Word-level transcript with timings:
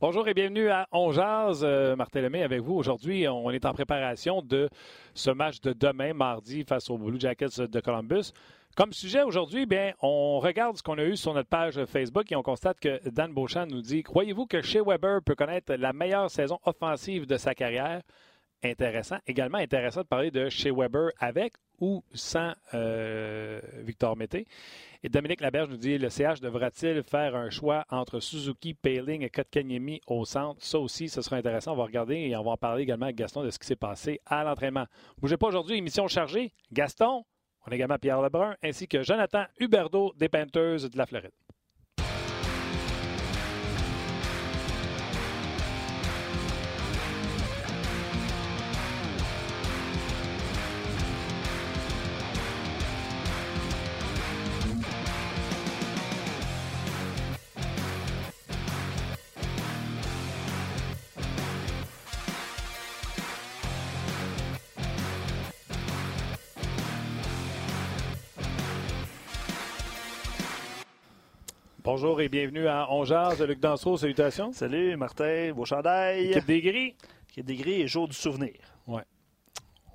Bonjour 0.00 0.28
et 0.28 0.34
bienvenue 0.34 0.68
à 0.68 0.86
On 0.92 1.10
Jazz. 1.10 1.64
Euh, 1.64 1.96
Lemay 2.14 2.44
avec 2.44 2.60
vous. 2.60 2.74
Aujourd'hui, 2.74 3.26
on 3.26 3.50
est 3.50 3.64
en 3.66 3.72
préparation 3.72 4.42
de 4.42 4.68
ce 5.12 5.32
match 5.32 5.60
de 5.60 5.72
demain, 5.72 6.14
mardi, 6.14 6.62
face 6.62 6.88
aux 6.88 6.96
Blue 6.96 7.18
Jackets 7.18 7.66
de 7.68 7.80
Columbus. 7.80 8.30
Comme 8.76 8.92
sujet 8.92 9.24
aujourd'hui, 9.24 9.66
bien, 9.66 9.94
on 10.00 10.38
regarde 10.38 10.76
ce 10.76 10.84
qu'on 10.84 10.98
a 10.98 11.02
eu 11.02 11.16
sur 11.16 11.34
notre 11.34 11.48
page 11.48 11.84
Facebook 11.86 12.30
et 12.30 12.36
on 12.36 12.44
constate 12.44 12.78
que 12.78 13.00
Dan 13.10 13.32
Beauchamp 13.32 13.66
nous 13.66 13.82
dit 13.82 14.04
Croyez-vous 14.04 14.46
que 14.46 14.62
Shea 14.62 14.84
Weber 14.86 15.20
peut 15.20 15.34
connaître 15.34 15.74
la 15.74 15.92
meilleure 15.92 16.30
saison 16.30 16.60
offensive 16.64 17.26
de 17.26 17.36
sa 17.36 17.56
carrière 17.56 18.02
Intéressant. 18.62 19.18
Également 19.26 19.58
intéressant 19.58 20.02
de 20.02 20.06
parler 20.06 20.30
de 20.30 20.48
Shea 20.48 20.72
Weber 20.72 21.10
avec 21.18 21.52
ou 21.80 22.02
sans 22.12 22.54
euh, 22.74 23.60
Victor 23.84 24.16
Mété. 24.16 24.46
Et 25.04 25.08
Dominique 25.08 25.40
Laberge 25.40 25.68
nous 25.68 25.76
dit 25.76 25.96
le 25.96 26.08
CH 26.08 26.40
devra-t-il 26.40 27.04
faire 27.04 27.36
un 27.36 27.50
choix 27.50 27.84
entre 27.88 28.18
Suzuki, 28.18 28.74
Paling 28.74 29.22
et 29.22 29.30
Kotkaniemi 29.30 30.00
au 30.08 30.24
centre? 30.24 30.60
Ça 30.60 30.80
aussi, 30.80 31.08
ce 31.08 31.22
sera 31.22 31.36
intéressant. 31.36 31.72
On 31.74 31.76
va 31.76 31.84
regarder 31.84 32.16
et 32.16 32.36
on 32.36 32.42
va 32.42 32.50
en 32.52 32.56
parler 32.56 32.82
également 32.82 33.06
avec 33.06 33.16
Gaston 33.16 33.44
de 33.44 33.50
ce 33.50 33.60
qui 33.60 33.66
s'est 33.66 33.76
passé 33.76 34.20
à 34.26 34.42
l'entraînement. 34.42 34.86
Bougez 35.18 35.36
pas 35.36 35.46
aujourd'hui, 35.46 35.76
émission 35.76 36.08
chargée. 36.08 36.52
Gaston, 36.72 37.24
on 37.64 37.70
a 37.70 37.74
également 37.76 37.98
Pierre 37.98 38.20
Lebrun 38.20 38.56
ainsi 38.62 38.88
que 38.88 39.02
Jonathan 39.02 39.44
Huberdeau 39.60 40.12
des 40.16 40.28
Panthers 40.28 40.90
de 40.90 40.98
la 40.98 41.06
Floride. 41.06 41.30
Bonjour 72.00 72.20
et 72.20 72.28
bienvenue 72.28 72.68
à 72.68 72.86
On 72.92 73.04
Jazz. 73.04 73.42
Luc 73.42 73.58
Dansereau, 73.58 73.96
salutations. 73.96 74.52
Salut 74.52 74.96
Martin, 74.96 75.50
beau 75.52 75.64
chandail. 75.64 76.30
Équipe 76.30 76.46
des 76.46 76.60
gris. 76.60 76.94
Équipe 77.28 77.44
des 77.44 77.56
gris 77.56 77.80
et 77.80 77.88
jour 77.88 78.06
du 78.06 78.14
souvenir. 78.14 78.54
Ouais. 78.86 79.02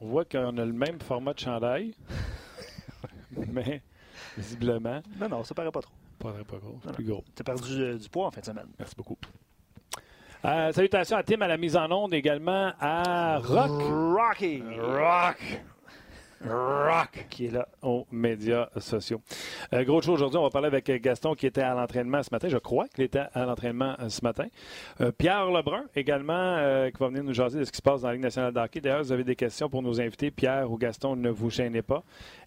On 0.02 0.08
voit 0.08 0.26
qu'on 0.26 0.58
a 0.58 0.66
le 0.66 0.74
même 0.74 1.00
format 1.00 1.34
de 1.34 1.40
chandail, 1.40 1.96
mais 3.54 3.82
visiblement. 4.38 5.02
Non, 5.18 5.30
non, 5.30 5.44
ça 5.46 5.56
paraît 5.56 5.72
pas 5.72 5.80
trop. 5.80 5.94
Pas 6.20 6.34
très 6.34 6.44
pas 6.44 6.58
gros. 6.58 6.78
Plus 6.92 7.06
gros. 7.06 7.24
Tu 7.34 7.40
as 7.40 7.44
perdu 7.46 7.82
euh, 7.82 7.98
du 7.98 8.10
poids 8.10 8.28
en 8.28 8.32
fin 8.32 8.42
de 8.42 8.48
semaine. 8.48 8.68
Merci 8.78 8.96
beaucoup. 8.98 9.18
Euh, 10.44 10.74
salutations 10.74 11.16
à 11.16 11.24
Tim 11.24 11.40
à 11.40 11.48
la 11.48 11.56
mise 11.56 11.78
en 11.78 11.90
onde, 11.90 12.14
également 12.14 12.74
à 12.82 13.38
Rock. 13.40 13.82
Rocky. 13.82 14.62
Rock. 14.78 15.64
Rock 16.46 17.26
qui 17.30 17.46
est 17.46 17.52
là 17.52 17.68
aux 17.82 18.06
médias 18.12 18.70
sociaux. 18.78 19.22
Euh, 19.74 19.84
gros 19.84 20.02
show 20.02 20.14
aujourd'hui, 20.14 20.38
on 20.38 20.44
va 20.44 20.50
parler 20.50 20.68
avec 20.68 20.90
Gaston 21.02 21.36
qui 21.36 21.46
était 21.46 21.62
à 21.62 21.74
l'entraînement 21.74 22.22
ce 22.24 22.30
matin. 22.32 22.48
Je 22.50 22.58
crois 22.58 22.88
qu'il 22.88 23.04
était 23.04 23.24
à 23.34 23.46
l'entraînement 23.46 23.96
euh, 24.00 24.10
ce 24.10 24.22
matin. 24.24 24.48
Euh, 25.02 25.12
Pierre 25.12 25.50
Lebrun 25.52 25.84
également 25.96 26.34
euh, 26.34 26.90
qui 26.90 26.98
va 27.00 27.08
venir 27.08 27.24
nous 27.24 27.34
jaser 27.34 27.60
de 27.60 27.64
ce 27.64 27.72
qui 27.72 27.78
se 27.78 27.82
passe 27.82 28.02
dans 28.02 28.08
la 28.08 28.14
Ligue 28.14 28.24
nationale 28.24 28.54
d'hockey. 28.54 28.82
D'ailleurs, 28.82 29.04
vous 29.04 29.12
avez 29.12 29.24
des 29.24 29.36
questions 29.36 29.70
pour 29.70 29.82
nos 29.82 30.00
invités. 30.02 30.32
Pierre 30.32 30.72
ou 30.72 30.78
Gaston, 30.78 31.16
ne 31.16 31.30
vous 31.30 31.50
gênez 31.50 31.82
pas. 31.82 32.04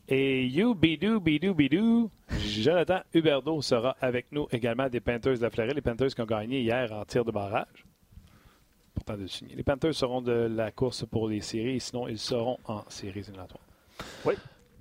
Et 0.09 0.47
you, 0.47 0.75
bidou, 0.75 1.21
bidou, 1.21 1.55
bidou, 1.55 2.11
Jonathan 2.39 3.01
Huberdeau 3.13 3.61
sera 3.61 3.97
avec 4.01 4.27
nous 4.31 4.47
également 4.53 4.89
des 4.89 5.01
Panthers 5.01 5.35
de 5.35 5.43
la 5.43 5.51
Floride. 5.51 5.75
Les 5.75 5.83
Panthers 5.83 6.15
qui 6.15 6.21
ont 6.21 6.27
gagné 6.27 6.61
hier 6.61 6.93
en 6.93 7.05
tir 7.05 7.25
de 7.25 7.33
barrage. 7.33 7.85
Pourtant 8.95 9.17
de 9.17 9.27
signer. 9.27 9.55
Les 9.55 9.63
Panthers 9.63 9.95
seront 9.95 10.23
de 10.23 10.33
la 10.33 10.71
course 10.71 11.05
pour 11.05 11.29
les 11.29 11.41
séries, 11.41 11.81
sinon 11.81 12.09
ils 12.09 12.19
seront 12.19 12.59
en 12.65 12.83
séries 12.89 13.21
éliminatoires. 13.21 13.66
Oui. 14.25 14.35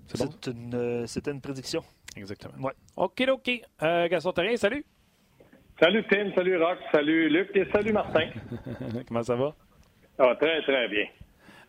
C'est 0.08 0.26
bon? 0.26 0.32
Une, 0.52 0.74
euh, 0.76 1.06
C'était 1.08 1.32
une 1.32 1.42
prédiction. 1.42 1.82
Exactement. 2.16 2.54
Ouais. 2.66 2.74
OK, 2.96 3.24
OK. 3.30 3.50
Euh, 3.84 4.08
Gaston 4.08 4.32
Terrien, 4.32 4.56
salut. 4.58 4.86
Salut 5.80 6.06
Tim, 6.10 6.32
salut 6.34 6.58
Rock, 6.58 6.78
salut 6.94 7.30
Luc 7.30 7.50
et 7.54 7.66
salut 7.74 7.92
Martin. 7.92 8.30
Comment 9.08 9.24
ça 9.24 9.36
va? 9.36 9.54
Ça 10.16 10.26
va 10.26 10.36
très, 10.36 10.62
très 10.62 10.88
bien. 10.88 11.06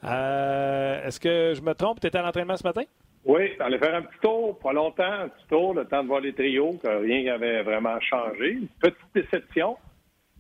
Euh, 0.05 1.03
Est-ce 1.05 1.19
que 1.19 1.55
je 1.57 1.61
me 1.63 1.75
trompe? 1.75 1.99
Tu 2.01 2.07
étais 2.07 2.19
à 2.19 2.23
l'entraînement 2.23 2.57
ce 2.57 2.63
matin? 2.63 2.83
Oui, 3.25 3.51
on 3.59 3.65
allait 3.65 3.79
faire 3.79 3.97
un 3.97 4.03
petit 4.03 4.21
tour, 4.23 4.57
pas 4.61 4.73
longtemps, 4.73 5.03
un 5.13 5.29
petit 5.29 5.47
tour, 5.49 5.75
le 5.75 5.85
temps 5.87 6.03
de 6.05 6.09
voir 6.09 6.21
les 6.21 6.33
trios, 6.33 6.79
que 6.81 6.87
rien 6.89 7.25
n'avait 7.25 7.63
vraiment 7.65 7.99
changé. 8.01 8.53
Une 8.53 8.69
petite 8.79 8.99
déception, 9.13 9.77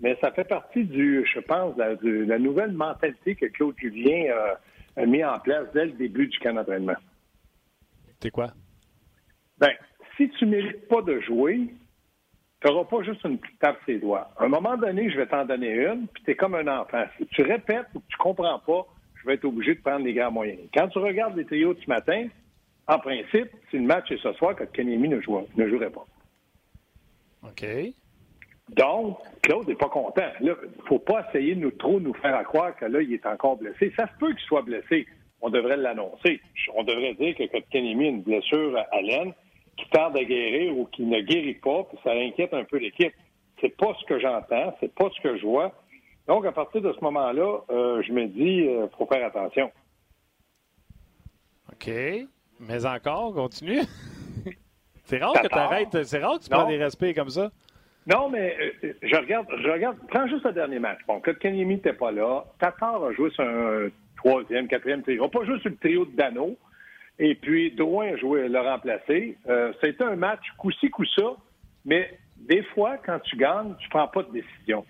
mais 0.00 0.16
ça 0.20 0.30
fait 0.30 0.44
partie 0.44 0.84
du, 0.84 1.26
je 1.34 1.40
pense, 1.40 1.74
de 1.74 1.80
la, 1.82 1.96
de 1.96 2.24
la 2.28 2.38
nouvelle 2.38 2.70
mentalité 2.70 3.34
que 3.34 3.46
Claude 3.46 3.74
Julien 3.78 4.32
a, 4.32 4.52
a 4.52 4.58
mis 5.04 5.22
en 5.24 5.38
place 5.38 5.66
dès 5.74 5.86
le 5.86 5.92
début 5.92 6.26
du 6.26 6.38
camp 6.38 6.54
d'entraînement. 6.54 6.96
C'est 8.20 8.30
quoi? 8.30 8.48
Ben, 9.58 9.72
si 10.16 10.30
tu 10.30 10.46
mérites 10.46 10.88
pas 10.88 11.02
de 11.02 11.20
jouer, 11.20 11.68
tu 12.60 12.68
n'auras 12.68 12.84
pas 12.84 13.02
juste 13.02 13.22
une 13.24 13.38
petite 13.38 13.58
tape 13.58 13.78
ses 13.84 13.98
doigts. 13.98 14.30
À 14.38 14.44
un 14.44 14.48
moment 14.48 14.76
donné, 14.76 15.10
je 15.10 15.16
vais 15.16 15.26
t'en 15.26 15.44
donner 15.44 15.72
une, 15.72 16.06
puis 16.08 16.22
tu 16.24 16.30
es 16.30 16.34
comme 16.34 16.54
un 16.54 16.66
enfant. 16.68 17.04
Si 17.18 17.26
tu 17.26 17.42
répètes 17.42 17.88
ou 17.94 18.00
que 18.00 18.06
tu 18.08 18.16
comprends 18.16 18.58
pas, 18.60 18.86
je 19.20 19.26
vais 19.26 19.34
être 19.34 19.44
obligé 19.44 19.74
de 19.74 19.80
prendre 19.80 20.04
les 20.04 20.14
grands 20.14 20.30
moyens. 20.30 20.60
Quand 20.72 20.88
tu 20.88 20.98
regardes 20.98 21.36
les 21.36 21.44
trios 21.44 21.74
ce 21.74 21.88
matin, 21.88 22.28
en 22.88 22.98
principe, 22.98 23.50
si 23.70 23.78
le 23.78 23.84
match 23.84 24.10
est 24.10 24.22
ce 24.22 24.32
soir, 24.34 24.54
que 24.54 24.64
Kenemi 24.64 25.08
ne, 25.08 25.16
ne 25.16 25.68
jouerait 25.68 25.90
pas. 25.90 26.06
OK. 27.42 27.66
Donc, 28.70 29.18
Claude 29.42 29.68
n'est 29.68 29.74
pas 29.76 29.88
content. 29.88 30.28
Là, 30.40 30.54
il 30.62 30.82
faut 30.88 30.98
pas 30.98 31.24
essayer 31.28 31.54
de 31.54 31.60
nous 31.60 31.70
trop 31.70 32.00
nous 32.00 32.14
faire 32.14 32.42
croire 32.44 32.74
que 32.76 32.84
là, 32.84 33.00
il 33.00 33.12
est 33.12 33.26
encore 33.26 33.56
blessé. 33.56 33.92
Ça 33.96 34.06
se 34.08 34.18
peut 34.18 34.30
qu'il 34.32 34.44
soit 34.46 34.62
blessé. 34.62 35.06
On 35.40 35.50
devrait 35.50 35.76
l'annoncer. 35.76 36.40
On 36.74 36.82
devrait 36.82 37.14
dire 37.14 37.36
que 37.36 37.46
Kotkaniemi 37.46 38.06
a 38.06 38.08
une 38.08 38.22
blessure 38.22 38.76
à 38.90 39.00
l'aine 39.02 39.32
qui 39.76 39.88
tarde 39.90 40.16
à 40.16 40.24
guérir 40.24 40.76
ou 40.76 40.86
qui 40.86 41.02
ne 41.02 41.20
guérit 41.20 41.54
pas, 41.54 41.84
puis 41.84 41.98
ça 42.02 42.10
inquiète 42.12 42.54
un 42.54 42.64
peu 42.64 42.78
l'équipe. 42.78 43.12
C'est 43.60 43.76
pas 43.76 43.94
ce 44.00 44.04
que 44.06 44.18
j'entends, 44.18 44.74
c'est 44.80 44.92
pas 44.94 45.08
ce 45.14 45.20
que 45.20 45.36
je 45.36 45.46
vois. 45.46 45.72
Donc, 46.26 46.44
à 46.44 46.52
partir 46.52 46.80
de 46.80 46.92
ce 46.92 47.00
moment-là, 47.04 47.60
euh, 47.70 48.02
je 48.02 48.12
me 48.12 48.26
dis, 48.26 48.64
il 48.64 48.88
faut 48.98 49.06
faire 49.06 49.24
attention. 49.24 49.70
OK. 51.72 51.90
Mais 52.60 52.86
encore, 52.86 53.32
continue. 53.34 53.80
c'est 55.04 55.18
rare 55.18 55.34
que 55.34 55.46
tu 55.46 55.54
arrêtes. 55.54 56.02
C'est 56.04 56.18
rare 56.18 56.38
que 56.38 56.44
tu 56.44 56.50
Non. 56.50 56.58
prends 56.58 56.68
des 56.68 56.78
respects 56.78 57.14
comme 57.14 57.28
ça. 57.30 57.50
Non, 58.06 58.28
mais 58.28 58.56
euh, 58.84 58.92
je 59.02 59.16
regarde, 59.16 59.46
je 59.62 59.68
regarde, 59.68 59.96
prends 60.08 60.26
juste 60.28 60.44
le 60.44 60.52
dernier 60.52 60.78
match. 60.78 60.98
Bon, 61.08 61.20
Kotkaniemi 61.20 61.74
n'était 61.76 61.92
pas 61.92 62.12
là. 62.12 62.44
Tatar 62.60 63.02
a 63.04 63.12
joué 63.12 63.30
sur 63.30 63.42
un 63.44 63.88
troisième, 64.16 64.68
quatrième 64.68 65.02
trio. 65.02 65.24
On 65.24 65.28
pas 65.28 65.44
joué 65.44 65.58
sur 65.60 65.70
le 65.70 65.76
trio 65.76 66.04
de 66.04 66.14
Dano. 66.16 66.56
Et 67.18 67.34
puis, 67.34 67.70
Drouin 67.72 68.12
a 68.12 68.16
joué, 68.16 68.46
l'a 68.48 68.62
remplacé. 68.62 69.36
Euh, 69.48 69.72
C'était 69.82 70.04
un 70.04 70.16
match 70.16 70.44
coup-ci, 70.58 70.90
coup-ça. 70.90 71.32
Mais 71.84 72.10
des 72.36 72.62
fois, 72.74 72.96
quand 73.04 73.18
tu 73.20 73.36
gagnes, 73.36 73.74
tu 73.80 73.88
prends 73.88 74.06
pas 74.08 74.22
de 74.22 74.32
décision. 74.32 74.84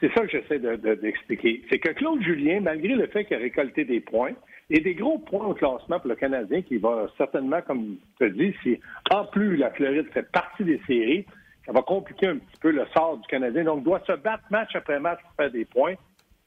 C'est 0.00 0.12
ça 0.14 0.22
que 0.22 0.30
j'essaie 0.30 0.58
de- 0.58 0.76
de- 0.76 0.94
d'expliquer. 0.94 1.62
C'est 1.70 1.78
que 1.78 1.90
Claude 1.90 2.22
Julien, 2.22 2.60
malgré 2.60 2.94
le 2.94 3.06
fait 3.06 3.24
qu'il 3.24 3.36
a 3.36 3.40
récolté 3.40 3.84
des 3.84 4.00
points, 4.00 4.32
et 4.70 4.80
des 4.80 4.94
gros 4.94 5.18
points 5.18 5.46
au 5.46 5.54
classement 5.54 6.00
pour 6.00 6.08
le 6.08 6.16
Canadien, 6.16 6.62
qui 6.62 6.78
va 6.78 7.06
certainement, 7.18 7.60
comme 7.62 7.96
tu 8.18 8.24
as 8.24 8.30
dit, 8.30 8.54
si 8.62 8.80
en 9.10 9.26
plus 9.26 9.56
la 9.56 9.70
Floride 9.70 10.08
fait 10.12 10.28
partie 10.32 10.64
des 10.64 10.80
séries, 10.86 11.26
ça 11.66 11.72
va 11.72 11.82
compliquer 11.82 12.28
un 12.28 12.38
petit 12.38 12.58
peu 12.60 12.70
le 12.70 12.84
sort 12.94 13.18
du 13.18 13.26
Canadien. 13.28 13.64
Donc, 13.64 13.84
doit 13.84 14.00
se 14.06 14.12
battre 14.12 14.44
match 14.50 14.74
après 14.74 14.98
match 14.98 15.20
pour 15.22 15.32
faire 15.36 15.50
des 15.50 15.64
points. 15.64 15.94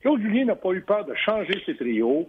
Claude 0.02 0.22
Julien 0.22 0.46
n'a 0.46 0.56
pas 0.56 0.72
eu 0.72 0.82
peur 0.82 1.06
de 1.06 1.16
changer 1.16 1.62
ses 1.66 1.76
trios, 1.76 2.28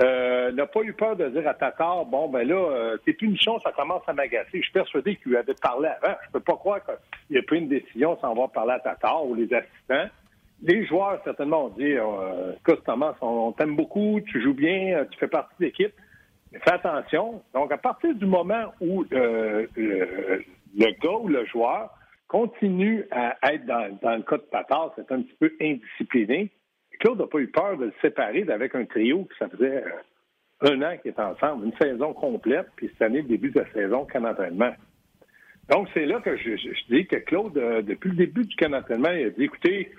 euh, 0.00 0.52
n'a 0.52 0.66
pas 0.66 0.80
eu 0.82 0.92
peur 0.92 1.16
de 1.16 1.28
dire 1.28 1.46
à 1.48 1.54
Tatar, 1.54 2.04
bon, 2.04 2.28
ben 2.28 2.46
là, 2.46 2.54
euh, 2.54 2.96
tes 3.04 3.12
punitions, 3.12 3.58
ça 3.60 3.72
commence 3.72 4.02
à 4.06 4.12
m'agacer. 4.12 4.58
Je 4.58 4.62
suis 4.62 4.72
persuadé 4.72 5.16
qu'il 5.16 5.36
avait 5.36 5.54
parlé 5.60 5.88
avant. 6.00 6.14
Je 6.26 6.32
peux 6.32 6.40
pas 6.40 6.56
croire 6.56 6.80
qu'il 7.26 7.38
a 7.38 7.42
pris 7.42 7.58
une 7.58 7.68
décision 7.68 8.16
sans 8.20 8.30
avoir 8.30 8.50
parlé 8.50 8.72
à 8.72 8.80
Tatar 8.80 9.26
ou 9.26 9.34
les 9.34 9.52
assistants. 9.52 10.08
Les 10.62 10.86
joueurs, 10.86 11.20
certainement, 11.24 11.66
ont 11.66 11.68
dit, 11.68 11.94
euh, 11.96 12.52
Thomas, 12.84 13.14
on, 13.20 13.52
t'aime 13.52 13.76
beaucoup, 13.76 14.20
tu 14.26 14.42
joues 14.42 14.54
bien, 14.54 14.98
euh, 14.98 15.04
tu 15.10 15.18
fais 15.18 15.28
partie 15.28 15.54
de 15.60 15.66
l'équipe. 15.66 15.94
Mais 16.52 16.58
fais 16.60 16.72
attention. 16.72 17.42
Donc, 17.52 17.70
à 17.72 17.78
partir 17.78 18.14
du 18.14 18.26
moment 18.26 18.72
où 18.80 19.04
le, 19.10 19.68
le 19.76 21.00
gars 21.00 21.18
ou 21.20 21.28
le 21.28 21.44
joueur 21.46 21.90
continue 22.28 23.04
à 23.10 23.36
être 23.52 23.66
dans, 23.66 24.16
le 24.16 24.22
cas 24.22 24.36
de 24.36 24.42
Tatar, 24.50 24.92
c'est 24.96 25.10
un 25.10 25.22
petit 25.22 25.36
peu 25.40 25.52
indiscipliné, 25.60 26.50
Claude 27.00 27.18
n'a 27.18 27.26
pas 27.26 27.38
eu 27.38 27.48
peur 27.48 27.76
de 27.78 27.86
le 27.86 27.92
séparer 28.02 28.44
avec 28.48 28.74
un 28.74 28.84
trio 28.84 29.24
qui 29.24 29.38
ça 29.38 29.48
faisait 29.48 29.84
euh, 29.84 30.72
un 30.72 30.82
an 30.82 30.96
qu'ils 31.00 31.12
étaient 31.12 31.22
ensemble, 31.22 31.66
une 31.66 31.76
saison 31.80 32.12
complète, 32.12 32.66
puis 32.76 32.88
cette 32.92 33.02
année, 33.02 33.22
le 33.22 33.28
début 33.28 33.50
de 33.50 33.60
la 33.60 33.72
saison, 33.72 34.04
camp. 34.04 34.34
Donc, 35.70 35.88
c'est 35.94 36.06
là 36.06 36.20
que 36.20 36.36
je, 36.36 36.54
dis 36.90 37.06
que 37.06 37.16
Claude, 37.16 37.56
euh, 37.56 37.82
depuis 37.82 38.10
le 38.10 38.16
début 38.16 38.44
du 38.44 38.56
camp 38.56 38.68
il 38.88 38.94
a 39.04 39.30
dit, 39.30 39.44
écoutez, 39.44 39.92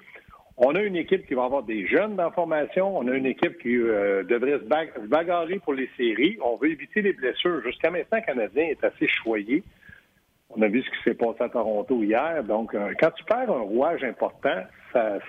on 0.57 0.75
a 0.75 0.81
une 0.81 0.97
équipe 0.97 1.25
qui 1.25 1.35
va 1.35 1.45
avoir 1.45 1.63
des 1.63 1.87
jeunes 1.87 2.17
dans 2.17 2.25
la 2.25 2.31
formation, 2.31 2.97
on 2.97 3.07
a 3.07 3.15
une 3.15 3.27
équipe 3.27 3.57
qui 3.59 3.77
euh, 3.77 4.23
devrait 4.23 4.59
se 4.59 5.07
bagarrer 5.07 5.59
pour 5.59 5.73
les 5.73 5.89
séries, 5.95 6.37
on 6.43 6.57
veut 6.57 6.71
éviter 6.71 7.01
les 7.01 7.13
blessures. 7.13 7.63
Jusqu'à 7.63 7.91
maintenant, 7.91 8.17
le 8.17 8.25
Canadien 8.25 8.63
est 8.63 8.83
assez 8.83 9.07
choyé. 9.07 9.63
On 10.50 10.62
a 10.62 10.68
vu 10.68 10.81
ce 10.81 10.90
qui 10.90 11.04
s'est 11.04 11.13
passé 11.13 11.42
à 11.44 11.50
Toronto 11.50 12.01
hier. 12.04 12.44
Donc, 12.44 12.74
euh, 12.74 12.92
quand 13.00 13.12
tu 13.12 13.24
perds 13.24 13.50
un 13.51 13.62
rouage 13.62 14.04
important, 14.04 14.63
ça, 14.92 15.19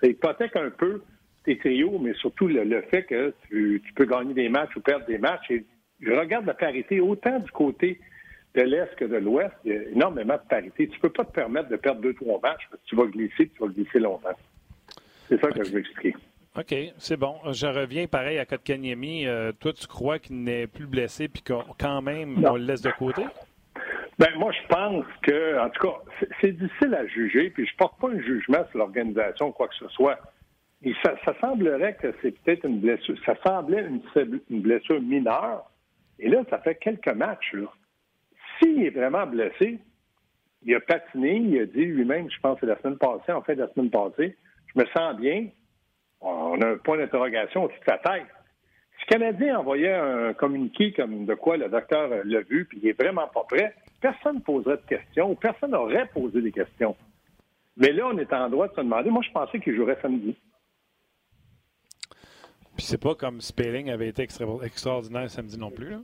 ça 0.00 0.06
hypothèque 0.06 0.56
un 0.56 0.70
peu 0.70 1.02
tes 1.44 1.58
trios, 1.58 1.98
mais 1.98 2.14
surtout 2.14 2.46
le, 2.46 2.64
le 2.64 2.82
fait 2.82 3.02
que 3.04 3.34
tu, 3.48 3.82
tu 3.84 3.92
peux 3.94 4.04
gagner 4.06 4.32
des 4.34 4.48
matchs 4.48 4.74
ou 4.76 4.80
perdre 4.80 5.06
des 5.06 5.18
matchs. 5.18 5.50
Et 5.50 5.64
je 6.00 6.12
regarde 6.12 6.46
la 6.46 6.54
parité 6.54 7.00
autant 7.00 7.38
du 7.40 7.50
côté 7.50 8.00
de 8.54 8.62
l'Est 8.62 8.94
que 8.96 9.04
de 9.04 9.16
l'Ouest. 9.16 9.52
Il 9.64 9.72
y 9.72 9.76
a 9.76 9.82
énormément 9.90 10.34
de 10.34 10.48
parité. 10.48 10.88
Tu 10.88 10.98
peux 11.00 11.10
pas 11.10 11.24
te 11.24 11.32
permettre 11.32 11.68
de 11.68 11.76
perdre 11.76 12.00
deux, 12.00 12.14
trois 12.14 12.38
matchs 12.40 12.62
parce 12.70 12.80
que 12.82 12.86
tu 12.88 12.96
vas 12.96 13.06
glisser, 13.06 13.48
tu 13.48 13.60
vas 13.60 13.66
glisser 13.68 13.98
longtemps. 13.98 14.38
C'est 15.28 15.40
ça 15.40 15.50
que 15.50 15.64
je 15.64 15.72
veux 15.72 15.80
expliquer. 15.80 16.14
OK, 16.56 16.72
c'est 16.98 17.16
bon. 17.16 17.34
Je 17.50 17.66
reviens 17.66 18.06
pareil 18.06 18.38
à 18.38 18.46
Kotkaniemi. 18.46 19.26
Euh, 19.26 19.50
toi, 19.58 19.72
tu 19.72 19.88
crois 19.88 20.20
qu'il 20.20 20.36
n'est 20.44 20.68
plus 20.68 20.86
blessé 20.86 21.26
puis 21.26 21.42
qu'on- 21.42 21.64
quand 21.78 22.00
même, 22.00 22.40
Non. 22.40 22.52
on 22.52 22.56
le 22.56 22.62
laisse 22.64 22.82
de 22.82 22.92
côté? 22.92 23.22
Ben 24.18 24.28
moi, 24.36 24.52
je 24.52 24.66
pense 24.68 25.04
que, 25.22 25.58
en 25.58 25.70
tout 25.70 25.88
cas, 25.88 26.26
c'est- 26.40 26.52
difficile 26.52 26.94
à 26.94 27.06
juger, 27.06 27.50
puis 27.50 27.66
je 27.66 27.76
porte 27.76 28.00
pas 28.00 28.10
un 28.10 28.20
jugement 28.20 28.64
sur 28.70 28.78
l'organisation 28.78 29.50
quoi 29.50 29.68
que 29.68 29.74
ce 29.74 29.88
soit. 29.88 30.18
Et 30.84 30.94
ça, 31.02 31.14
ça 31.24 31.34
semblerait 31.40 31.94
que 31.94 32.14
c'est 32.22 32.38
peut-être 32.42 32.64
une 32.64 32.78
blessure. 32.78 33.16
Ça 33.24 33.34
semblait 33.44 33.86
une, 33.86 34.60
blessure 34.60 35.00
mineure. 35.00 35.70
Et 36.18 36.28
là, 36.28 36.42
ça 36.50 36.58
fait 36.58 36.76
quelques 36.76 37.08
matchs. 37.08 37.56
S'il 38.58 38.84
est 38.84 38.90
vraiment 38.90 39.26
blessé, 39.26 39.78
il 40.62 40.74
a 40.74 40.80
patiné, 40.80 41.36
il 41.36 41.60
a 41.60 41.66
dit 41.66 41.84
lui-même, 41.84 42.30
je 42.30 42.38
pense 42.40 42.60
que 42.60 42.66
c'est 42.66 42.72
la 42.72 42.78
semaine 42.80 42.98
passée, 42.98 43.32
en 43.32 43.42
fait, 43.42 43.54
la 43.56 43.68
semaine 43.72 43.90
passée, 43.90 44.36
je 44.74 44.80
me 44.80 44.86
sens 44.86 45.16
bien. 45.16 45.48
On 46.20 46.60
a 46.60 46.68
un 46.68 46.76
point 46.76 46.98
d'interrogation 46.98 47.64
au-dessus 47.64 47.80
de 47.80 47.84
sa 47.84 47.98
tête. 47.98 48.26
Si 48.98 49.06
le 49.10 49.18
Canadien 49.18 49.58
envoyait 49.58 49.92
un 49.94 50.32
communiqué 50.34 50.92
comme 50.92 51.26
de 51.26 51.34
quoi 51.34 51.56
le 51.56 51.68
docteur 51.68 52.08
l'a 52.24 52.40
vu, 52.42 52.66
puis 52.66 52.78
il 52.82 52.88
est 52.88 53.00
vraiment 53.00 53.26
pas 53.28 53.44
prêt, 53.44 53.74
personne 54.04 54.36
ne 54.36 54.40
poserait 54.40 54.76
de 54.76 54.86
questions, 54.96 55.30
ou 55.30 55.34
personne 55.34 55.70
n'aurait 55.70 56.06
posé 56.12 56.42
des 56.42 56.52
questions. 56.52 56.94
Mais 57.76 57.90
là, 57.90 58.06
on 58.12 58.18
est 58.18 58.32
en 58.34 58.50
droit 58.50 58.68
de 58.68 58.74
se 58.74 58.80
demander. 58.82 59.08
Moi, 59.08 59.22
je 59.26 59.32
pensais 59.32 59.58
qu'il 59.60 59.74
jouerait 59.74 59.98
samedi. 60.02 60.36
Puis 62.76 62.84
c'est 62.84 63.00
pas 63.00 63.14
comme 63.14 63.40
Spelling 63.40 63.90
avait 63.90 64.08
été 64.08 64.22
extra- 64.22 64.62
extraordinaire 64.64 65.30
samedi 65.30 65.58
non 65.58 65.70
plus. 65.70 65.90
Là. 65.90 66.00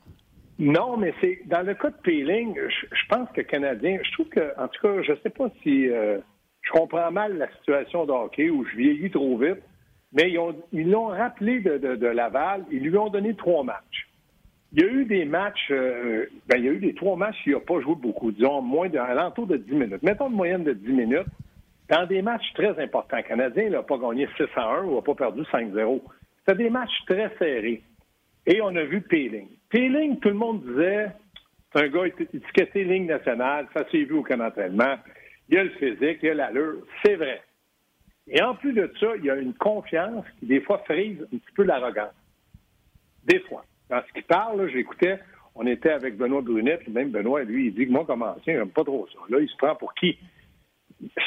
Non, 0.59 0.97
mais 0.97 1.13
c'est 1.21 1.41
dans 1.47 1.63
le 1.67 1.75
cas 1.75 1.91
de 1.91 1.97
Peeling, 2.03 2.55
je, 2.57 2.87
je 2.95 3.07
pense 3.09 3.29
que 3.35 3.41
Canadien, 3.43 3.99
je 4.03 4.13
trouve 4.13 4.29
que, 4.29 4.53
en 4.59 4.69
tout 4.69 4.81
cas, 4.83 5.03
je 5.03 5.13
sais 5.23 5.31
pas 5.31 5.49
si 5.63 5.89
euh, 5.89 6.19
je 6.63 6.71
comprends 6.73 7.11
mal 7.11 7.37
la 7.39 7.51
situation 7.59 8.05
de 8.07 8.13
hockey 8.13 8.51
ou 8.51 8.65
je 8.67 8.77
vieillis 8.77 9.11
trop 9.11 9.37
vite, 9.39 9.63
mais 10.13 10.31
ils 10.31 10.39
ont- 10.39 10.57
ils 10.73 10.89
l'ont 10.91 11.07
rappelé 11.09 11.61
de, 11.61 11.79
de- 11.79 11.97
de 11.97 12.07
Laval, 12.07 12.65
ils 12.71 12.81
lui 12.83 12.97
ont 12.97 13.09
donné 13.11 13.35
trois 13.35 13.65
matchs. 13.65 14.09
Il 14.73 14.83
y 14.83 14.85
a 14.85 14.89
eu 14.89 15.05
des 15.05 15.25
matchs, 15.25 15.69
euh, 15.71 16.27
ben, 16.47 16.59
il 16.59 16.65
y 16.65 16.69
a 16.69 16.73
eu 16.73 16.79
des 16.79 16.95
trois 16.95 17.17
matchs, 17.17 17.37
il 17.45 17.55
n'a 17.55 17.61
pas 17.61 17.81
joué 17.81 17.97
beaucoup, 17.97 18.31
disons, 18.31 18.63
moins 18.63 18.89
de, 18.89 18.99
à 18.99 19.15
l'entour 19.15 19.47
de 19.47 19.57
10 19.57 19.73
minutes. 19.73 20.03
Mettons 20.03 20.29
une 20.29 20.37
moyenne 20.37 20.63
de 20.63 20.73
10 20.73 20.93
minutes. 20.93 21.27
Dans 21.89 22.07
des 22.07 22.23
matchs 22.23 22.53
très 22.55 22.81
importants, 22.81 23.17
le 23.17 23.25
Canadien 23.25 23.71
n'a 23.71 23.83
pas 23.83 23.99
gagné 23.99 24.29
6 24.37 24.45
à 24.55 24.75
1 24.77 24.85
ou 24.85 24.95
n'a 24.95 25.03
pas 25.03 25.15
perdu 25.17 25.43
5-0. 25.43 26.01
C'était 26.39 26.63
des 26.63 26.71
matchs 26.71 27.05
très 27.07 27.35
serrés. 27.37 27.83
Et 28.47 28.61
on 28.63 28.69
a 28.77 28.85
vu 28.85 29.01
Peeling. 29.01 29.49
Peeling, 29.71 30.21
tout 30.21 30.29
le 30.29 30.35
monde 30.35 30.63
disait, 30.65 31.09
c'est 31.75 31.83
un 31.85 31.89
gars 31.89 32.07
éti- 32.07 32.29
étiqueté 32.33 32.85
ligne 32.85 33.07
nationale, 33.07 33.67
ça 33.75 33.85
s'est 33.91 34.05
vu 34.05 34.15
au 34.15 34.23
camp 34.23 34.39
d'entraînement. 34.39 34.97
Il 35.49 35.59
a 35.59 35.65
le 35.65 35.71
physique, 35.71 36.21
il 36.23 36.31
a 36.31 36.35
l'allure, 36.35 36.87
c'est 37.05 37.17
vrai. 37.17 37.43
Et 38.29 38.41
en 38.41 38.55
plus 38.55 38.73
de 38.73 38.93
ça, 39.01 39.09
il 39.17 39.25
y 39.25 39.31
a 39.31 39.35
une 39.35 39.55
confiance 39.55 40.25
qui, 40.39 40.47
des 40.47 40.61
fois, 40.61 40.79
frise 40.87 41.21
un 41.23 41.37
petit 41.39 41.53
peu 41.57 41.65
l'arrogance. 41.65 42.15
Des 43.25 43.41
fois. 43.41 43.65
Dans 43.91 44.01
ce 44.07 44.13
qu'il 44.13 44.23
parle, 44.23 44.71
j'écoutais, 44.71 45.19
on 45.57 45.67
était 45.67 45.91
avec 45.91 46.17
Benoît 46.17 46.43
Brunet, 46.43 46.79
puis 46.79 46.93
même 46.93 47.11
Benoît, 47.11 47.43
lui, 47.43 47.67
il 47.67 47.75
dit 47.75 47.87
que 47.87 47.93
moi, 47.93 48.05
comme 48.07 48.23
ancien, 48.23 48.55
j'aime 48.55 48.71
pas 48.71 48.85
trop 48.85 49.07
ça. 49.13 49.19
Là, 49.29 49.41
il 49.41 49.49
se 49.49 49.57
prend 49.57 49.75
pour 49.75 49.93
qui? 49.95 50.17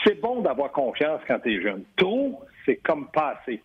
C'est 0.06 0.20
bon 0.22 0.42
d'avoir 0.42 0.72
confiance 0.72 1.22
quand 1.28 1.40
tu 1.40 1.54
es 1.54 1.62
jeune. 1.62 1.84
Trop, 1.98 2.42
c'est 2.66 2.78
comme 2.78 3.12
passé. 3.12 3.62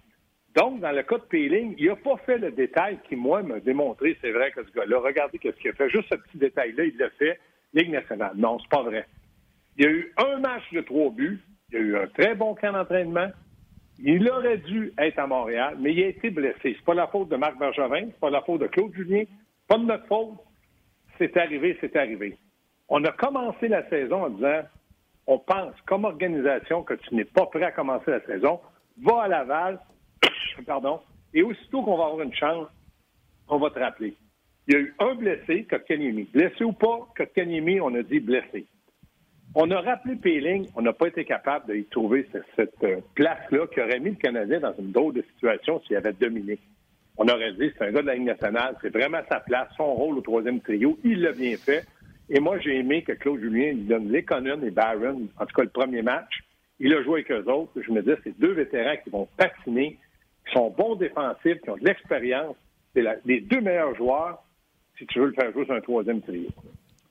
Donc, 0.57 0.81
dans 0.81 0.91
le 0.91 1.03
cas 1.05 1.19
de 1.19 1.23
Peeling, 1.23 1.75
il 1.79 1.87
n'a 1.87 1.97
pas 1.97 2.17
fait 2.27 2.39
le 2.39 2.51
détail 2.51 2.99
qui, 3.09 3.15
moi, 3.15 3.43
m'a 3.43 3.61
démontré, 3.61 4.19
c'est 4.21 4.33
vrai 4.33 4.51
que 4.51 4.65
ce 4.65 4.73
gars-là, 4.73 4.99
regardez 4.99 5.39
ce 5.41 5.51
qu'il 5.51 5.71
a 5.71 5.75
fait. 5.75 5.91
Juste 5.91 6.09
ce 6.11 6.17
petit 6.17 6.39
détail-là, 6.39 6.85
il 6.85 6.97
l'a 6.97 7.11
fait. 7.11 7.39
Ligue 7.75 7.91
nationale. 7.91 8.33
Non, 8.35 8.59
c'est 8.59 8.71
pas 8.71 8.83
vrai. 8.83 9.07
Il 9.77 9.85
y 9.85 9.87
a 9.87 9.91
eu 9.91 10.13
un 10.17 10.39
match 10.39 10.65
de 10.73 10.81
trois 10.81 11.11
buts. 11.11 11.39
Il 11.71 11.75
y 11.75 11.79
a 11.79 11.81
eu 11.83 11.97
un 11.97 12.07
très 12.09 12.35
bon 12.35 12.55
camp 12.55 12.73
d'entraînement. 12.73 13.29
Il 14.01 14.31
aurait 14.31 14.59
dû 14.59 14.93
être 14.99 15.19
à 15.19 15.27
Montréal, 15.27 15.77
mais 15.81 15.93
il 15.93 16.05
a 16.05 16.09
été 16.09 16.31
blessé. 16.31 16.59
C'est 16.63 16.85
pas 16.85 16.95
la 16.95 17.09
faute 17.09 17.29
de 17.29 17.37
Marc 17.37 17.59
Bergevin, 17.59 18.07
c'est 18.07 18.21
pas 18.21 18.31
la 18.31 18.43
faute 18.43 18.61
de 18.61 18.67
Claude 18.69 18.95
Julien, 18.95 19.25
pas 19.67 19.77
de 19.77 19.85
notre 19.85 20.07
faute. 20.07 20.35
C'est 21.19 21.37
arrivé, 21.37 21.77
c'est 21.81 21.97
arrivé. 21.97 22.37
On 22.89 23.03
a 23.05 23.11
commencé 23.13 23.69
la 23.69 23.89
saison 23.89 24.25
en 24.25 24.31
disant 24.31 24.63
on 25.27 25.39
pense 25.39 25.75
comme 25.87 26.05
organisation 26.05 26.83
que 26.83 26.95
tu 26.95 27.15
n'es 27.15 27.25
pas 27.25 27.47
prêt 27.47 27.65
à 27.65 27.73
commencer 27.73 28.11
la 28.11 28.21
saison, 28.25 28.61
va 29.03 29.23
à 29.23 29.29
Laval, 29.29 29.79
pardon, 30.67 31.01
et 31.35 31.43
aussitôt 31.43 31.83
qu'on 31.83 31.99
va 31.99 32.07
avoir 32.07 32.23
une 32.23 32.35
chance, 32.35 32.69
on 33.49 33.59
va 33.59 33.71
te 33.71 33.79
rappeler. 33.79 34.15
Il 34.67 34.75
y 34.75 34.77
a 34.77 34.81
eu 34.81 34.95
un 34.99 35.15
blessé, 35.15 35.65
Kotkaniemi. 35.65 36.25
Blessé 36.33 36.65
ou 36.65 36.73
pas, 36.73 37.09
Kotkaniemi, 37.17 37.81
on 37.81 37.95
a 37.95 38.03
dit 38.03 38.21
blessé. 38.21 38.67
On 39.55 39.71
a 39.71 39.81
rappelé 39.81 40.17
Péling, 40.17 40.69
on 40.77 40.83
n'a 40.83 40.93
pas 40.93 41.09
été 41.09 41.25
capable 41.25 41.73
d'y 41.73 41.85
trouver 41.85 42.29
cette, 42.55 42.71
euh, 42.85 43.01
place-là 43.15 43.67
qui 43.73 43.81
aurait 43.81 43.99
mis 43.99 44.11
le 44.11 44.17
Canadien 44.17 44.61
dans 44.61 44.75
une 44.79 44.93
drôle 44.93 45.15
de 45.15 45.23
situation 45.33 45.81
s'il 45.87 45.97
avait 45.97 46.13
dominé. 46.13 46.59
On 47.17 47.27
aurait 47.27 47.53
dit, 47.55 47.71
c'est 47.77 47.87
un 47.87 47.93
gars 47.93 48.03
de 48.03 48.07
la 48.07 48.15
Ligue 48.15 48.27
nationale, 48.27 48.77
c'est 48.83 48.93
vraiment 48.93 49.21
sa 49.29 49.41
place, 49.41 49.69
son 49.77 49.95
rôle 49.95 50.19
au 50.19 50.21
troisième 50.21 50.61
trio, 50.61 50.99
il 51.03 51.23
l'a 51.23 51.33
bien 51.33 51.57
fait. 51.57 51.85
Et 52.31 52.41
moi, 52.41 52.59
j'ai 52.59 52.79
aimé 52.79 53.03
que 53.03 53.13
Claude 53.13 53.41
Julien 53.41 53.73
lui 53.73 53.85
donne 53.85 54.13
Lekonen 54.13 54.63
et 54.65 54.71
Barron, 54.71 55.29
en 55.39 55.47
tout 55.47 55.55
cas 55.55 55.63
le 55.63 55.71
premier 55.71 56.03
match. 56.03 56.43
Il 56.79 56.95
a 56.95 57.03
joué 57.03 57.25
avec 57.27 57.31
eux 57.33 57.51
autres. 57.51 57.73
Je 57.81 57.91
me 57.91 58.03
dis, 58.03 58.13
c'est 58.23 58.39
deux 58.39 58.53
vétérans 58.53 58.97
qui 59.03 59.11
vont 59.11 59.27
patiner, 59.37 59.99
qui 60.47 60.53
sont 60.53 60.71
bons 60.71 60.95
défensifs, 60.95 61.61
qui 61.63 61.71
ont 61.71 61.77
de 61.77 61.85
l'expérience. 61.85 62.55
C'est 62.95 63.03
les 63.25 63.41
deux 63.41 63.61
meilleurs 63.61 63.97
joueurs 63.97 64.45
si 64.99 65.07
tu 65.07 65.21
veux 65.21 65.27
le 65.27 65.33
faire 65.33 65.53
jouer 65.53 65.65
sur 65.65 65.75
un 65.75 65.81
troisième 65.81 66.21
trio. 66.21 66.49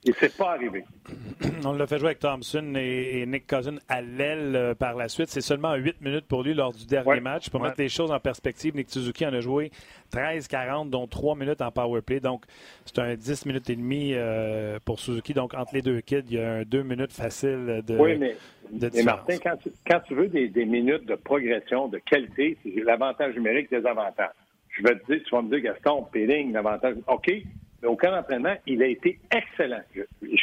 Et 0.07 0.13
c'est 0.19 0.37
pas 0.37 0.51
arrivé. 0.53 0.83
On 1.65 1.73
l'a 1.73 1.85
fait 1.87 1.97
jouer 1.97 2.07
avec 2.07 2.19
Thompson 2.19 2.73
et, 2.75 3.19
et 3.21 3.25
Nick 3.25 3.45
Cousin 3.47 3.75
à 3.89 4.01
l'aile 4.01 4.55
euh, 4.55 4.73
par 4.75 4.95
la 4.95 5.07
suite. 5.09 5.27
C'est 5.29 5.41
seulement 5.41 5.73
8 5.75 6.01
minutes 6.01 6.25
pour 6.27 6.43
lui 6.43 6.53
lors 6.53 6.71
du 6.73 6.85
dernier 6.85 7.09
Ouais. 7.09 7.19
match. 7.19 7.49
Pour 7.49 7.61
Ouais. 7.61 7.67
mettre 7.67 7.81
les 7.81 7.89
choses 7.89 8.11
en 8.11 8.19
perspective, 8.19 8.75
Nick 8.75 8.89
Suzuki 8.89 9.25
en 9.25 9.33
a 9.33 9.41
joué 9.41 9.71
13-40, 10.13 10.89
dont 10.89 11.07
3 11.07 11.35
minutes 11.35 11.61
en 11.61 11.71
power 11.71 12.01
play. 12.01 12.19
Donc, 12.19 12.45
c'est 12.85 12.99
un 12.99 13.15
10 13.15 13.45
minutes 13.45 13.69
et 13.69 13.75
demie 13.75 14.11
euh, 14.13 14.79
pour 14.85 14.99
Suzuki. 14.99 15.33
Donc, 15.33 15.53
entre 15.53 15.73
les 15.75 15.81
deux 15.81 15.99
kids, 16.01 16.23
il 16.29 16.35
y 16.37 16.39
a 16.39 16.53
un 16.55 16.63
2 16.63 16.83
minutes 16.83 17.13
facile 17.13 17.81
de, 17.85 17.97
oui, 17.97 18.15
mais, 18.17 18.35
de 18.71 18.85
mais 18.85 18.89
différence. 18.89 19.05
Martin, 19.27 19.37
quand 19.43 19.57
tu, 19.57 19.71
quand 19.85 19.99
tu 20.07 20.15
veux 20.15 20.27
des, 20.27 20.47
des 20.47 20.65
minutes 20.65 21.05
de 21.05 21.15
progression, 21.15 21.87
de 21.87 21.97
qualité, 21.99 22.57
c'est 22.63 22.83
l'avantage 22.83 23.35
numérique, 23.35 23.69
des 23.69 23.85
avantages. 23.85 24.31
Je 24.69 24.83
vais 24.83 24.95
te 24.99 25.11
dire, 25.11 25.21
tu 25.25 25.35
vas 25.35 25.41
me 25.41 25.49
dire, 25.49 25.61
Gaston, 25.73 26.03
Péling, 26.11 26.53
l'avantage. 26.53 26.95
OK, 27.07 27.31
mais 27.81 27.87
au 27.87 27.95
camp 27.95 28.11
d'entraînement, 28.11 28.55
il 28.65 28.81
a 28.81 28.87
été 28.87 29.19
excellent. 29.31 29.81
Je, 29.95 30.01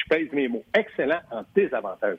pèse 0.09 0.33
mes 0.33 0.49
mots. 0.49 0.65
Excellent 0.77 1.21
en 1.31 1.43
désavantage. 1.55 2.19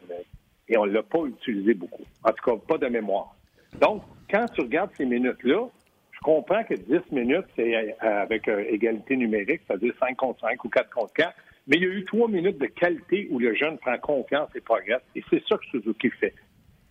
Et 0.67 0.77
on 0.77 0.86
ne 0.86 0.91
l'a 0.91 1.03
pas 1.03 1.24
utilisé 1.25 1.74
beaucoup. 1.74 2.03
En 2.24 2.31
tout 2.31 2.43
cas, 2.43 2.57
pas 2.67 2.77
de 2.77 2.88
mémoire. 2.88 3.36
Donc, 3.79 4.03
quand 4.29 4.45
tu 4.53 4.62
regardes 4.62 4.91
ces 4.98 5.05
minutes-là, 5.05 5.67
je 6.12 6.19
comprends 6.19 6.63
que 6.63 6.74
10 6.74 7.12
minutes, 7.12 7.45
c'est 7.55 7.75
euh, 7.75 7.91
avec 8.01 8.48
euh, 8.48 8.63
égalité 8.69 9.15
numérique, 9.15 9.62
c'est-à-dire 9.67 9.93
5 10.00 10.15
contre 10.17 10.41
5 10.41 10.63
ou 10.63 10.69
4 10.69 10.89
contre 10.89 11.13
4. 11.13 11.34
Mais 11.67 11.77
il 11.77 11.84
y 11.84 11.86
a 11.86 11.89
eu 11.89 12.05
3 12.05 12.27
minutes 12.29 12.57
de 12.57 12.67
qualité 12.67 13.27
où 13.31 13.39
le 13.39 13.53
jeune 13.55 13.77
prend 13.77 13.98
confiance 13.98 14.50
et 14.55 14.62
progresse. 14.62 15.01
Et 15.15 15.24
c'est 15.29 15.43
ça 15.48 15.57
que 15.57 15.65
Suzuki 15.65 16.10
fait. 16.10 16.34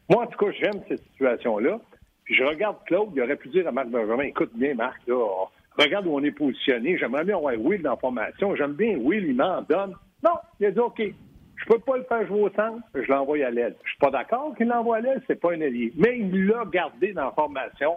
Moi, 0.09 0.23
en 0.23 0.27
tout 0.27 0.39
cas, 0.39 0.53
j'aime 0.53 0.83
cette 0.89 1.03
situation-là. 1.13 1.81
Puis 2.25 2.35
je 2.35 2.45
regarde 2.45 2.77
Claude, 2.87 3.11
il 3.15 3.23
aurait 3.23 3.37
pu 3.37 3.49
dire 3.49 3.69
à 3.69 3.73
Marc 3.73 3.89
Benjamin, 3.89 4.25
écoute 4.25 4.53
bien, 4.55 4.75
Marc, 4.75 5.01
là, 5.07 5.47
regarde 5.83 6.07
où 6.07 6.15
on 6.15 6.23
est 6.23 6.31
positionné. 6.31 6.97
J'aimerais 6.99 7.25
bien 7.25 7.37
avoir 7.37 7.55
Will 7.59 7.83
dans 7.83 7.91
la 7.91 7.97
formation. 7.97 8.55
J'aime 8.57 8.75
bien 8.75 8.97
Will, 8.97 9.25
il 9.25 9.37
m'en 9.37 9.63
donne. 9.63 9.95
Non, 10.23 10.37
il 10.61 10.67
a 10.67 10.71
dit, 10.71 10.79
OK, 10.79 11.03
je 11.57 11.65
peux 11.67 11.79
pas 11.79 11.97
le 11.97 12.05
faire 12.05 12.27
jouer 12.27 12.43
au 12.43 12.51
centre, 12.51 12.83
je 12.95 13.11
l'envoie 13.11 13.45
à 13.45 13.51
l'aile. 13.51 13.77
Je 13.85 13.91
suis 13.91 13.99
pas 13.99 14.11
d'accord 14.11 14.55
qu'il 14.57 14.69
l'envoie 14.69 14.97
à 14.97 15.01
l'aile, 15.01 15.23
c'est 15.27 15.41
pas 15.41 15.53
un 15.53 15.61
allié. 15.61 15.93
Mais 15.97 16.19
il 16.19 16.47
l'a 16.47 16.65
gardé 16.71 17.13
dans 17.13 17.27
la 17.27 17.33
formation. 17.33 17.95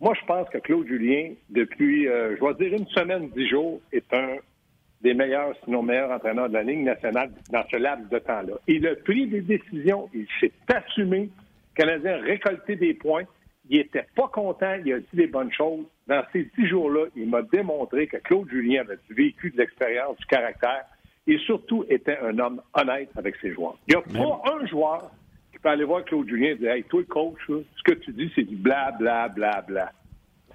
Moi, 0.00 0.14
je 0.20 0.26
pense 0.26 0.48
que 0.50 0.58
Claude 0.58 0.86
Julien, 0.86 1.32
depuis, 1.48 2.06
euh, 2.06 2.36
je 2.36 2.44
vais 2.44 2.54
dire 2.54 2.78
une 2.78 2.86
semaine, 2.88 3.30
dix 3.30 3.48
jours, 3.48 3.80
est 3.92 4.12
un 4.12 4.36
des 5.00 5.14
meilleurs, 5.14 5.54
sinon 5.64 5.82
meilleur 5.82 6.10
entraîneur 6.10 6.48
de 6.48 6.54
la 6.54 6.62
Ligue 6.62 6.84
nationale 6.84 7.30
dans 7.50 7.64
ce 7.70 7.76
laps 7.76 8.08
de 8.10 8.18
temps-là. 8.18 8.54
Il 8.66 8.86
a 8.86 8.94
pris 8.96 9.26
des 9.26 9.40
décisions, 9.40 10.08
il 10.14 10.26
s'est 10.40 10.52
assumé. 10.68 11.30
Le 11.76 11.82
Canadien 11.82 12.14
a 12.14 12.22
récolté 12.22 12.76
des 12.76 12.94
points. 12.94 13.24
il 13.68 13.80
était 13.80 14.06
pas 14.14 14.28
content, 14.28 14.74
il 14.84 14.92
a 14.92 14.98
dit 14.98 15.06
des 15.12 15.26
bonnes 15.26 15.52
choses. 15.52 15.84
Dans 16.06 16.22
ces 16.32 16.48
dix 16.56 16.66
jours-là, 16.68 17.06
il 17.16 17.28
m'a 17.28 17.42
démontré 17.42 18.06
que 18.06 18.16
Claude 18.18 18.48
Julien 18.48 18.82
avait 18.82 18.98
vécu, 19.10 19.50
de 19.50 19.56
l'expérience, 19.58 20.16
du 20.18 20.26
caractère 20.26 20.84
et 21.26 21.38
surtout 21.38 21.84
était 21.88 22.18
un 22.18 22.38
homme 22.38 22.62
honnête 22.74 23.10
avec 23.16 23.34
ses 23.42 23.52
joueurs. 23.52 23.76
Il 23.88 23.96
n'y 23.96 24.00
a 24.00 24.02
pas 24.02 24.42
un 24.54 24.66
joueur 24.66 25.10
qui 25.52 25.58
peut 25.58 25.68
aller 25.68 25.84
voir 25.84 26.04
Claude 26.04 26.28
Julien 26.28 26.50
et 26.50 26.54
dire 26.54 26.70
Hey, 26.70 26.84
toi, 26.84 27.02
coach, 27.08 27.38
ce 27.48 27.82
que 27.84 27.94
tu 27.94 28.12
dis, 28.12 28.30
c'est 28.34 28.44
du 28.44 28.54
bla, 28.54 28.92
bla, 28.92 29.28
bla, 29.28 29.62
bla. 29.66 29.90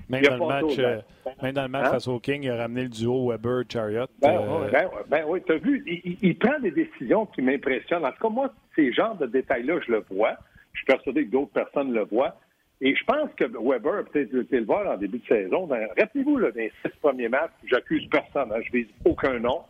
Même 0.10 0.24
dans, 0.24 0.48
match, 0.48 0.80
euh, 0.80 1.00
même 1.42 1.54
dans 1.54 1.62
le 1.64 1.68
match 1.70 1.86
Hein? 1.88 1.92
face 1.92 2.08
au 2.08 2.20
King, 2.20 2.44
il 2.44 2.50
a 2.50 2.58
ramené 2.58 2.84
le 2.84 2.90
duo 2.90 3.30
Weber-Chariot. 3.30 4.08
Ben, 4.22 4.30
Euh, 4.36 4.60
ouais, 4.60 4.72
ben, 4.72 4.90
ben 5.10 5.24
oui, 5.28 5.42
tu 5.46 5.54
as 5.54 5.58
vu, 5.58 5.84
il 6.22 6.38
prend 6.38 6.60
des 6.60 6.72
décisions 6.72 7.26
qui 7.28 7.42
m'impressionnent. 7.42 8.06
En 8.06 8.12
tout 8.12 8.22
cas, 8.22 8.30
moi, 8.30 8.54
ces 8.76 8.92
genres 8.92 9.16
de 9.16 9.26
détails-là, 9.26 9.80
je 9.86 9.92
le 9.92 10.06
vois. 10.12 10.36
Je 10.74 10.80
suis 10.80 10.86
persuadé 10.86 11.26
que 11.26 11.32
d'autres 11.32 11.52
personnes 11.52 11.94
le 11.94 12.04
voient. 12.04 12.36
Et 12.84 12.96
je 12.96 13.04
pense 13.06 13.30
que 13.36 13.44
Weber 13.46 14.00
a 14.00 14.04
peut-être 14.04 14.36
été 14.36 14.60
le 14.60 14.66
voir 14.66 14.88
en 14.92 14.98
début 14.98 15.20
de 15.20 15.26
saison. 15.28 15.68
Dans- 15.68 15.78
Rappelez-vous, 15.98 16.38
les 16.40 16.72
six 16.84 16.92
premiers 17.00 17.30
matchs, 17.30 17.52
j'accuse 17.66 18.08
personne, 18.10 18.52
hein, 18.52 18.62
je 18.66 18.72
vise 18.72 18.88
aucun 19.06 19.38
nom. 19.40 19.62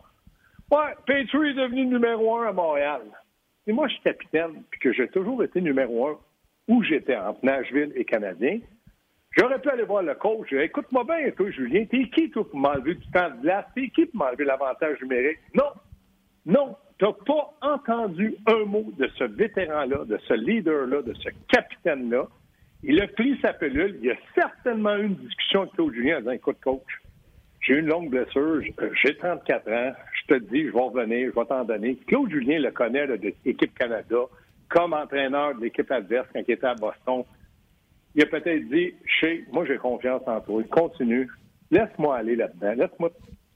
Ouais, 0.72 0.96
Petrie 1.06 1.50
est 1.50 1.54
devenu 1.54 1.86
numéro 1.86 2.38
un 2.38 2.48
à 2.48 2.52
Montréal. 2.54 3.02
Et 3.68 3.74
moi, 3.74 3.88
je 3.90 3.94
suis 3.96 4.04
capitaine, 4.04 4.64
puis 4.72 4.80
que 4.80 4.94
j'ai 4.94 5.10
toujours 5.10 5.44
été 5.44 5.60
numéro 5.60 6.08
un 6.08 6.18
où 6.70 6.82
j'étais, 6.84 7.18
entre 7.18 7.44
Nashville 7.44 7.92
et 7.96 8.06
Canadien. 8.06 8.60
J'aurais 9.38 9.60
pu 9.60 9.70
aller 9.70 9.84
voir 9.84 10.04
le 10.04 10.14
coach. 10.16 10.52
Écoute-moi 10.54 11.04
bien, 11.04 11.32
toi, 11.32 11.50
Julien. 11.52 11.86
T'es 11.86 12.06
qui, 12.10 12.30
toi, 12.32 12.50
pour 12.50 12.60
m'enlever 12.60 12.96
du 12.96 13.08
temps 13.12 13.30
de 13.30 13.42
glace? 13.42 13.66
T'es 13.76 13.90
qui 13.90 14.06
pour 14.06 14.18
m'enlever 14.26 14.46
l'avantage 14.46 15.02
numérique? 15.02 15.40
Non. 15.54 15.70
Non. 16.46 16.76
T'as 16.98 17.14
pas 17.26 17.54
entendu 17.62 18.36
un 18.48 18.66
mot 18.66 18.86
de 18.98 19.08
ce 19.18 19.24
vétéran-là, 19.26 20.06
de 20.06 20.18
ce 20.28 20.34
leader-là, 20.34 21.02
de 21.02 21.14
ce 21.14 21.30
capitaine-là. 21.50 22.28
Il 22.84 23.02
a 23.02 23.08
pris 23.08 23.38
sa 23.42 23.54
pilule. 23.54 23.98
Il 24.02 24.08
y 24.08 24.12
a 24.12 24.18
certainement 24.34 24.96
eu 24.96 25.06
une 25.08 25.16
discussion 25.16 25.62
avec 25.62 25.74
Claude 25.74 25.94
Julien 25.94 26.18
en 26.18 26.20
disant, 26.20 26.32
écoute, 26.32 26.58
coach, 26.64 27.02
j'ai 27.62 27.76
une 27.76 27.88
longue 27.88 28.10
blessure, 28.10 28.62
euh, 28.82 28.90
j'ai 29.02 29.16
34 29.16 29.72
ans, 29.72 29.94
je 30.14 30.34
te 30.34 30.40
dis, 30.40 30.66
je 30.66 30.72
vais 30.72 30.80
revenir, 30.80 31.32
je 31.34 31.40
vais 31.40 31.46
t'en 31.46 31.64
donner. 31.64 31.96
Claude 32.08 32.30
Julien 32.30 32.60
le 32.60 32.72
connaît 32.72 33.06
de 33.08 33.34
l'équipe 33.46 33.78
Canada 33.78 34.18
comme 34.68 34.94
entraîneur 34.94 35.56
de 35.56 35.62
l'équipe 35.62 35.92
adverse 35.92 36.28
quand 36.34 36.42
il 36.48 36.52
était 36.52 36.66
à 36.66 36.76
Boston. 36.76 37.24
Il 38.16 38.24
a 38.24 38.26
peut-être 38.26 38.68
dit, 38.70 38.94
Chez, 39.06 39.46
moi 39.52 39.66
j'ai 39.66 39.78
confiance 39.78 40.24
en 40.26 40.40
toi, 40.42 40.64
continue, 40.72 41.30
laisse-moi 41.70 42.18
aller 42.18 42.36
là-dedans, 42.36 42.74
laisse-moi 42.74 43.12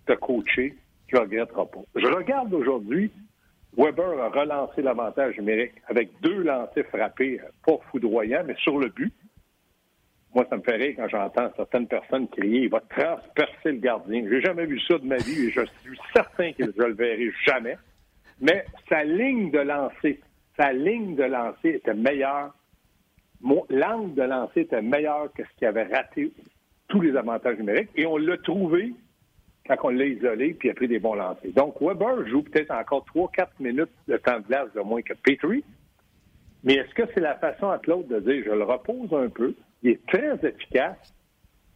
te 0.05 0.13
coacher, 0.13 0.75
tu 1.07 1.17
regretteras 1.17 1.65
pas. 1.65 1.81
Je 1.95 2.05
regarde 2.05 2.53
aujourd'hui, 2.53 3.11
Weber 3.77 4.21
a 4.21 4.29
relancé 4.29 4.81
l'avantage 4.81 5.37
numérique 5.37 5.73
avec 5.87 6.09
deux 6.21 6.43
lancers 6.43 6.85
frappés, 6.87 7.41
euh, 7.41 7.49
pas 7.65 7.77
foudroyants, 7.91 8.43
mais 8.45 8.55
sur 8.55 8.79
le 8.79 8.87
but. 8.89 9.13
Moi, 10.33 10.45
ça 10.49 10.57
me 10.57 10.61
fait 10.61 10.75
rire 10.75 10.95
quand 10.97 11.07
j'entends 11.07 11.49
certaines 11.55 11.87
personnes 11.87 12.27
crier 12.27 12.63
il 12.63 12.69
va 12.69 12.81
transpercer 12.81 13.71
le 13.71 13.77
gardien. 13.77 14.25
J'ai 14.29 14.41
jamais 14.41 14.65
vu 14.65 14.79
ça 14.81 14.97
de 14.97 15.05
ma 15.05 15.17
vie 15.17 15.45
et 15.45 15.51
je 15.51 15.61
suis 15.81 15.97
certain 16.13 16.51
que 16.51 16.65
je 16.65 16.81
le 16.81 16.93
verrai 16.93 17.31
jamais. 17.45 17.77
Mais 18.41 18.65
sa 18.89 19.03
ligne 19.03 19.51
de 19.51 19.59
lancer, 19.59 20.19
sa 20.57 20.73
ligne 20.73 21.15
de 21.15 21.23
lancer 21.23 21.69
était 21.69 21.93
meilleure. 21.93 22.53
L'angle 23.69 24.13
de 24.15 24.23
lancer 24.23 24.61
était 24.61 24.81
meilleur 24.81 25.31
que 25.33 25.43
ce 25.43 25.57
qui 25.57 25.65
avait 25.65 25.83
raté 25.83 26.31
tous 26.89 27.01
les 27.01 27.15
avantages 27.15 27.57
numériques. 27.57 27.89
Et 27.95 28.05
on 28.05 28.17
l'a 28.17 28.37
trouvé 28.37 28.93
quand 29.67 29.75
on 29.83 29.89
l'a 29.89 30.05
isolé 30.05 30.53
puis 30.53 30.69
a 30.69 30.73
pris 30.73 30.87
des 30.87 30.99
bons 30.99 31.15
lancers. 31.15 31.51
Donc, 31.53 31.81
Weber 31.81 32.27
joue 32.27 32.43
peut-être 32.43 32.71
encore 32.71 33.05
3-4 33.13 33.47
minutes 33.59 33.91
de 34.07 34.17
temps 34.17 34.39
de 34.39 34.45
glace 34.45 34.71
de 34.73 34.81
moins 34.81 35.01
que 35.01 35.13
Petrie. 35.13 35.63
Mais 36.63 36.75
est-ce 36.75 36.93
que 36.95 37.03
c'est 37.13 37.21
la 37.21 37.35
façon 37.35 37.69
à 37.69 37.77
Claude 37.77 38.07
de 38.07 38.19
dire 38.19 38.43
je 38.45 38.51
le 38.51 38.63
repose 38.63 39.13
un 39.13 39.29
peu? 39.29 39.53
Il 39.83 39.91
est 39.91 40.05
très 40.07 40.35
efficace. 40.47 41.13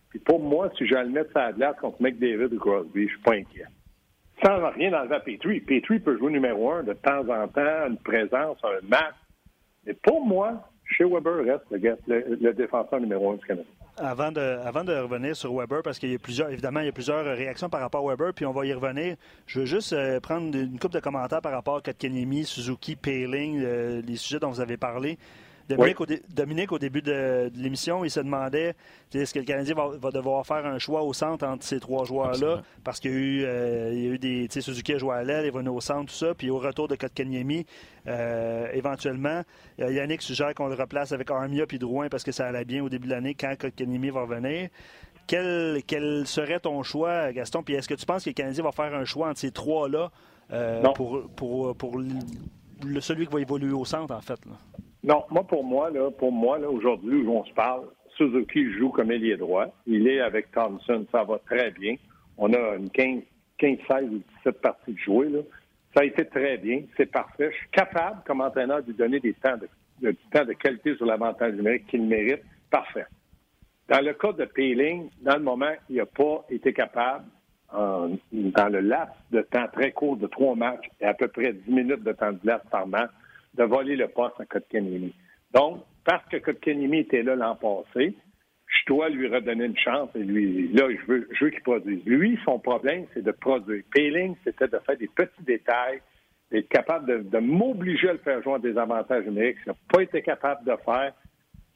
Puis 0.10 0.20
pour 0.20 0.40
moi, 0.40 0.72
si 0.78 0.88
je 0.88 0.96
le 0.96 1.10
mets 1.10 1.26
sur 1.26 1.38
la 1.38 1.54
glace 1.54 1.76
contre 1.80 2.02
McDavid 2.02 2.54
ou 2.54 2.60
Crosby, 2.60 3.04
je 3.04 3.14
suis 3.14 3.22
pas 3.22 3.36
inquiet. 3.36 3.66
Sans 4.44 4.70
rien 4.72 4.94
enlever 4.94 5.16
à 5.16 5.20
Petrie. 5.20 5.60
Petrie 5.60 6.00
peut 6.00 6.18
jouer 6.18 6.32
numéro 6.32 6.72
un 6.72 6.84
de 6.84 6.94
temps 6.94 7.28
en 7.30 7.48
temps, 7.48 7.88
une 7.88 7.98
présence, 7.98 8.58
un 8.64 8.88
match. 8.88 9.16
Mais 9.86 9.94
pour 9.94 10.26
moi, 10.26 10.70
chez 10.86 11.04
Weber 11.04 11.46
reste 11.46 11.66
le 12.08 12.52
défenseur 12.54 13.00
numéro 13.00 13.32
un 13.32 13.36
du 13.36 13.46
Canada. 13.46 13.68
Avant 14.02 14.32
de, 14.32 14.40
avant 14.40 14.86
de 14.86 14.94
revenir 14.94 15.36
sur 15.36 15.54
Weber, 15.54 15.82
parce 15.84 16.00
qu'il 16.00 16.12
y 16.12 16.16
a 16.16 16.20
plusieurs, 16.20 16.50
évidemment, 16.50 16.80
il 16.80 16.86
y 16.86 16.90
a 16.90 16.94
plusieurs 16.94 17.26
réactions 17.26 17.70
par 17.70 17.82
rapport 17.82 18.10
à 18.10 18.16
Weber, 18.16 18.34
puis 18.34 18.46
on 18.46 18.54
va 18.54 18.66
y 18.66 18.74
revenir. 18.74 19.18
Je 19.46 19.60
veux 19.60 19.66
juste 19.66 19.92
euh, 19.92 20.22
prendre 20.22 20.56
une 20.56 20.80
couple 20.80 20.94
de 20.96 21.00
commentaires 21.02 21.42
par 21.42 21.52
rapport 21.52 21.76
à 21.78 21.82
Kotkaniemi, 21.82 22.46
Suzuki, 22.46 22.96
Paling, 22.96 23.62
euh, 23.62 24.02
les 24.02 24.16
sujets 24.16 24.40
dont 24.40 24.52
vous 24.52 24.62
avez 24.62 24.78
parlé. 24.78 25.18
Dominique, 25.70 26.02
au, 26.02 26.06
dé- 26.06 26.22
Dominique, 26.30 26.72
au 26.72 26.80
début 26.80 27.02
de, 27.02 27.50
de 27.54 27.58
l'émission, 27.58 28.04
il 28.04 28.10
se 28.10 28.20
demandait 28.20 28.76
est-ce 29.14 29.34
que 29.34 29.40
le 29.40 29.46
Canadien 29.46 29.76
va, 29.76 29.90
va 29.98 30.12
devoir 30.12 30.46
faire 30.46 30.66
un 30.66 30.80
choix 30.80 31.04
au 31.04 31.14
centre 31.14 31.46
entre 31.46 31.64
ces 31.64 31.80
trois 31.80 32.06
joueurs-là? 32.06 32.56
Parce 32.84 33.00
qu'il 33.00 33.12
y 33.12 33.14
a 33.14 33.18
eu, 33.18 33.44
euh, 33.46 33.92
il 33.94 34.00
y 34.04 34.08
a 34.08 34.10
eu 34.12 34.18
des. 34.20 34.48
Suzuki 34.50 34.94
a 34.94 34.98
joué 34.98 35.14
à 35.16 35.24
l'aile, 35.24 35.46
il 35.46 35.52
venu 35.52 35.70
au 35.70 35.80
centre, 35.80 36.12
tout 36.12 36.18
ça. 36.18 36.34
Puis 36.34 36.50
au 36.50 36.58
retour 36.58 36.88
de 36.88 36.96
Kotkaniemi, 36.96 37.66
euh, 38.08 38.68
éventuellement, 38.74 39.44
Yannick 39.78 40.22
suggère 40.22 40.54
qu'on 40.56 40.68
le 40.68 40.76
replace 40.76 41.12
avec 41.12 41.30
Armia 41.32 41.66
puis 41.66 41.80
Drouin 41.80 42.10
parce 42.10 42.24
que 42.24 42.32
ça 42.32 42.48
allait 42.48 42.66
bien 42.66 42.84
au 42.84 42.90
début 42.90 43.08
de 43.08 43.14
l'année 43.14 43.36
quand 43.36 43.54
Kotkaniemi 43.58 44.10
va 44.10 44.22
revenir. 44.22 44.70
Quel, 45.28 45.84
quel 45.86 46.26
serait 46.26 46.60
ton 46.60 46.82
choix, 46.82 47.32
Gaston? 47.32 47.62
Puis 47.62 47.76
est-ce 47.76 47.88
que 47.88 47.94
tu 47.94 48.06
penses 48.08 48.24
que 48.24 48.32
le 48.32 48.34
Canadien 48.34 48.64
va 48.64 48.72
faire 48.72 48.94
un 48.96 49.06
choix 49.06 49.30
entre 49.30 49.40
ces 49.40 49.52
trois-là 49.52 50.12
euh, 50.52 50.82
pour, 50.94 51.30
pour, 51.36 51.76
pour 51.76 52.00
le- 52.00 52.08
le- 52.84 53.02
celui 53.02 53.28
qui 53.28 53.34
va 53.34 53.40
évoluer 53.40 53.74
au 53.74 53.86
centre, 53.86 54.12
en 54.16 54.22
fait? 54.22 54.40
là? 54.48 54.54
Non, 55.04 55.24
moi, 55.30 55.44
pour 55.44 55.64
moi, 55.64 55.90
là, 55.90 56.12
pour 56.12 56.32
moi, 56.32 56.60
là, 56.60 56.70
aujourd'hui, 56.70 57.22
où 57.22 57.38
on 57.38 57.46
se 57.46 57.54
parle, 57.54 57.88
Suzuki 58.18 58.72
joue 58.74 58.90
comme 58.90 59.12
ailier 59.12 59.38
droit. 59.38 59.68
Il 59.86 60.08
est 60.08 60.20
avec 60.20 60.52
Thompson, 60.52 61.06
ça 61.12 61.24
va 61.24 61.40
très 61.40 61.72
bien. 61.72 61.96
On 62.38 62.54
a 62.54 62.76
une 62.76 62.90
15, 62.90 63.22
15 63.58 63.78
16 63.88 64.10
ou 64.12 64.22
17 64.44 64.62
parties 64.62 64.94
de 64.94 65.00
jouer, 65.00 65.30
là. 65.30 65.40
Ça 65.96 66.02
a 66.02 66.06
été 66.06 66.26
très 66.26 66.58
bien, 66.58 66.84
c'est 66.98 67.12
parfait. 67.12 67.50
Je 67.52 67.58
suis 67.58 67.70
capable, 67.72 68.22
comme 68.26 68.42
entraîneur, 68.42 68.82
de 68.84 68.88
lui 68.88 68.94
donner 68.94 69.20
des 69.20 69.34
temps 69.34 69.58
de, 69.58 70.12
du 70.12 70.18
temps 70.32 70.46
de 70.46 70.54
qualité 70.54 70.96
sur 70.96 71.06
l'avantage 71.06 71.54
numérique 71.54 71.88
qu'il 71.88 72.04
mérite. 72.04 72.42
Parfait. 72.70 73.06
Dans 73.88 74.06
le 74.06 74.14
cas 74.14 74.34
de 74.34 74.46
Peeling, 74.46 75.10
dans 75.22 75.38
le 75.38 75.44
moment, 75.44 75.74
il 75.90 75.96
n'a 75.96 76.06
pas 76.06 76.46
été 76.50 76.74
capable, 76.74 77.26
dans 77.72 78.70
le 78.72 78.80
laps 78.80 79.16
de 79.32 79.42
temps 79.42 79.68
très 79.72 79.92
court 79.92 80.18
de 80.18 80.28
trois 80.28 80.56
matchs 80.56 80.90
et 81.00 81.06
à 81.06 81.14
peu 81.14 81.28
près 81.28 81.54
10 81.54 81.72
minutes 81.72 82.04
de 82.04 82.12
temps 82.14 82.32
de 82.32 82.40
glace 82.40 82.62
par 82.72 82.88
match, 82.88 83.12
de 83.56 83.64
voler 83.64 83.96
le 83.96 84.08
poste 84.08 84.40
à 84.40 84.46
Kotkaniemi. 84.46 85.14
Donc, 85.54 85.84
parce 86.06 86.26
que 86.30 86.38
Kotkaniemi 86.38 87.00
était 87.00 87.24
là 87.24 87.36
l'an 87.36 87.56
passé, 87.56 88.16
je 88.70 88.86
dois 88.94 89.10
lui 89.10 89.28
redonner 89.28 89.66
une 89.66 89.78
chance 89.78 90.10
et 90.16 90.20
lui, 90.20 90.68
là, 90.74 90.88
je 90.90 91.06
veux, 91.12 91.28
je 91.32 91.46
veux 91.46 91.52
qu'il 91.52 91.62
produise. 91.62 92.04
Lui, 92.06 92.40
son 92.46 92.60
problème, 92.60 93.06
c'est 93.14 93.24
de 93.24 93.32
produire. 93.32 93.84
Peeling, 93.94 94.36
c'était 94.44 94.68
de 94.68 94.78
faire 94.86 94.98
des 94.98 95.08
petits 95.08 95.44
détails, 95.44 96.02
d'être 96.52 96.70
capable 96.70 97.30
de, 97.30 97.40
m'obliger 97.40 98.10
à 98.10 98.14
le 98.14 98.20
faire 98.20 98.42
jouer 98.44 98.56
à 98.56 98.60
des 98.60 98.78
avantages 98.78 99.26
numériques. 99.26 99.58
Il 99.66 99.70
n'a 99.70 99.76
pas 99.92 100.04
été 100.04 100.22
capable 100.22 100.66
de 100.66 100.76
faire 100.86 101.14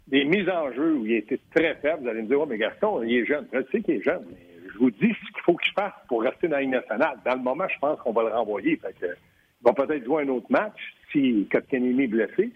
des 0.08 0.26
mises 0.26 0.50
en 0.50 0.72
jeu 0.72 0.94
où 0.94 1.06
il 1.06 1.14
était 1.14 1.40
très 1.56 1.76
faible. 1.76 2.04
Vous 2.04 2.10
allez 2.10 2.22
me 2.22 2.28
dire, 2.28 2.40
oh, 2.40 2.46
mais 2.46 2.58
Gaston, 2.58 3.02
il 3.04 3.18
est 3.18 3.26
jeune. 3.26 3.48
Je 3.52 3.60
sais 3.72 3.82
qu'il 3.82 3.96
est 3.96 4.04
jeune, 4.04 4.26
mais 4.30 4.38
je 4.72 4.78
vous 4.78 4.92
dis 4.92 5.14
ce 5.14 5.32
qu'il 5.32 5.44
faut 5.46 5.56
qu'il 5.56 5.74
fasse 5.74 5.94
pour 6.08 6.22
rester 6.22 6.48
dans 6.48 6.58
la 6.58 6.62
Ligue 6.62 6.72
nationale. 6.72 7.18
Dans 7.26 7.36
le 7.36 7.42
moment, 7.42 7.68
je 7.68 7.80
pense 7.80 8.00
qu'on 8.02 8.12
va 8.12 8.24
le 8.24 8.30
renvoyer. 8.30 8.76
Fait 8.78 8.94
que, 9.00 9.06
il 9.06 9.64
va 9.64 9.74
peut-être 9.74 10.04
jouer 10.04 10.24
un 10.24 10.30
autre 10.30 10.48
match 10.50 10.80
si 11.14 11.48
est 11.52 12.08
blessé. 12.08 12.52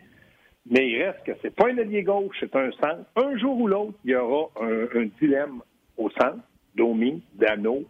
Mais 0.69 0.89
il 0.89 1.01
reste 1.01 1.23
que 1.25 1.31
c'est 1.41 1.55
pas 1.55 1.69
un 1.69 1.77
allié 1.77 2.03
gauche, 2.03 2.35
c'est 2.41 2.53
un 2.55 2.71
centre. 2.71 3.05
Un 3.15 3.37
jour 3.37 3.57
ou 3.57 3.67
l'autre, 3.67 3.93
il 4.03 4.11
y 4.11 4.15
aura 4.15 4.49
un, 4.59 4.99
un 4.99 5.05
dilemme 5.21 5.61
au 5.95 6.09
centre. 6.09 6.39
Domi, 6.75 7.23
Dano, 7.35 7.83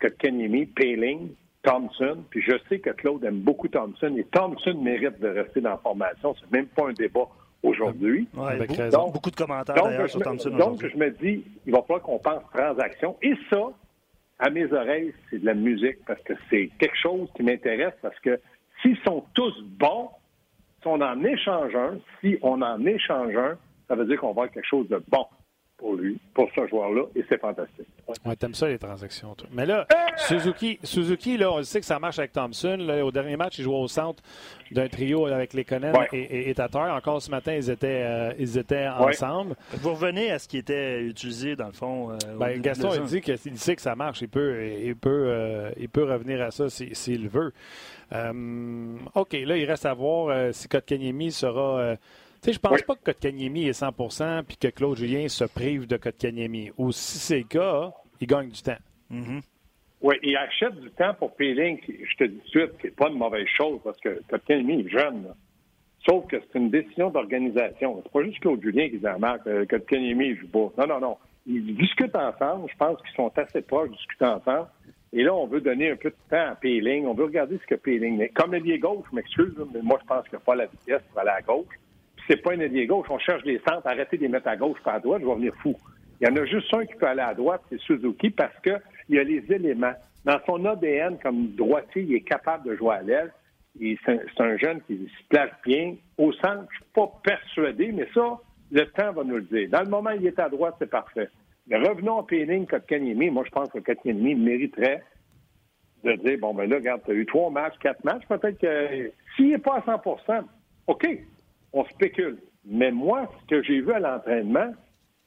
Kotkaniemi, 0.00 0.66
Paling, 0.66 1.28
Thompson. 1.62 2.24
Puis 2.30 2.40
je 2.42 2.52
sais 2.68 2.78
que 2.78 2.90
Claude 2.90 3.24
aime 3.24 3.40
beaucoup 3.40 3.68
Thompson 3.68 4.14
et 4.16 4.24
Thompson 4.24 4.74
mérite 4.80 5.20
de 5.20 5.28
rester 5.28 5.60
dans 5.60 5.70
la 5.70 5.76
formation. 5.78 6.34
C'est 6.40 6.50
même 6.50 6.66
pas 6.66 6.88
un 6.88 6.92
débat 6.92 7.28
aujourd'hui. 7.62 8.28
Ouais, 8.34 8.52
Avec 8.52 8.68
beaucoup, 8.68 8.80
raison. 8.80 9.10
beaucoup 9.10 9.30
de 9.30 9.36
commentaires 9.36 9.74
Donc, 9.76 10.08
sur 10.08 10.18
me, 10.20 10.24
Thompson 10.24 10.50
donc, 10.50 10.86
je 10.86 10.96
me 10.96 11.10
dis, 11.10 11.44
il 11.66 11.72
va 11.72 11.82
falloir 11.82 12.02
qu'on 12.02 12.18
pense 12.18 12.42
transaction. 12.52 13.16
Et 13.22 13.34
ça, 13.50 13.68
à 14.38 14.50
mes 14.50 14.72
oreilles, 14.72 15.12
c'est 15.30 15.38
de 15.38 15.46
la 15.46 15.54
musique 15.54 15.98
parce 16.06 16.22
que 16.22 16.32
c'est 16.50 16.70
quelque 16.78 16.96
chose 16.96 17.28
qui 17.36 17.42
m'intéresse 17.42 17.94
parce 18.02 18.18
que 18.20 18.40
s'ils 18.86 18.98
sont 19.04 19.24
tous 19.34 19.54
bons, 19.78 20.10
si 20.80 20.86
on 20.86 21.00
en 21.00 21.24
échange 21.24 21.74
un, 21.74 21.98
si 22.20 22.38
on 22.42 22.62
en 22.62 22.84
échange 22.86 23.34
un, 23.34 23.56
ça 23.88 23.94
veut 23.94 24.06
dire 24.06 24.20
qu'on 24.20 24.28
va 24.28 24.42
avoir 24.42 24.50
quelque 24.50 24.66
chose 24.66 24.88
de 24.88 25.02
bon 25.08 25.26
pour 25.78 25.94
lui, 25.94 26.18
pour 26.32 26.48
ce 26.56 26.66
joueur-là, 26.68 27.02
et 27.14 27.22
c'est 27.28 27.38
fantastique. 27.38 27.86
Ouais, 28.24 28.34
t'aimes 28.36 28.54
ça 28.54 28.66
les 28.66 28.78
transactions, 28.78 29.34
toi. 29.34 29.46
Mais 29.52 29.66
là, 29.66 29.86
Suzuki, 30.16 30.78
Suzuki, 30.82 31.36
là, 31.36 31.52
on 31.52 31.62
sait 31.62 31.80
que 31.80 31.86
ça 31.86 31.98
marche 31.98 32.18
avec 32.18 32.32
Thompson. 32.32 32.76
Là, 32.80 33.04
au 33.04 33.10
dernier 33.10 33.36
match, 33.36 33.58
il 33.58 33.64
jouait 33.64 33.74
au 33.76 33.86
centre 33.86 34.22
d'un 34.70 34.88
trio 34.88 35.26
avec 35.26 35.52
les 35.52 35.66
Ouais. 35.70 36.08
et, 36.12 36.18
et, 36.20 36.50
et 36.50 36.54
Tatar. 36.54 36.96
Encore 36.96 37.20
ce 37.20 37.30
matin, 37.30 37.52
ils 37.54 37.68
étaient, 37.68 38.02
euh, 38.06 38.32
ils 38.38 38.56
étaient 38.56 38.86
Ouais. 38.88 39.08
ensemble. 39.10 39.54
Vous 39.74 39.90
revenez 39.92 40.30
à 40.30 40.38
ce 40.38 40.48
qui 40.48 40.56
était 40.58 41.02
utilisé, 41.02 41.56
dans 41.56 41.66
le 41.66 41.72
fond. 41.72 42.10
euh, 42.12 42.16
Ben, 42.38 42.58
Gaston 42.60 42.90
a 42.92 42.98
dit 43.00 43.20
qu'il 43.20 43.36
sait 43.58 43.76
que 43.76 43.82
ça 43.82 43.94
marche. 43.94 44.22
Il 44.22 44.28
peut, 44.28 44.66
il 44.82 44.96
peut, 44.96 45.10
euh, 45.28 45.70
il 45.78 45.88
peut 45.90 46.04
revenir 46.04 46.40
à 46.40 46.50
ça 46.52 46.70
si- 46.70 46.94
s'il 46.94 47.28
veut. 47.28 47.52
Euh, 48.12 48.96
OK, 49.14 49.32
là, 49.32 49.56
il 49.56 49.64
reste 49.66 49.84
à 49.86 49.92
voir 49.94 50.28
euh, 50.28 50.52
si 50.52 50.68
Kotkaniemi 50.68 51.32
sera. 51.32 51.96
Sais, 52.46 52.52
je 52.54 52.58
pense 52.60 52.72
Oui. 52.72 52.82
pas 52.86 52.94
que 52.96 53.04
Kotkaniemi 53.04 53.66
est 53.68 53.80
100% 53.82 54.42
puis 54.44 54.56
que 54.56 54.68
Claude 54.68 54.96
Julien 54.98 55.28
se 55.28 55.44
prive 55.44 55.86
de 55.86 55.96
Kotkaniemi. 55.96 56.70
Ou 56.78 56.92
si 56.92 57.18
c'est 57.18 57.38
le 57.38 57.44
cas, 57.44 57.92
il 58.20 58.26
gagne 58.26 58.48
du 58.48 58.62
temps. 58.62 58.76
Oui, 60.02 60.16
il 60.22 60.36
achète 60.36 60.78
du 60.80 60.90
temps 60.90 61.14
pour 61.14 61.34
Peeling, 61.36 61.78
je 61.86 62.16
te 62.16 62.24
dis 62.24 62.36
tout 62.38 62.44
de 62.44 62.48
suite, 62.66 62.84
n'est 62.84 62.90
pas 62.90 63.08
une 63.08 63.18
mauvaise 63.18 63.46
chose, 63.46 63.80
parce 63.82 63.98
que 64.00 64.20
Kotkaniemi 64.28 64.82
est 64.86 64.88
jeune. 64.90 65.24
là. 65.24 65.34
Sauf 66.08 66.26
que 66.28 66.36
c'est 66.40 66.58
une 66.58 66.70
décision 66.70 67.10
d'organisation. 67.10 68.00
C'est 68.04 68.12
pas 68.12 68.22
juste 68.22 68.38
Claude 68.40 68.62
Julien 68.62 68.88
qui 68.88 68.98
dit 68.98 69.06
à 69.06 69.18
Marc 69.18 69.46
euh, 69.46 69.64
Kotkaniemi, 69.66 70.36
joue 70.36 70.48
pas. 70.48 70.70
Non, 70.78 70.86
non, 70.94 71.00
non. 71.00 71.16
Ils 71.46 71.74
discutent 71.76 72.14
ensemble. 72.14 72.70
Je 72.70 72.76
pense 72.76 73.00
qu'ils 73.02 73.14
sont 73.16 73.32
assez 73.36 73.62
proches, 73.62 73.88
ils 73.92 73.96
discutent 73.96 74.22
ensemble. 74.22 74.68
Et 75.12 75.22
là, 75.22 75.34
on 75.34 75.46
veut 75.46 75.60
donner 75.60 75.90
un 75.90 75.96
peu 75.96 76.10
de 76.10 76.16
temps 76.30 76.50
à 76.52 76.54
Peeling. 76.56 77.06
On 77.06 77.14
veut 77.14 77.24
regarder 77.24 77.58
ce 77.58 77.66
que 77.66 77.74
Peeling 77.74 78.20
est. 78.20 78.28
Comme 78.28 78.54
ailier 78.54 78.78
gauche, 78.78 79.04
je 79.10 79.16
m'excuse, 79.16 79.54
mais 79.72 79.80
moi, 79.82 79.98
je 80.02 80.06
pense 80.06 80.24
qu'il 80.24 80.34
n'a 80.34 80.40
pas 80.40 80.54
la 80.54 80.66
vitesse 80.66 81.02
pour 81.10 81.20
aller 81.20 81.30
à 81.30 81.40
gauche. 81.42 81.74
C'est 82.28 82.42
pas 82.42 82.52
un 82.52 82.60
ailier 82.60 82.86
gauche. 82.86 83.06
On 83.10 83.18
cherche 83.18 83.42
des 83.44 83.60
centres. 83.68 83.86
Arrêtez 83.86 84.16
de 84.16 84.22
les 84.22 84.28
mettre 84.28 84.48
à 84.48 84.56
gauche 84.56 84.80
pas 84.82 84.94
à 84.94 85.00
droite, 85.00 85.22
je 85.22 85.26
vais 85.26 85.34
venir 85.34 85.54
fou. 85.62 85.76
Il 86.20 86.28
y 86.28 86.30
en 86.30 86.36
a 86.36 86.44
juste 86.46 86.72
un 86.72 86.84
qui 86.86 86.94
peut 86.94 87.06
aller 87.06 87.20
à 87.20 87.34
droite, 87.34 87.62
c'est 87.68 87.78
Suzuki, 87.80 88.30
parce 88.30 88.54
qu'il 88.62 89.18
a 89.18 89.22
les 89.22 89.44
éléments. 89.52 89.92
Dans 90.24 90.38
son 90.46 90.64
ADN, 90.64 91.18
comme 91.22 91.54
droitier, 91.54 92.02
il 92.02 92.14
est 92.14 92.22
capable 92.22 92.68
de 92.68 92.76
jouer 92.76 92.94
à 92.94 93.02
l'aile. 93.02 93.32
C'est 93.78 94.40
un, 94.40 94.56
jeune 94.56 94.80
qui 94.86 94.96
se 94.96 95.28
place 95.28 95.50
bien. 95.64 95.94
Au 96.16 96.32
centre, 96.32 96.64
je 96.70 96.76
suis 96.76 96.92
pas 96.94 97.12
persuadé, 97.22 97.92
mais 97.92 98.08
ça, 98.14 98.38
le 98.72 98.84
temps 98.86 99.12
va 99.12 99.22
nous 99.22 99.36
le 99.36 99.42
dire. 99.42 99.68
Dans 99.68 99.82
le 99.82 99.90
moment 99.90 100.10
où 100.10 100.16
il 100.18 100.26
est 100.26 100.38
à 100.38 100.48
droite, 100.48 100.76
c'est 100.78 100.90
parfait. 100.90 101.28
Mais 101.68 101.76
revenons 101.76 102.18
à 102.18 102.26
Péning, 102.26 102.66
Kotkaniemi. 102.66 103.28
Moi, 103.28 103.44
je 103.44 103.50
pense 103.50 103.68
que 103.70 103.78
Kotkaniemi 103.78 104.34
mériterait 104.34 105.02
de 106.02 106.12
dire, 106.12 106.38
bon, 106.38 106.54
ben 106.54 106.68
là, 106.68 106.76
regarde, 106.76 107.02
tu 107.04 107.10
as 107.10 107.14
eu 107.14 107.26
trois 107.26 107.50
matchs, 107.50 107.74
quatre 107.80 108.02
matchs, 108.04 108.26
peut-être 108.26 108.58
que 108.58 109.10
s'il 109.36 109.50
n'est 109.50 109.58
pas 109.58 109.76
à 109.76 109.80
100% 109.80 110.44
OK, 110.86 111.06
on 111.76 111.84
spécule. 111.86 112.38
Mais 112.64 112.90
moi, 112.90 113.30
ce 113.42 113.46
que 113.48 113.62
j'ai 113.62 113.80
vu 113.80 113.92
à 113.92 114.00
l'entraînement, 114.00 114.72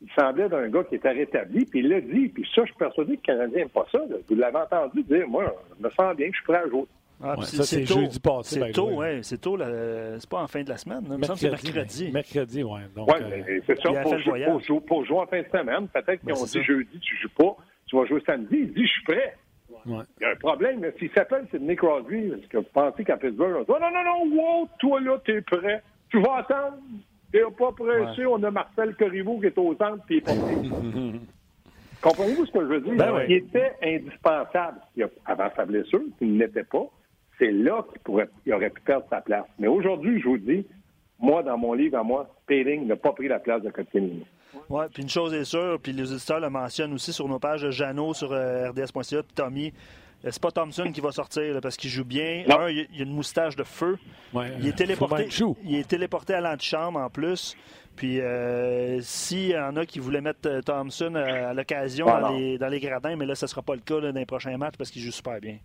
il 0.01 0.09
semblait 0.17 0.49
d'un 0.49 0.69
gars 0.69 0.83
qui 0.85 0.95
était 0.95 1.11
rétabli, 1.11 1.65
puis 1.65 1.79
il 1.79 1.89
l'a 1.89 2.01
dit, 2.01 2.29
puis 2.29 2.45
ça, 2.55 2.61
je 2.63 2.67
suis 2.67 2.75
persuadé 2.77 3.15
que 3.17 3.21
le 3.31 3.37
Canadien 3.37 3.57
n'aime 3.59 3.69
pas 3.69 3.85
ça. 3.91 3.99
là. 3.99 4.15
Vous 4.27 4.35
l'avez 4.35 4.57
entendu 4.57 5.03
dire, 5.03 5.27
moi, 5.27 5.53
je 5.77 5.83
me 5.85 5.89
sens 5.91 6.15
bien, 6.15 6.27
je 6.31 6.35
suis 6.35 6.43
prêt 6.45 6.57
à 6.57 6.67
jouer. 6.67 6.85
Ah, 7.21 7.31
Ouais, 7.31 7.35
puis 7.39 7.45
ça, 7.47 7.63
c'est 7.63 7.85
jeudi 7.85 8.19
passé, 8.19 8.59
C'est 8.61 8.69
the 8.71 8.73
tôt, 8.75 8.91
ouais. 8.91 9.19
C'est 9.23 9.41
tôt, 9.41 9.57
là. 9.57 10.17
c'est 10.19 10.29
pas 10.29 10.41
en 10.41 10.47
fin 10.47 10.63
de 10.63 10.69
la 10.69 10.77
semaine. 10.77 11.01
là. 11.03 11.15
Il 11.15 11.17
me 11.17 11.23
semble 11.23 11.37
que 11.39 11.45
c'est 11.57 11.73
mercredi. 11.73 12.11
Mercredi, 12.13 12.63
oui. 12.63 12.79
Donc, 12.95 13.09
Oui, 13.09 13.21
euh, 13.21 13.59
c'est 13.67 13.75
ça, 13.81 13.91
pour, 13.91 14.09
fait 14.11 14.15
le 14.17 14.21
jou- 14.23 14.29
voyage. 14.29 14.49
pour 14.51 14.61
jou- 14.61 14.79
pour 14.79 15.05
jouer 15.05 15.17
en 15.17 15.27
fin 15.27 15.41
de 15.41 15.47
semaine. 15.51 15.87
Peut-être 15.89 16.19
qu'ils 16.21 16.27
Ben, 16.29 16.37
ont 16.37 16.43
dit 16.45 16.49
ça. 16.49 16.61
jeudi, 16.61 16.99
tu 16.99 17.17
joues 17.17 17.29
pas, 17.37 17.57
tu 17.87 17.97
vas 17.97 18.05
jouer 18.05 18.21
samedi. 18.25 18.55
Il 18.59 18.73
dit, 18.73 18.83
je 18.85 18.91
suis 18.91 19.03
prêt. 19.03 19.35
ouais. 19.85 20.03
Il 20.19 20.23
y 20.23 20.25
a 20.25 20.29
un 20.31 20.35
problème. 20.35 20.79
mais 20.79 20.93
S'il 20.97 21.11
s'appelle 21.11 21.45
Sidney 21.51 21.75
Crosby, 21.75 22.15
est-ce 22.19 22.47
que 22.47 22.57
vous 22.59 22.63
pensez 22.73 23.03
qu'à 23.03 23.17
Pittsburgh, 23.17 23.53
on 23.57 23.59
dit, 23.63 23.65
oh, 23.67 23.77
non, 23.81 23.91
non, 23.91 24.03
non, 24.05 24.35
wow, 24.41 24.69
toi 24.79 25.01
là, 25.01 25.17
t'es 25.25 25.41
prêt. 25.41 25.81
Tu 26.09 26.21
vas 26.21 26.37
attendre. 26.37 26.77
T'es 27.31 27.41
pas 27.57 27.71
pressé. 27.71 28.25
On 28.25 28.41
a 28.43 28.51
Marcel 28.51 28.95
Corriveau 28.95 29.39
qui 29.39 29.47
est 29.47 29.57
au 29.57 29.75
centre, 29.75 30.03
puis 30.05 30.15
il 30.15 30.17
est 30.17 30.21
pas 30.21 30.33
prêt. 30.33 30.55
Comprenez-vous 32.01 32.45
ce 32.45 32.51
que 32.51 32.61
je 32.61 32.65
veux 32.65 32.81
dire? 32.81 32.95
Ben 32.95 33.13
oui. 33.13 33.23
Il 33.27 33.35
était 33.35 33.73
indispensable 33.83 34.79
avant 35.25 35.49
sa 35.55 35.65
blessure, 35.65 36.01
il 36.21 36.33
ne 36.35 36.39
l'était 36.39 36.63
pas. 36.63 36.85
C'est 37.37 37.51
là 37.51 37.83
qu'il 37.91 37.99
pourrait, 38.01 38.29
il 38.45 38.53
aurait 38.53 38.69
pu 38.69 38.81
perdre 38.81 39.05
sa 39.09 39.21
place. 39.21 39.45
Mais 39.59 39.67
aujourd'hui, 39.67 40.19
je 40.21 40.27
vous 40.27 40.37
dis, 40.37 40.65
moi, 41.19 41.43
dans 41.43 41.57
mon 41.57 41.73
livre 41.73 41.97
à 41.97 42.03
moi, 42.03 42.33
Peeling 42.47 42.87
n'a 42.87 42.95
pas 42.95 43.11
pris 43.11 43.27
la 43.27 43.39
place 43.39 43.61
de 43.61 43.69
Kotkaniemi. 43.69 44.25
Oui, 44.69 44.85
puis 44.93 45.03
une 45.03 45.09
chose 45.09 45.33
est 45.33 45.45
sûre, 45.45 45.77
puis 45.81 45.91
les 45.91 46.11
auditeurs 46.11 46.39
le 46.39 46.49
mentionnent 46.49 46.93
aussi 46.93 47.11
sur 47.11 47.27
nos 47.27 47.39
pages 47.39 47.63
de 47.63 47.71
Jeannot 47.71 48.13
sur 48.13 48.31
euh, 48.31 48.69
RDS.ca, 48.69 49.23
puis 49.23 49.33
Tommy. 49.35 49.73
Euh, 50.25 50.29
C'est 50.31 50.41
pas 50.41 50.51
Thompson 50.51 50.91
qui 50.91 51.01
va 51.01 51.11
sortir 51.11 51.53
là, 51.53 51.61
parce 51.61 51.77
qu'il 51.77 51.89
joue 51.89 52.05
bien. 52.05 52.43
Non. 52.47 52.59
Un, 52.61 52.69
il 52.69 52.77
y 52.93 52.99
a- 52.99 53.03
une 53.03 53.13
moustache 53.13 53.55
de 53.55 53.63
feu. 53.63 53.97
Ouais, 54.33 54.51
Il 54.59 54.67
est 54.67 54.75
téléporté. 54.77 55.27
Il 55.63 55.75
est 55.75 55.87
téléporté 55.87 56.33
à 56.33 56.41
l'antichambre 56.41 56.99
en 56.99 57.09
plus. 57.09 57.55
Puis 57.95 58.21
euh, 58.21 58.99
s'il 59.01 59.47
y 59.49 59.57
en 59.57 59.75
a 59.75 59.85
qui 59.85 59.99
voulaient 59.99 60.21
mettre 60.21 60.47
euh, 60.47 60.61
Thompson 60.61 61.13
euh, 61.15 61.49
à 61.49 61.53
l'occasion 61.53 62.05
Ah, 62.07 62.21
dans, 62.21 62.37
les, 62.37 62.57
dans 62.57 62.69
les 62.69 62.79
gradins, 62.79 63.15
mais 63.17 63.25
là, 63.25 63.35
ce 63.35 63.45
ne 63.45 63.49
sera 63.49 63.61
pas 63.61 63.75
le 63.75 63.81
cas 63.81 63.99
là, 63.99 64.11
dans 64.13 64.19
les 64.19 64.25
prochains 64.25 64.55
matchs 64.57 64.75
parce 64.77 64.89
qu'il 64.89 65.01
joue 65.01 65.11
super 65.11 65.39
bien. 65.41 65.57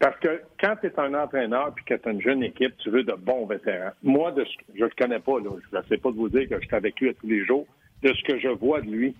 Parce 0.00 0.18
que 0.18 0.42
quand 0.60 0.74
tu 0.80 0.88
es 0.88 1.00
un 1.00 1.14
entraîneur 1.14 1.72
puis 1.74 1.84
que 1.84 1.94
tu 1.94 2.08
as 2.08 2.12
une 2.12 2.20
jeune 2.20 2.42
équipe, 2.42 2.76
tu 2.78 2.90
veux 2.90 3.02
de 3.04 3.12
bons 3.14 3.46
vétérans. 3.46 3.92
Moi, 4.02 4.30
de 4.32 4.44
ce, 4.44 4.50
je 4.74 4.80
ne 4.80 4.84
le 4.88 4.92
connais 4.98 5.20
pas, 5.20 5.38
là, 5.38 5.50
je 5.72 5.76
ne 5.78 5.82
sais 5.84 5.96
pas 5.96 6.10
de 6.10 6.16
vous 6.16 6.28
dire 6.28 6.48
que 6.48 6.60
je 6.60 6.66
suis 6.66 6.76
avec 6.76 6.98
lui 7.00 7.08
à 7.10 7.14
tous 7.14 7.26
les 7.28 7.44
jours. 7.46 7.66
De 8.02 8.12
ce 8.12 8.22
que 8.24 8.38
je 8.38 8.48
vois 8.48 8.80
de 8.82 8.90
lui, 8.90 9.14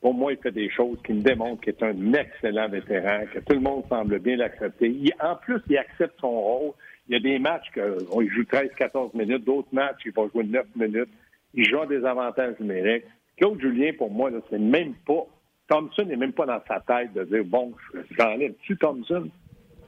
pour 0.00 0.14
moi, 0.14 0.32
il 0.32 0.38
fait 0.38 0.52
des 0.52 0.70
choses 0.70 0.98
qui 1.04 1.14
me 1.14 1.22
démontrent 1.22 1.62
qu'il 1.62 1.72
est 1.72 1.82
un 1.82 2.12
excellent 2.12 2.68
vétéran, 2.68 3.24
que 3.32 3.40
tout 3.40 3.54
le 3.54 3.60
monde 3.60 3.84
semble 3.88 4.18
bien 4.18 4.36
l'accepter. 4.36 4.94
En 5.20 5.36
plus, 5.36 5.60
il 5.68 5.78
accepte 5.78 6.20
son 6.20 6.30
rôle. 6.30 6.72
Il 7.08 7.14
y 7.14 7.16
a 7.16 7.20
des 7.20 7.38
matchs 7.38 7.70
qu'on 7.74 8.20
il 8.20 8.30
joue 8.30 8.42
13-14 8.42 9.16
minutes, 9.16 9.44
d'autres 9.44 9.68
matchs, 9.72 10.02
il 10.04 10.12
va 10.12 10.28
jouer 10.32 10.44
9 10.44 10.66
minutes. 10.76 11.08
Il 11.54 11.68
joue 11.68 11.80
à 11.80 11.86
des 11.86 12.04
avantages 12.04 12.58
numériques. 12.60 13.04
Claude 13.36 13.60
Julien, 13.60 13.92
pour 13.96 14.10
moi, 14.10 14.30
c'est 14.50 14.58
même 14.58 14.94
pas. 15.06 15.26
Thompson 15.68 16.04
n'est 16.04 16.16
même 16.16 16.32
pas 16.32 16.46
dans 16.46 16.60
sa 16.68 16.80
tête 16.80 17.12
de 17.12 17.24
dire 17.24 17.44
bon, 17.44 17.72
j'enlève-tu 18.16 18.76
Thompson? 18.76 19.28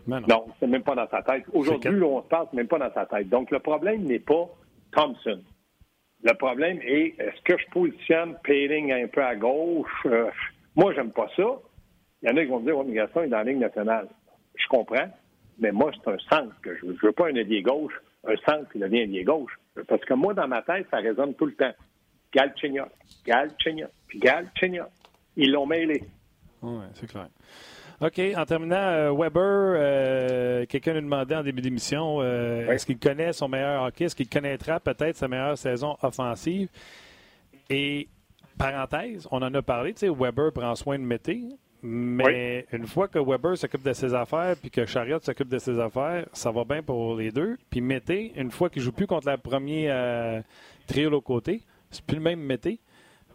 Mais 0.07 0.21
non. 0.21 0.27
Non, 0.29 0.47
c'est 0.59 0.67
même 0.67 0.83
pas 0.83 0.95
dans 0.95 1.09
sa 1.09 1.23
tête. 1.23 1.45
Aujourd'hui, 1.53 2.03
on 2.03 2.23
se 2.23 2.27
c'est 2.31 2.57
même 2.57 2.67
pas 2.67 2.79
dans 2.79 2.93
sa 2.93 3.07
tête. 3.07 3.29
Donc, 3.29 3.51
le 3.51 3.59
problème 3.59 4.05
n'est 4.05 4.19
pas 4.19 4.49
Thompson. 4.93 5.41
Le 6.23 6.35
problème 6.35 6.81
est, 6.83 7.15
est-ce 7.19 7.41
que 7.43 7.57
je 7.59 7.71
positionne 7.71 8.37
Payling 8.43 8.93
un 8.93 9.07
peu 9.07 9.23
à 9.23 9.37
gauche? 9.37 9.91
Euh, 10.07 10.31
moi, 10.75 10.93
j'aime 10.95 11.13
pas 11.13 11.29
ça. 11.37 11.45
Il 12.23 12.29
y 12.29 12.33
en 12.33 12.37
a 12.37 12.43
qui 12.43 12.51
vont 12.51 12.61
me 12.61 12.65
dire, 12.65 12.77
ouais, 12.77 12.85
mais 12.87 12.95
Gaston 12.95 13.23
est 13.23 13.29
dans 13.29 13.39
la 13.39 13.45
Ligue 13.45 13.59
nationale. 13.59 14.09
Je 14.57 14.67
comprends, 14.69 15.09
mais 15.61 15.71
moi, 15.71 15.93
c'est 15.95 16.11
un 16.11 16.19
centre 16.29 16.61
que 16.61 16.77
je 16.77 16.87
veux. 16.87 16.97
Je 17.01 17.07
veux 17.07 17.13
pas 17.13 17.29
un 17.29 17.35
ailier 17.35 17.63
gauche, 17.63 17.95
un 18.27 18.37
centre 18.39 18.69
qui 18.73 18.79
devient 18.79 19.03
ailier 19.03 19.23
gauche. 19.23 19.53
Parce 19.87 20.05
que 20.05 20.15
moi, 20.15 20.35
dans 20.35 20.49
ma 20.49 20.63
tête, 20.63 20.87
ça 20.91 20.97
résonne 20.97 21.35
tout 21.35 21.47
le 21.47 21.55
temps. 21.55 21.73
Galchenyuk, 22.33 22.89
Galchenyuk, 23.25 23.91
puis 24.09 24.19
Galchenyuk. 24.19 24.89
Ils 25.37 25.53
l'ont 25.53 25.67
mêlé. 25.67 26.03
Oui, 26.63 26.85
c'est 26.95 27.09
clair. 27.09 27.29
OK. 28.01 28.21
En 28.37 28.45
terminant, 28.45 28.77
euh, 28.77 29.13
Weber, 29.13 29.43
euh, 29.43 30.67
quelqu'un 30.67 30.95
nous 30.95 31.01
demandait 31.01 31.35
en 31.35 31.43
début 31.43 31.61
d'émission 31.63 32.19
euh, 32.21 32.67
Oui. 32.69 32.75
est-ce 32.75 32.87
qu'il 32.87 32.99
connaît 32.99 33.33
son 33.33 33.49
meilleur 33.49 33.83
hockey? 33.85 34.05
Est-ce 34.05 34.15
qu'il 34.15 34.29
connaîtra 34.29 34.79
peut-être 34.79 35.17
sa 35.17 35.27
meilleure 35.27 35.59
saison 35.59 35.97
offensive? 36.03 36.69
Et, 37.69 38.07
parenthèse, 38.57 39.27
on 39.31 39.43
en 39.43 39.53
a 39.53 39.63
parlé, 39.63 39.95
tu 39.95 40.01
sais, 40.01 40.09
Weber 40.09 40.53
prend 40.53 40.75
soin 40.77 40.99
de 40.99 41.05
Mété, 41.05 41.43
mais 41.83 42.67
une 42.73 42.87
fois 42.87 43.09
que 43.09 43.19
Weber 43.19 43.57
s'occupe 43.57 43.83
de 43.83 43.93
ses 43.93 44.15
affaires 44.15 44.57
puis 44.61 44.71
que 44.71 44.85
Chariot 44.85 45.21
s'occupe 45.21 45.49
de 45.49 45.59
ses 45.59 45.79
affaires, 45.79 46.27
ça 46.33 46.51
va 46.51 46.65
bien 46.65 46.83
pour 46.83 47.17
les 47.17 47.31
deux. 47.31 47.57
Puis 47.71 47.81
Mété, 47.81 48.33
une 48.37 48.51
fois 48.51 48.69
qu'il 48.71 48.83
joue 48.83 48.93
plus 48.93 49.07
contre 49.07 49.27
la 49.27 49.39
premier 49.39 49.91
euh, 49.91 50.41
trio 50.87 51.11
au 51.13 51.21
côté, 51.21 51.63
c'est 51.91 52.05
plus 52.05 52.17
le 52.17 52.23
même 52.23 52.41
Mété. 52.41 52.81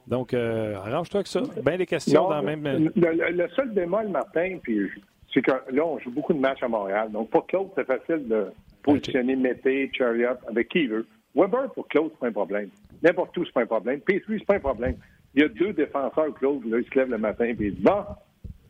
Donc, 0.07 0.33
euh, 0.33 0.75
arrange-toi 0.75 1.19
avec 1.19 1.27
ça. 1.27 1.41
Bien 1.63 1.77
des 1.77 1.85
questions 1.85 2.23
Non, 2.23 2.29
dans 2.29 2.41
le 2.41 2.55
même. 2.57 2.91
le, 2.95 3.31
le- 3.31 3.47
seul 3.55 3.69
bémol, 3.71 4.09
Martin, 4.09 4.57
puis 4.61 4.89
c'est 5.33 5.41
que 5.41 5.51
là, 5.71 5.85
on 5.85 5.97
joue 5.99 6.11
beaucoup 6.11 6.33
de 6.33 6.39
matchs 6.39 6.61
à 6.63 6.67
Montréal. 6.67 7.09
Donc, 7.11 7.29
pour 7.29 7.47
Claude, 7.47 7.69
c'est 7.75 7.85
facile 7.85 8.27
de 8.27 8.47
positionner 8.83 9.35
Mété, 9.35 9.89
Chariot, 9.93 10.35
avec 10.47 10.69
qui 10.69 10.81
il 10.83 10.89
veut. 10.89 11.05
Weber, 11.35 11.71
pour 11.73 11.87
Claude, 11.87 12.11
c'est 12.11 12.19
pas 12.19 12.27
un 12.27 12.31
problème. 12.31 12.69
N'importe 13.01 13.35
où, 13.37 13.45
c'est 13.45 13.53
pas 13.53 13.61
un 13.63 13.65
problème. 13.65 13.99
Petrie, 14.01 14.37
c'est 14.39 14.45
pas 14.45 14.55
un 14.55 14.59
problème. 14.59 14.95
Il 15.33 15.41
y 15.41 15.45
a 15.45 15.47
deux 15.47 15.73
défenseurs, 15.73 16.33
Claude, 16.35 16.63
là, 16.65 16.77
ils 16.79 16.85
se 16.87 16.95
lèvent 16.99 17.09
le 17.09 17.17
matin 17.17 17.45
et 17.45 17.55
ils 17.57 17.73
disent 17.73 17.81
Bon, 17.83 18.03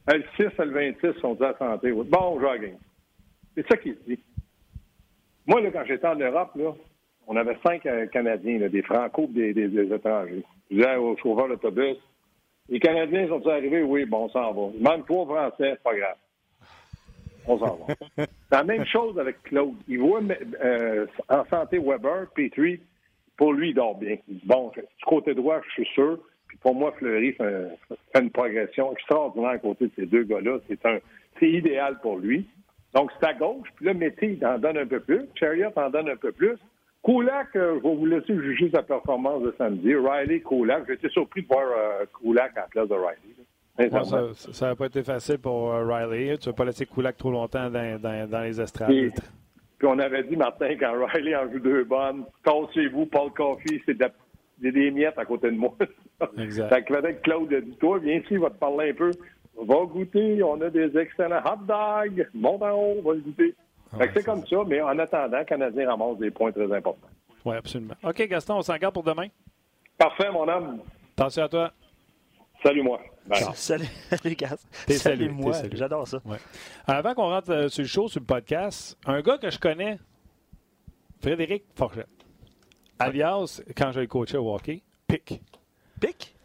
euh, 0.10 0.18
le 0.18 0.24
6 0.38 0.44
et 0.62 0.66
le 0.66 0.72
26 0.72 1.20
sont 1.20 1.42
à 1.42 1.48
la 1.52 1.58
santé. 1.58 1.92
Bon, 1.92 2.06
on 2.40 2.48
à 2.48 2.58
game. 2.58 2.78
C'est 3.56 3.68
ça 3.68 3.76
qu'il 3.78 3.94
se 3.96 4.00
dit. 4.08 4.20
Moi, 5.46 5.60
là, 5.62 5.72
quand 5.72 5.84
j'étais 5.86 6.08
en 6.08 6.16
Europe, 6.16 6.52
là, 6.56 6.72
on 7.28 7.36
avait 7.36 7.58
cinq 7.66 7.86
euh, 7.86 8.06
Canadiens, 8.08 8.60
là, 8.60 8.70
des 8.70 8.82
Franco 8.82 9.28
des, 9.30 9.54
des, 9.54 9.68
des 9.68 9.94
étrangers. 9.94 10.44
Je 10.70 10.76
disais 10.76 10.96
au 10.96 11.16
chauffeur 11.18 11.48
d'autobus 11.48 11.98
les 12.70 12.80
Canadiens 12.80 13.28
sont 13.28 13.46
arrivés? 13.48 13.84
Oui, 13.84 14.06
bon, 14.06 14.26
on 14.26 14.30
s'en 14.30 14.54
va. 14.54 14.72
Il 14.76 14.82
manque 14.82 15.06
trois 15.06 15.26
Français, 15.26 15.72
c'est 15.72 15.84
pas 15.84 15.96
grave. 15.96 16.16
On 17.46 17.60
s'en 17.60 17.76
va. 17.76 17.94
c'est 18.18 18.30
la 18.52 18.64
même 18.64 18.86
chose 18.86 19.20
avec 19.20 19.44
Claude. 19.44 19.76
Il 19.88 20.00
voit 20.00 20.22
euh, 20.64 21.06
en 21.30 21.46
santé 21.46 21.78
Weber, 21.78 22.28
Petrie, 22.34 22.80
pour 23.36 23.54
lui, 23.54 23.70
il 23.70 23.76
dort 23.76 23.98
bien. 23.98 24.18
Bon, 24.46 24.72
du 24.76 25.06
côté 25.06 25.34
droit, 25.34 25.62
je 25.68 25.72
suis 25.72 25.94
sûr. 25.94 26.20
Puis 26.48 26.58
pour 26.58 26.76
moi, 26.76 26.94
Fleury 26.94 27.34
fait, 27.34 27.68
fait 28.14 28.22
une 28.22 28.32
progression 28.32 28.94
extraordinaire 28.94 29.50
à 29.50 29.58
côté 29.58 29.88
de 29.88 29.92
ces 29.96 30.06
deux 30.06 30.24
gars-là. 30.24 30.60
C'est 30.70 30.86
un, 30.86 31.00
c'est 31.40 31.50
idéal 31.50 32.00
pour 32.02 32.18
lui. 32.18 32.48
Donc, 32.94 33.12
c'est 33.20 33.28
à 33.28 33.34
gauche. 33.34 33.68
Puis 33.76 33.88
là, 33.88 33.94
Métis, 33.94 34.38
il 34.38 34.46
en 34.46 34.60
donne 34.60 34.78
un 34.78 34.86
peu 34.86 35.00
plus. 35.00 35.26
Chariot 35.36 35.72
en 35.76 35.90
donne 35.90 36.10
un 36.10 36.16
peu 36.16 36.32
plus. 36.32 36.58
Kulak, 37.04 37.56
euh, 37.56 37.80
je 37.84 37.88
vais 37.88 37.96
vous 37.96 38.06
laisser 38.06 38.34
juger 38.36 38.70
sa 38.74 38.82
performance 38.84 39.44
de 39.44 39.54
samedi. 39.58 39.94
Riley, 39.96 40.40
Kulak. 40.42 40.84
J'ai 40.88 40.94
été 40.94 41.10
surpris 41.10 41.42
de 41.42 41.48
voir 41.48 41.66
euh, 41.78 42.06
Kulak 42.22 42.56
à 42.58 42.62
la 42.62 42.68
place 42.68 42.88
de 42.90 42.94
Riley. 42.96 43.36
là. 43.38 43.44
Ouais, 43.86 43.90
ça- 44.54 44.68
n'a 44.68 44.76
pas 44.76 44.86
été 44.86 45.04
facile 45.04 45.40
pour 45.40 45.74
euh, 45.74 45.84
Riley. 45.86 46.38
Tu 46.38 46.48
ne 46.48 46.54
vas 46.54 46.56
pas 46.56 46.66
laisser 46.66 46.86
Kulak 46.86 47.18
trop 47.18 47.32
longtemps 47.32 47.70
dans, 47.70 48.00
dans- 48.00 48.30
dans 48.30 48.42
les 48.42 48.62
estrades. 48.62 48.88
Puis, 48.90 49.12
puis 49.80 49.88
on 49.88 50.00
avait 50.00 50.24
dit, 50.24 50.38
Martin, 50.38 50.76
quand 50.80 50.94
Riley 51.14 51.36
en 51.36 51.52
joue 51.52 51.60
deux 51.60 51.84
bonnes, 51.84 52.24
tassez-vous, 52.44 53.08
Paul 53.08 53.32
Coffey, 53.32 53.82
c'est 53.86 53.96
de 53.96 54.04
la- 54.04 54.12
des 54.72 54.92
miettes 54.92 55.18
à 55.18 55.26
côté 55.26 55.52
de 55.52 55.58
moi. 55.58 55.76
Exact. 56.38 56.70
Fait 56.74 56.84
que 56.84 56.94
peut-être 56.94 57.22
Claude 57.24 57.54
a 57.54 57.60
dit, 57.60 57.76
toi, 57.82 58.00
viens 58.00 58.20
ici, 58.20 58.38
va 58.38 58.50
te 58.50 58.56
parler 58.60 58.92
un 58.92 58.94
peu. 58.94 59.12
Va 59.62 59.76
goûter, 59.86 60.42
on 60.42 60.60
a 60.62 60.70
des 60.70 60.98
excellents 60.98 61.42
hot 61.46 61.66
dogs. 61.68 62.28
Monte 62.34 62.62
en 62.64 62.72
haut, 62.72 63.02
va 63.04 63.14
le 63.14 63.20
goûter. 63.20 63.54
Ouais, 63.98 64.10
c'est 64.14 64.24
comme 64.24 64.46
ça, 64.46 64.58
mais 64.68 64.82
en 64.82 64.98
attendant, 65.00 65.38
le 65.40 65.46
Canadien 65.46 65.90
ramasse 65.90 66.18
des 66.18 66.32
points 66.32 66.52
très 66.52 66.72
importants. 66.76 67.08
Oui, 67.46 67.56
absolument. 67.56 67.94
OK, 68.04 68.28
Gaston, 68.28 68.56
on 68.58 68.62
s'en 68.62 68.76
garde 68.78 68.94
pour 68.94 69.04
demain. 69.04 69.28
Parfait, 69.98 70.32
mon 70.32 70.48
homme. 70.48 70.80
Attention 71.18 71.44
à 71.44 71.50
toi. 71.50 71.72
Salut, 72.64 72.82
moi. 72.82 73.00
Salut, 73.54 73.86
gars. 74.36 74.56
T'es 74.88 74.94
Salut, 74.94 75.26
salut, 75.26 75.30
moi. 75.30 75.52
t'es 75.52 75.58
salut. 75.60 75.78
J'adore 75.78 76.08
ça. 76.08 76.20
Ouais. 76.26 76.38
Avant 76.88 77.14
qu'on 77.14 77.30
rentre 77.30 77.52
euh, 77.52 77.68
sur 77.70 77.82
le 77.84 77.88
show, 77.88 78.08
sur 78.08 78.20
le 78.22 78.26
podcast, 78.26 78.98
un 79.06 79.22
gars 79.22 79.38
que 79.38 79.50
je 79.50 79.60
connais, 79.60 80.00
Frédéric 81.22 81.64
Forchette, 81.76 82.08
alias, 83.00 83.62
quand 83.78 83.92
je 83.92 84.00
le 84.02 84.08
coachais 84.08 84.38
au 84.38 84.54
hockey, 84.54 84.82
Pic. 85.08 85.42
Pic? 86.00 86.36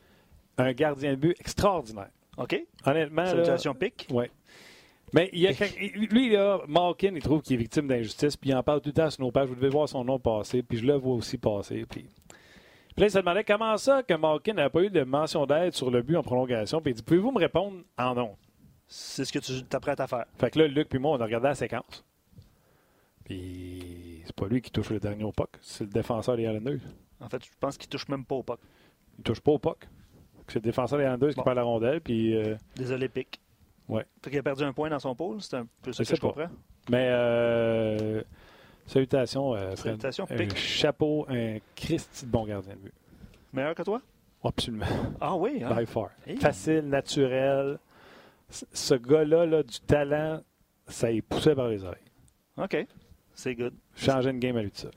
Un 0.57 0.73
gardien 0.73 1.13
de 1.13 1.17
but 1.17 1.37
extraordinaire. 1.41 2.11
OK. 2.37 2.57
Honnêtement, 2.85 3.23
là, 3.23 3.31
Salutations, 3.31 3.75
Pic. 3.75 4.07
Oui. 4.11 4.27
Mais 5.15 5.31
il 5.33 5.41
y 5.41 5.47
a 5.47 5.53
lui, 6.11 6.31
là, 6.31 6.61
Malkin, 6.69 7.13
il 7.15 7.23
trouve 7.23 7.41
qu'il 7.43 7.55
est 7.55 7.59
victime 7.59 7.87
d'injustice, 7.89 8.37
puis 8.37 8.51
il 8.51 8.55
en 8.55 8.63
parle 8.63 8.81
tout 8.81 8.91
le 8.91 8.95
temps 8.95 9.09
sur 9.11 9.23
nos 9.23 9.31
pages. 9.31 9.49
Vous 9.49 9.55
devez 9.55 9.69
voir 9.71 9.89
son 9.89 10.05
nom 10.05 10.19
passer, 10.19 10.63
puis 10.63 10.79
je 10.79 10.87
le 10.87 10.95
vois 10.95 11.15
aussi 11.15 11.39
passer. 11.39 11.87
Puis, 11.89 12.03
puis 12.03 13.01
là, 13.03 13.07
il 13.07 13.11
se 13.11 13.19
demandait 13.19 13.45
comment 13.45 13.77
ça 13.79 14.03
que 14.03 14.15
Malkin 14.15 14.55
n'avait 14.55 14.71
pas 14.71 14.83
eu 14.83 14.91
de 14.91 15.03
mention 15.05 15.47
d'aide 15.47 15.73
sur 15.75 15.91
le 15.91 16.03
but 16.03 16.17
en 16.17 16.23
prolongation? 16.23 16.81
Puis 16.81 16.93
il 16.93 16.95
dit 16.95 17.03
Pouvez-vous 17.03 17.31
me 17.33 17.39
répondre 17.39 17.79
en 17.97 18.15
non 18.15 18.37
C'est 18.87 19.25
ce 19.25 19.33
que 19.33 19.39
tu 19.39 19.63
t'apprêtes 19.65 20.01
à 20.01 20.07
faire. 20.07 20.27
Fait 20.37 20.51
que 20.51 20.59
là, 20.59 20.67
Luc 20.69 20.89
puis 20.89 20.99
moi, 20.99 21.17
on 21.17 21.21
a 21.21 21.25
regardé 21.25 21.49
la 21.49 21.55
séquence. 21.55 22.05
Puis 23.25 24.23
c'est 24.25 24.35
pas 24.35 24.47
lui 24.47 24.61
qui 24.61 24.71
touche 24.71 24.91
le 24.91 25.01
dernier 25.01 25.25
au 25.25 25.33
puck, 25.33 25.51
c'est 25.61 25.85
le 25.85 25.91
défenseur 25.91 26.37
des 26.37 26.45
Islanders. 26.45 26.81
En 27.21 27.29
fait, 27.29 27.45
je 27.45 27.51
pense 27.61 27.77
qu'il 27.77 27.89
touche 27.89 28.09
même 28.09 28.25
pas 28.25 28.37
au 28.37 28.43
puck. 28.43 28.61
Il 29.19 29.25
touche 29.25 29.41
pas 29.41 29.53
au 29.53 29.59
puck. 29.59 29.87
C'est 30.47 30.57
le 30.57 30.61
défenseur 30.63 30.99
des 30.99 31.05
Islanders 31.05 31.33
Bon. 31.35 31.43
qui 31.43 31.45
perd 31.45 31.57
la 31.57 31.63
rondelle. 31.63 32.01
Puis, 32.01 32.35
euh, 32.35 32.57
Désolé, 32.77 33.09
Pic. 33.09 33.39
Ouais. 33.89 34.05
Qu'il 34.23 34.37
a 34.39 34.43
perdu 34.43 34.65
un 34.65 34.73
point 34.73 34.91
dans 34.91 34.99
son 34.99 35.15
pôle. 35.15 35.41
C'est 35.41 35.57
un 35.57 35.67
peu 35.83 35.93
ça 35.93 36.05
que 36.05 36.15
je 36.15 36.21
comprends. 36.21 36.49
mais 36.91 37.09
euh, 37.11 38.23
salutations, 38.87 39.55
euh, 39.55 39.75
Fred. 39.77 39.95
Salutations, 40.01 40.27
Un 40.31 40.37
Pic. 40.37 40.57
chapeau, 40.57 41.27
un 41.29 41.59
Christy 41.75 42.27
de 42.27 42.31
bon 42.31 42.45
gardien 42.45 42.75
de 42.75 42.81
but. 42.81 42.95
Meilleur 43.53 43.75
que 43.75 43.83
toi? 43.83 44.03
Absolument. 44.45 44.87
Ah 45.21 45.35
oui, 45.37 45.63
hein? 45.65 45.75
By 45.75 45.87
far. 45.87 46.11
Hey. 46.27 46.37
Facile, 46.37 46.83
naturel. 46.89 47.79
Ce 48.51 48.95
gars-là, 48.95 49.47
là, 49.47 49.63
du 49.63 49.81
talent, 49.81 50.43
ça 50.87 51.11
y 51.11 51.21
poussait 51.23 51.55
par 51.55 51.69
les 51.69 51.83
oreilles. 51.85 51.99
OK. 52.57 52.87
C'est 53.35 53.55
good. 53.55 53.75
Changer 53.95 54.31
une 54.31 54.39
game 54.39 54.57
à 54.57 54.63
lui 54.63 54.71
de 54.71 54.77
ça. 54.77 54.89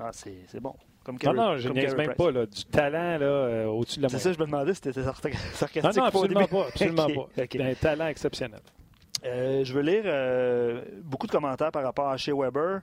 Ah, 0.00 0.10
c'est 0.12 0.60
bon. 0.60 0.74
Comme 1.04 1.16
Non, 1.16 1.18
Carey- 1.18 1.36
non, 1.36 1.56
je 1.58 1.68
niaise 1.68 1.94
même 1.94 2.06
Price. 2.14 2.16
pas. 2.16 2.30
Là, 2.32 2.46
du 2.46 2.64
talent 2.64 3.18
là, 3.18 3.26
euh, 3.26 3.66
au-dessus 3.66 3.98
de 3.98 4.02
la 4.04 4.08
C'est 4.08 4.14
moyenne. 4.16 4.32
ça, 4.32 4.38
je 4.38 4.38
me 4.40 4.46
demandais 4.50 4.74
si 4.74 4.80
t'étais 4.80 5.02
sarca- 5.02 5.30
sarcastique. 5.52 5.84
Non, 5.84 5.90
non, 6.02 6.04
absolument 6.08 6.46
pas. 6.46 6.66
Absolument 6.68 7.06
Ok, 7.38 7.56
pas. 7.58 7.64
Un 7.64 7.74
talent 7.74 8.06
exceptionnel. 8.06 8.60
Euh, 9.26 9.64
je 9.64 9.72
veux 9.72 9.82
lire 9.82 10.02
euh, 10.06 10.82
beaucoup 11.02 11.26
de 11.26 11.32
commentaires 11.32 11.70
par 11.72 11.82
rapport 11.82 12.08
à 12.08 12.16
chez 12.16 12.32
Weber. 12.32 12.80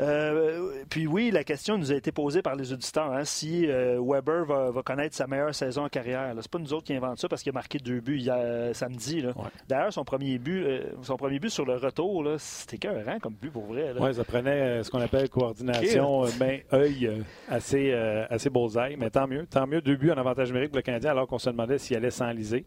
Euh, 0.00 0.84
puis 0.88 1.06
oui, 1.06 1.30
la 1.30 1.44
question 1.44 1.76
nous 1.76 1.92
a 1.92 1.94
été 1.94 2.10
posée 2.10 2.42
par 2.42 2.56
les 2.56 2.72
auditeurs 2.72 3.12
hein, 3.12 3.24
si 3.24 3.66
euh, 3.66 4.00
Weber 4.02 4.44
va, 4.46 4.70
va 4.70 4.82
connaître 4.82 5.14
sa 5.14 5.26
meilleure 5.26 5.54
saison 5.54 5.84
en 5.84 5.88
carrière. 5.88 6.34
C'est 6.40 6.50
pas 6.50 6.58
nous 6.58 6.72
autres 6.72 6.84
qui 6.84 6.94
inventons 6.94 7.16
ça 7.16 7.28
parce 7.28 7.42
qu'il 7.42 7.50
a 7.50 7.54
marqué 7.54 7.78
deux 7.78 8.00
buts 8.00 8.18
hier, 8.18 8.34
euh, 8.36 8.72
samedi. 8.72 9.24
Ouais. 9.24 9.32
D'ailleurs, 9.68 9.92
son 9.92 10.04
premier 10.04 10.38
but, 10.38 10.64
euh, 10.64 10.84
son 11.02 11.16
premier 11.16 11.38
but 11.38 11.50
sur 11.50 11.66
le 11.66 11.74
retour, 11.74 12.26
c'était 12.38 12.76
écœurant 12.76 13.18
comme 13.20 13.34
but 13.34 13.50
pour 13.50 13.66
vrai. 13.66 13.92
Oui, 14.00 14.14
ça 14.14 14.24
prenait 14.24 14.82
ce 14.82 14.90
qu'on 14.90 15.00
appelle 15.00 15.28
coordination 15.28 16.22
main-œil 16.38 17.22
assez, 17.48 17.92
assez 17.92 18.50
bullseye. 18.50 18.96
Mais 18.98 19.10
tant 19.10 19.26
mieux. 19.26 19.46
Tant 19.46 19.66
mieux. 19.66 19.80
Deux 19.80 19.96
buts 19.96 20.10
en 20.10 20.18
avantage 20.18 20.48
numérique 20.48 20.70
pour 20.70 20.78
le 20.78 20.82
Canadien 20.82 21.10
alors 21.10 21.26
qu'on 21.26 21.38
se 21.38 21.50
demandait 21.50 21.78
s'il 21.78 21.96
allait 21.96 22.10
s'enliser. 22.10 22.64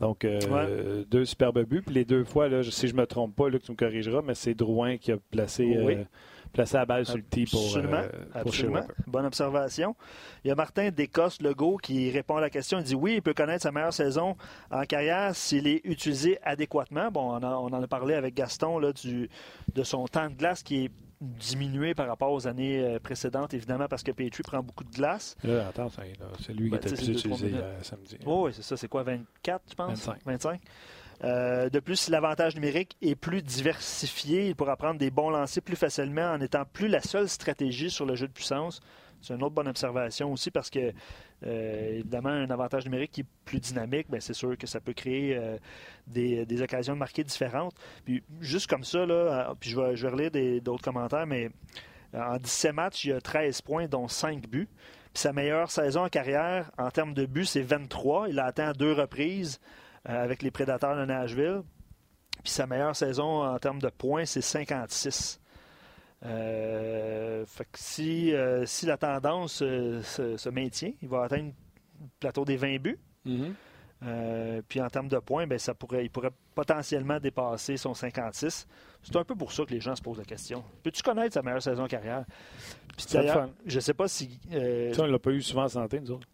Donc, 0.00 0.24
euh, 0.24 0.40
Ouais. 0.50 1.04
deux 1.10 1.24
superbes 1.26 1.62
buts. 1.64 1.82
Puis 1.84 1.94
les 1.94 2.04
deux 2.04 2.24
fois, 2.24 2.48
là, 2.48 2.62
si 2.62 2.88
je 2.88 2.94
ne 2.94 3.00
me 3.00 3.06
trompe 3.06 3.36
pas, 3.36 3.48
Luc, 3.48 3.62
tu 3.62 3.70
me 3.72 3.76
corrigeras, 3.76 4.22
mais 4.24 4.34
c'est 4.34 4.54
Drouin 4.54 4.96
qui 4.96 5.12
a 5.12 5.16
placé, 5.30 5.64
Oui. 5.64 5.94
euh, 5.94 6.04
placé 6.54 6.78
la 6.78 6.86
balle 6.86 7.04
sur 7.06 7.16
le 7.16 7.22
tee 7.22 7.44
pour, 7.44 7.60
Absolument. 7.62 7.96
euh, 7.98 8.08
pour 8.32 8.40
Absolument. 8.40 8.80
Bonne 9.06 9.26
observation. 9.26 9.94
Il 10.44 10.48
y 10.48 10.50
a 10.50 10.54
Martin 10.54 10.88
Descostes-Legault 10.90 11.76
qui 11.76 12.10
répond 12.10 12.36
à 12.36 12.40
la 12.40 12.48
question. 12.50 12.78
Il 12.78 12.84
dit 12.84 12.94
oui, 12.94 13.16
il 13.16 13.22
peut 13.22 13.34
connaître 13.34 13.62
sa 13.62 13.72
meilleure 13.72 13.92
saison 13.92 14.36
en 14.70 14.82
carrière 14.84 15.36
s'il 15.36 15.66
est 15.68 15.82
utilisé 15.84 16.38
adéquatement. 16.42 17.10
Bon, 17.10 17.32
on, 17.34 17.42
a- 17.42 17.56
on 17.58 17.66
en 17.66 17.82
a 17.82 17.86
parlé 17.86 18.14
avec 18.14 18.34
Gaston 18.34 18.78
là, 18.78 18.92
du, 18.92 19.28
de 19.74 19.82
son 19.82 20.06
temps 20.06 20.30
de 20.30 20.34
glace 20.34 20.62
qui 20.62 20.86
est 20.86 20.90
diminué 21.20 21.94
par 21.94 22.06
rapport 22.06 22.32
aux 22.32 22.46
années 22.46 22.82
euh, 22.82 22.98
précédentes, 22.98 23.52
évidemment, 23.52 23.88
parce 23.88 24.02
que 24.02 24.10
Petrie 24.10 24.42
prend 24.42 24.62
beaucoup 24.62 24.84
de 24.84 24.90
glace. 24.90 25.36
Là, 25.44 25.68
attends, 25.68 25.88
c'est 25.90 26.52
lui 26.52 26.70
Ben, 26.70 26.78
qui 26.78 26.86
était 26.88 26.96
tu 26.96 27.04
sais, 27.04 27.12
plus 27.12 27.20
utilisé 27.20 27.52
euh, 27.54 27.82
samedi. 27.82 28.18
Oh, 28.24 28.46
oui, 28.46 28.52
c'est 28.54 28.62
ça. 28.62 28.76
C'est 28.76 28.88
quoi, 28.88 29.02
24, 29.02 29.62
je 29.70 29.74
pense? 29.74 29.88
25. 29.90 30.18
25. 30.24 30.60
Euh, 31.22 31.68
de 31.68 31.80
plus, 31.80 31.96
si 31.96 32.10
l'avantage 32.10 32.54
numérique 32.54 32.96
est 33.02 33.14
plus 33.14 33.42
diversifié, 33.42 34.48
il 34.48 34.56
pourra 34.56 34.76
prendre 34.76 34.98
des 34.98 35.10
bons 35.10 35.28
lancers 35.28 35.62
plus 35.62 35.76
facilement 35.76 36.32
en 36.32 36.40
étant 36.40 36.64
plus 36.72 36.88
la 36.88 37.00
seule 37.02 37.28
stratégie 37.28 37.90
sur 37.90 38.06
le 38.06 38.14
jeu 38.14 38.26
de 38.26 38.32
puissance. 38.32 38.80
C'est 39.20 39.34
une 39.34 39.42
autre 39.42 39.54
bonne 39.54 39.68
observation 39.68 40.32
aussi 40.32 40.50
parce 40.50 40.70
que, 40.70 40.92
euh, 41.46 41.98
évidemment, 41.98 42.30
un 42.30 42.50
avantage 42.50 42.84
numérique 42.84 43.12
qui 43.12 43.20
est 43.22 43.26
plus 43.44 43.60
dynamique, 43.60 44.06
ben, 44.10 44.20
c'est 44.20 44.34
sûr 44.34 44.56
que 44.58 44.66
ça 44.66 44.80
peut 44.80 44.92
créer 44.92 45.36
euh, 45.36 45.56
des, 46.06 46.62
occasions 46.62 46.94
de 46.94 46.98
marquer 46.98 47.24
différentes. 47.24 47.74
Puis, 48.04 48.22
juste 48.40 48.68
comme 48.68 48.84
ça, 48.84 49.06
là, 49.06 49.14
euh, 49.50 49.54
puis 49.58 49.70
je 49.70 49.80
vais, 49.80 49.96
je 49.96 50.06
vais 50.06 50.12
relire 50.12 50.62
d'autres 50.62 50.84
commentaires, 50.84 51.26
mais 51.26 51.50
en 52.12 52.36
17 52.36 52.72
matchs, 52.74 53.04
il 53.04 53.12
a 53.12 53.20
13 53.20 53.62
points, 53.62 53.86
dont 53.86 54.08
5 54.08 54.48
buts. 54.48 54.68
Puis 55.12 55.22
sa 55.22 55.32
meilleure 55.32 55.70
saison 55.70 56.04
en 56.04 56.08
carrière, 56.08 56.70
en 56.78 56.90
termes 56.90 57.14
de 57.14 57.26
buts, 57.26 57.44
c'est 57.44 57.62
23. 57.62 58.28
Il 58.28 58.38
a 58.38 58.44
atteint 58.44 58.72
deux 58.72 58.92
reprises 58.92 59.60
avec 60.04 60.42
les 60.42 60.50
Prédateurs 60.50 60.96
de 60.96 61.04
Nashville. 61.04 61.62
Puis 62.44 62.52
sa 62.52 62.66
meilleure 62.66 62.94
saison 62.94 63.42
en 63.42 63.58
termes 63.58 63.80
de 63.80 63.88
points, 63.88 64.24
c'est 64.24 64.40
56. 64.40 65.40
Euh, 66.24 67.44
fait 67.46 67.64
que 67.64 67.78
si, 67.78 68.32
euh, 68.34 68.66
si 68.66 68.86
la 68.86 68.96
tendance 68.96 69.62
euh, 69.62 70.02
se, 70.02 70.36
se 70.36 70.48
maintient, 70.48 70.92
il 71.02 71.08
va 71.08 71.24
atteindre 71.24 71.52
le 72.00 72.06
plateau 72.18 72.44
des 72.44 72.56
20 72.56 72.78
buts. 72.80 72.98
Mhm. 73.24 73.54
Euh, 74.02 74.62
puis 74.66 74.80
en 74.80 74.88
termes 74.88 75.08
de 75.08 75.18
points, 75.18 75.46
ben, 75.46 75.58
ça 75.58 75.74
pourrait, 75.74 76.04
il 76.04 76.10
pourrait 76.10 76.30
potentiellement 76.54 77.20
dépasser 77.20 77.76
son 77.76 77.92
56. 77.92 78.66
C'est 79.02 79.16
un 79.16 79.24
peu 79.24 79.34
pour 79.34 79.52
ça 79.52 79.64
que 79.64 79.70
les 79.74 79.80
gens 79.80 79.94
se 79.94 80.00
posent 80.00 80.16
la 80.18 80.24
question. 80.24 80.64
Peux-tu 80.82 81.02
connaître 81.02 81.34
sa 81.34 81.42
meilleure 81.42 81.62
saison 81.62 81.86
carrière? 81.86 82.24
Puis 82.96 83.06
d'ailleurs, 83.12 83.48
je 83.66 83.78
sais 83.80 83.92
pas 83.94 84.08
si. 84.08 84.40
euh, 84.52 84.92
Ça, 84.94 85.02
on 85.02 85.06
ne 85.06 85.12
l'a 85.12 85.18
pas 85.18 85.30
eu 85.32 85.42
souvent 85.42 85.64
en 85.64 85.68
santé, 85.68 86.00
nous 86.00 86.12
autres. 86.12 86.26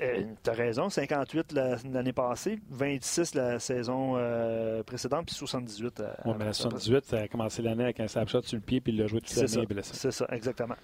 Euh, 0.00 0.22
T'as 0.42 0.52
raison, 0.52 0.88
58 0.88 1.52
la- 1.52 1.76
l'année 1.92 2.12
passée, 2.12 2.58
26 2.70 3.34
la 3.34 3.58
saison 3.58 4.14
euh, 4.16 4.82
précédente, 4.82 5.26
puis 5.26 5.34
78. 5.34 6.00
euh, 6.00 6.04
Ouais, 6.04 6.12
mais 6.24 6.30
la 6.30 6.34
après 6.34 6.52
ça. 6.52 6.62
78, 6.70 7.04
ça 7.04 7.18
a 7.18 7.28
commencé 7.28 7.62
l'année 7.62 7.84
avec 7.84 8.00
un 8.00 8.08
slapshot 8.08 8.42
sur 8.42 8.56
le 8.56 8.62
pied, 8.62 8.80
puis 8.80 8.92
il 8.92 8.98
l'a 8.98 9.06
joué 9.06 9.20
toute 9.20 9.34
l'année 9.36 9.66
blessé. 9.66 9.90
c'est 9.94 10.10
ça, 10.12 10.26
exactement. 10.30 10.76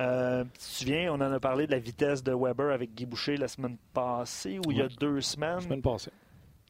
Euh, 0.00 0.42
tu 0.44 0.58
te 0.58 0.64
souviens, 0.64 1.12
on 1.12 1.16
en 1.16 1.32
a 1.32 1.38
parlé 1.38 1.66
de 1.66 1.72
la 1.72 1.78
vitesse 1.78 2.22
de 2.22 2.32
Weber 2.34 2.72
avec 2.72 2.94
Guy 2.94 3.04
Boucher 3.06 3.36
la 3.36 3.46
semaine 3.48 3.76
passée 3.92 4.58
ou 4.66 4.72
il 4.72 4.78
y 4.78 4.82
a 4.82 4.88
deux 4.88 5.20
semaines? 5.20 5.56
La 5.56 5.60
semaine 5.60 5.82
passée. 5.82 6.10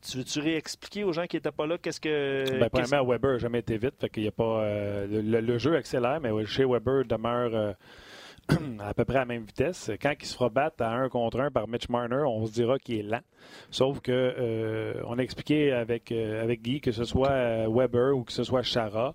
Tu 0.04 0.18
veux-tu 0.18 0.40
réexpliquer 0.40 1.04
aux 1.04 1.12
gens 1.12 1.26
qui 1.26 1.36
n'étaient 1.36 1.52
pas 1.52 1.64
là 1.64 1.78
qu'est-ce 1.78 2.00
que. 2.00 2.44
Ben, 2.44 2.58
qu'est-ce- 2.58 2.68
premièrement, 2.70 3.08
Weber 3.08 3.32
n'a 3.34 3.38
jamais 3.38 3.60
été 3.60 3.78
vite. 3.78 3.94
Fait 4.00 4.10
qu'il 4.10 4.24
y 4.24 4.28
a 4.28 4.32
pas, 4.32 4.62
euh, 4.64 5.06
le, 5.22 5.40
le- 5.40 5.58
jeu 5.58 5.76
accélère, 5.76 6.20
mais 6.20 6.30
chez 6.44 6.64
Weber 6.64 7.04
demeure 7.04 7.76
à 8.80 8.92
peu 8.94 9.04
près 9.04 9.16
à 9.16 9.20
la 9.20 9.24
même 9.26 9.44
vitesse. 9.44 9.90
Quand 10.00 10.12
il 10.20 10.26
se 10.26 10.34
fera 10.34 10.48
battre 10.48 10.82
à 10.82 10.90
un 10.92 11.08
contre 11.08 11.40
un 11.40 11.50
par 11.50 11.68
Mitch 11.68 11.88
Marner, 11.88 12.22
on 12.26 12.44
se 12.46 12.52
dira 12.52 12.78
qu'il 12.78 12.96
est 12.98 13.02
lent. 13.02 13.20
Sauf 13.70 14.00
que 14.00 14.12
euh, 14.12 14.94
on 15.06 15.18
a 15.18 15.22
expliqué 15.22 15.72
avec, 15.72 16.10
euh, 16.12 16.46
Guy 16.56 16.80
que 16.80 16.92
ce 16.92 17.04
soit 17.04 17.30
euh, 17.30 17.66
Weber 17.70 18.16
ou 18.16 18.24
que 18.24 18.32
ce 18.32 18.44
soit 18.44 18.62
Chara. 18.62 19.14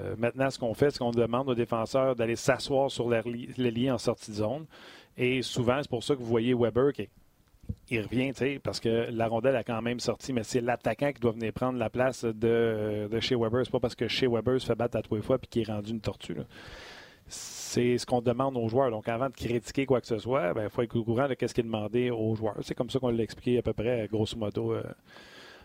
euh, 0.00 0.14
maintenant, 0.16 0.48
ce 0.50 0.58
qu'on 0.58 0.74
fait, 0.74 0.90
c'est 0.90 0.98
qu'on 0.98 1.10
demande 1.10 1.48
aux 1.48 1.54
défenseurs 1.54 2.14
d'aller 2.14 2.36
s'asseoir 2.36 2.90
sur 2.90 3.08
leur 3.08 3.26
li- 3.28 3.50
le 3.58 3.70
lien 3.70 3.94
en 3.94 3.98
sortie 3.98 4.30
de 4.30 4.36
zone. 4.36 4.66
Et 5.18 5.42
souvent, 5.42 5.78
c'est 5.82 5.90
pour 5.90 6.04
ça 6.04 6.14
que 6.14 6.20
vous 6.20 6.26
voyez 6.26 6.54
Weber 6.54 6.92
qui 7.86 8.00
revient, 8.00 8.32
parce 8.62 8.80
que 8.80 9.08
la 9.10 9.26
rondelle 9.28 9.56
a 9.56 9.64
quand 9.64 9.82
même 9.82 10.00
sorti, 10.00 10.32
mais 10.32 10.42
c'est 10.44 10.60
l'attaquant 10.60 11.12
qui 11.12 11.20
doit 11.20 11.32
venir 11.32 11.52
prendre 11.52 11.78
la 11.78 11.90
place 11.90 12.24
de, 12.24 13.08
de 13.10 13.20
chez 13.20 13.34
Weber. 13.36 13.62
C'est 13.64 13.70
pas 13.72 13.80
parce 13.80 13.94
que 13.96 14.08
chez 14.08 14.26
Weber 14.28 14.60
se 14.60 14.66
fait 14.66 14.74
battre 14.76 14.96
à 14.96 15.02
trois 15.02 15.20
fois 15.22 15.38
puis 15.38 15.48
qu'il 15.48 15.62
est 15.68 15.72
rendu 15.72 15.90
une 15.90 16.00
tortue. 16.00 16.36
C'est 17.70 17.98
ce 17.98 18.04
qu'on 18.04 18.20
demande 18.20 18.56
aux 18.56 18.68
joueurs. 18.68 18.90
Donc, 18.90 19.08
avant 19.08 19.28
de 19.28 19.32
critiquer 19.32 19.86
quoi 19.86 20.00
que 20.00 20.06
ce 20.08 20.18
soit, 20.18 20.52
il 20.56 20.68
faut 20.70 20.82
être 20.82 20.96
au 20.96 21.04
courant 21.04 21.28
de 21.28 21.36
ce 21.38 21.54
qui 21.54 21.60
est 21.60 21.62
demandé 21.62 22.10
aux 22.10 22.34
joueurs. 22.34 22.56
C'est 22.62 22.74
comme 22.74 22.90
ça 22.90 22.98
qu'on 22.98 23.10
l'a 23.10 23.22
expliqué 23.22 23.58
à 23.58 23.62
peu 23.62 23.72
près, 23.72 24.08
grosso 24.10 24.36
modo, 24.36 24.72
euh, 24.72 24.82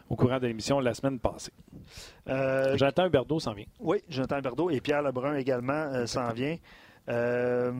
au 0.07 0.15
courant 0.15 0.37
de 0.37 0.45
l'émission 0.45 0.79
la 0.79 0.93
semaine 0.93 1.17
passée. 1.17 1.51
Euh, 2.29 2.77
Jonathan 2.77 3.07
Huberdeau 3.07 3.39
s'en 3.39 3.53
vient. 3.53 3.65
Oui, 3.79 4.03
Jonathan 4.07 4.39
Berdo 4.39 4.69
et 4.69 4.81
Pierre 4.81 5.01
Lebrun 5.01 5.35
également 5.35 5.73
euh, 5.73 6.05
s'en 6.05 6.31
vient. 6.31 6.57
Euh, 7.09 7.71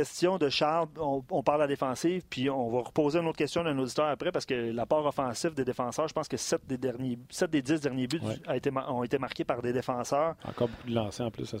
question 0.00 0.38
de 0.38 0.48
Charles, 0.48 0.88
on, 0.98 1.22
on 1.30 1.42
parle 1.42 1.62
à 1.62 1.64
la 1.64 1.68
défensive, 1.68 2.22
puis 2.28 2.48
on 2.50 2.68
va 2.70 2.80
reposer 2.82 3.18
une 3.18 3.26
autre 3.28 3.38
question 3.38 3.64
d'un 3.64 3.78
auditeur 3.78 4.06
après 4.08 4.30
parce 4.30 4.44
que 4.46 4.54
l'apport 4.72 5.04
offensif 5.06 5.54
des 5.54 5.64
défenseurs, 5.64 6.06
je 6.08 6.12
pense 6.14 6.28
que 6.28 6.36
7 6.36 6.66
des, 6.66 6.76
derniers, 6.78 7.18
sept 7.30 7.50
des 7.50 7.62
10 7.62 7.80
derniers 7.80 8.06
buts 8.06 8.20
Ouais. 8.22 8.34
a 8.46 8.56
été, 8.56 8.70
ma- 8.70 8.90
ont 8.90 9.02
été 9.04 9.18
marqués 9.18 9.44
par 9.44 9.62
des 9.62 9.72
défenseurs. 9.72 10.34
Encore 10.48 10.68
beaucoup 10.68 10.88
de 10.88 10.94
lancers 10.94 11.26
en 11.26 11.30
plus 11.30 11.46
ça, 11.46 11.58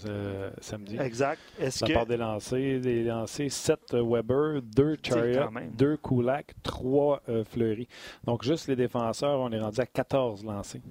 samedi. 0.60 0.96
Exact. 0.98 1.40
Est-ce 1.58 1.84
La 1.84 1.88
que. 1.88 1.94
part 1.94 2.06
des 2.06 2.16
lancers, 2.16 2.80
des 2.80 3.04
lancers 3.04 3.50
7 3.50 3.94
Weber, 3.94 4.60
2 4.62 4.96
Chariot, 5.02 5.40
quand 5.44 5.50
même. 5.52 5.70
2 5.72 5.96
Kulak, 5.98 6.54
3 6.62 7.22
Fleury. 7.50 7.88
Donc, 8.24 8.42
juste 8.44 8.68
les 8.68 8.76
défenseurs, 8.76 9.38
on 9.40 9.50
est 9.52 9.60
rendu 9.60 9.80
à 9.80 9.86
14 9.86 10.44
lancés. 10.44 10.82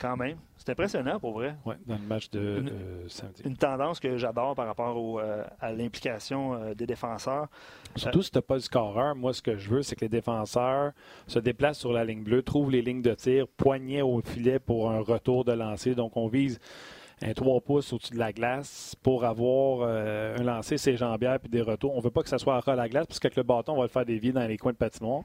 quand 0.00 0.16
même. 0.16 0.36
C'est 0.64 0.70
impressionnant 0.70 1.18
pour 1.18 1.32
vrai. 1.32 1.56
Oui, 1.66 1.74
dans 1.86 1.96
le 1.96 2.02
match 2.06 2.30
de 2.30 2.38
Une- 2.60 2.68
euh, 2.68 3.08
samedi. 3.08 3.42
Une 3.44 3.56
tendance 3.56 3.98
que 3.98 4.16
j'adore 4.16 4.54
par 4.54 4.66
rapport 4.66 4.96
au, 4.96 5.18
euh, 5.18 5.42
à 5.60 5.72
l'implication 5.72 6.54
euh, 6.54 6.74
des 6.74 6.86
défenseurs. 6.86 7.48
Surtout 7.96 8.22
si 8.22 8.30
tu 8.30 8.38
n'as 8.38 8.42
pas 8.42 8.54
le 8.54 8.60
scoreur, 8.60 9.16
moi, 9.16 9.32
ce 9.32 9.42
que 9.42 9.56
je 9.56 9.68
veux, 9.68 9.82
c'est 9.82 9.96
que 9.96 10.02
les 10.02 10.08
défenseurs 10.08 10.92
se 11.26 11.40
déplacent 11.40 11.80
sur 11.80 11.92
la 11.92 12.04
ligne 12.04 12.22
bleue, 12.22 12.42
trouvent 12.44 12.70
les 12.70 12.80
lignes 12.80 13.02
de 13.02 13.12
tir, 13.14 13.48
poignet 13.48 14.02
au 14.02 14.20
filet 14.20 14.60
pour 14.60 14.88
un 14.90 15.00
retour 15.00 15.44
de 15.44 15.52
lancer. 15.52 15.96
Donc, 15.96 16.16
on 16.16 16.28
vise 16.28 16.60
un 17.22 17.32
3 17.34 17.60
pouces 17.60 17.92
au-dessus 17.92 18.12
de 18.14 18.18
la 18.18 18.32
glace 18.32 18.94
pour 19.02 19.24
avoir 19.24 19.88
un 19.88 20.42
lancer, 20.42 20.76
ses 20.78 20.96
jambières 20.96 21.38
puis 21.40 21.48
des 21.50 21.60
retours. 21.62 21.92
On 21.94 21.98
ne 21.98 22.02
veut 22.02 22.10
pas 22.10 22.22
que 22.22 22.28
ça 22.28 22.38
soit 22.38 22.56
à 22.56 22.60
ras 22.60 22.74
la 22.76 22.88
glace 22.88 23.06
parce 23.06 23.18
qu'avec 23.20 23.36
le 23.36 23.42
bâton, 23.42 23.72
on 23.74 23.76
va 23.78 23.82
le 23.82 23.88
faire 23.88 24.04
dévier 24.04 24.32
dans 24.32 24.46
les 24.46 24.58
coins 24.58 24.72
de 24.72 24.76
patinoire. 24.76 25.22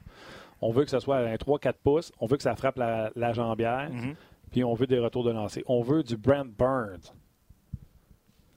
On 0.62 0.72
veut 0.72 0.84
que 0.86 0.90
ça 0.90 1.00
soit 1.00 1.18
un 1.18 1.36
3-4 1.36 1.74
pouces. 1.84 2.12
On 2.20 2.26
veut 2.26 2.38
que 2.38 2.42
ça 2.44 2.56
frappe 2.56 2.78
la, 2.78 3.12
la 3.16 3.32
jambière. 3.34 3.90
Mhm. 3.92 4.16
Puis 4.52 4.64
on 4.64 4.74
veut 4.74 4.88
des 4.88 5.00
retours 5.00 5.24
de 5.24 5.32
lancer. 5.32 5.64
On 5.68 5.82
veut 5.82 6.04
du 6.04 6.18
Brent 6.18 6.46
Burns. 6.58 7.14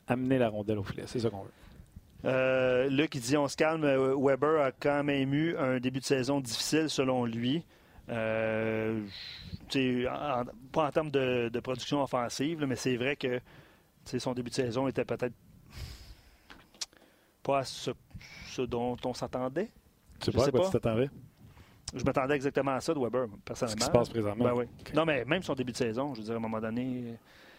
Amener 0.06 0.38
la 0.38 0.48
rondelle 0.48 0.78
au 0.78 0.82
filet. 0.84 1.04
C'est 1.06 1.20
ça 1.20 1.30
qu'on 1.30 1.42
veut. 1.42 1.50
Euh, 2.26 2.88
Luc, 2.88 3.14
il 3.14 3.20
dit 3.20 3.36
on 3.36 3.48
se 3.48 3.56
calme. 3.56 3.84
euh, 3.84 4.14
Weber 4.18 4.60
a 4.60 4.72
quand 4.72 5.02
même 5.04 5.32
eu 5.32 5.56
un 5.56 5.78
début 5.80 6.00
de 6.00 6.04
saison 6.04 6.40
difficile 6.40 6.90
selon 6.90 7.24
lui. 7.24 7.64
Euh, 8.08 9.00
en- 10.08 10.44
pas 10.72 10.86
en 10.88 10.90
termes 10.90 11.10
de, 11.10 11.48
de 11.48 11.60
production 11.60 12.02
offensive, 12.02 12.60
là, 12.60 12.66
mais 12.66 12.76
c'est 12.76 12.96
vrai 12.96 13.14
que 13.16 13.40
son 14.18 14.34
début 14.34 14.50
de 14.50 14.54
saison 14.54 14.88
était 14.88 15.04
peut-être 15.04 15.34
pas 17.42 17.60
à 17.60 17.64
ce, 17.64 17.92
ce 18.48 18.62
dont 18.62 18.96
on 19.04 19.14
s'attendait. 19.14 19.68
Tu 20.18 20.26
sais 20.26 20.32
pas 20.32 20.42
à 20.46 20.50
quoi 20.50 20.60
tu 20.66 20.72
t'attendais? 20.72 21.08
Je 21.94 22.04
m'attendais 22.04 22.34
exactement 22.34 22.72
à 22.72 22.80
ça 22.80 22.94
de 22.94 22.98
Weber, 23.00 23.26
Ce 23.28 23.36
personnellement. 23.44 23.78
qui 23.78 23.84
se 23.84 23.90
passe 23.90 24.08
présentement. 24.08 24.44
Ben 24.44 24.54
oui. 24.54 24.64
Non, 24.94 25.04
mais 25.04 25.24
même 25.24 25.42
son 25.42 25.54
début 25.54 25.72
de 25.72 25.76
saison, 25.76 26.14
je 26.14 26.20
veux 26.20 26.24
dire, 26.24 26.34
à 26.34 26.36
un 26.36 26.40
moment 26.40 26.60
donné, 26.60 27.14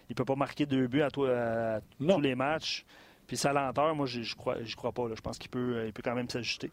il 0.10 0.16
peut 0.16 0.26
pas 0.26 0.36
marquer 0.36 0.66
deux 0.66 0.88
buts 0.88 1.02
à, 1.02 1.10
toi, 1.12 1.30
à 1.38 1.80
tous 2.00 2.20
les 2.22 2.36
matchs. 2.36 2.86
Puis 3.28 3.38
sa 3.38 3.54
lenteur, 3.54 3.96
moi, 3.96 4.06
je 4.06 4.36
crois, 4.36 4.62
j'y 4.62 4.76
crois 4.76 4.92
pas. 4.92 5.08
là. 5.08 5.16
Je 5.16 5.22
pense 5.22 5.38
qu'il 5.38 5.50
peut, 5.50 5.76
euh, 5.78 5.88
il 5.88 5.94
peut 5.94 6.02
quand 6.04 6.16
même 6.16 6.30
s'ajuster. 6.30 6.70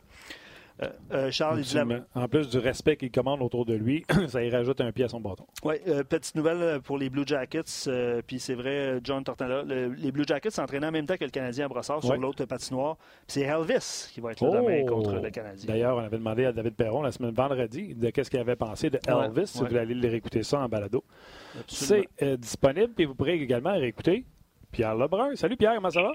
Euh, 0.83 0.87
euh, 1.13 1.31
Charles, 1.31 1.61
il. 1.61 2.05
En 2.15 2.29
plus 2.29 2.49
du 2.49 2.59
respect 2.59 2.97
qu'il 2.97 3.11
commande 3.11 3.43
autour 3.43 3.67
de 3.67 3.75
lui, 3.75 4.05
ça 4.29 4.43
y 4.45 4.51
rajoute 4.51 4.81
un 4.81 4.93
pied 4.93 5.05
à 5.05 5.09
son 5.09 5.21
bâton. 5.21 5.45
Ouais, 5.65 5.83
euh, 5.89 6.05
petite 6.05 6.35
nouvelle 6.37 6.81
pour 6.83 6.99
les 6.99 7.11
Blue 7.11 7.25
Jackets. 7.27 7.91
Puis 8.27 8.39
c'est 8.39 8.55
vrai, 8.55 9.01
John 9.03 9.25
Tortella. 9.25 9.63
le- 9.63 9.89
les 9.95 10.13
Blue 10.13 10.25
Jackets 10.27 10.51
s'entraînaient 10.51 10.87
en 10.87 10.93
même 10.93 11.07
temps 11.07 11.17
que 11.17 11.25
le 11.25 11.31
Canadien 11.31 11.65
à 11.67 11.69
Brossard 11.69 12.03
sur 12.03 12.17
l'autre 12.17 12.45
patinoire. 12.45 12.97
C'est 13.27 13.43
Elvis 13.43 14.11
qui 14.13 14.21
va 14.21 14.33
être 14.33 14.45
là 14.45 14.61
demain 14.61 14.85
contre 14.87 15.15
le 15.15 15.31
Canadien. 15.31 15.65
Oh! 15.69 15.73
D'ailleurs, 15.73 15.97
on 15.97 16.01
avait 16.01 16.19
demandé 16.19 16.45
à 16.45 16.53
David 16.53 16.75
Perron 16.75 17.03
la 17.03 17.11
semaine 17.13 17.35
vendredi 17.35 17.95
de 17.95 18.11
qu'est-ce 18.11 18.31
qu'il 18.31 18.39
avait 18.41 18.57
pensé 18.57 18.89
de 18.91 18.99
Ouais, 19.09 19.25
Elvis. 19.27 19.47
Si 19.49 19.59
vous 19.59 19.67
voulez 19.67 19.81
aller 19.81 19.95
le 19.95 20.09
réécouter 20.09 20.43
ça 20.43 20.61
en 20.61 20.69
balado. 20.69 21.03
C'est 21.67 22.07
disponible, 22.39 22.93
puis 22.95 23.05
vous 23.05 23.15
pourrez 23.15 23.35
également 23.35 23.73
réécouter 23.73 24.25
Pierre 24.71 24.95
Lebrun. 24.95 25.35
Salut 25.35 25.57
Pierre, 25.57 25.75
comment 25.77 25.91
ça 25.91 26.03
va? 26.03 26.13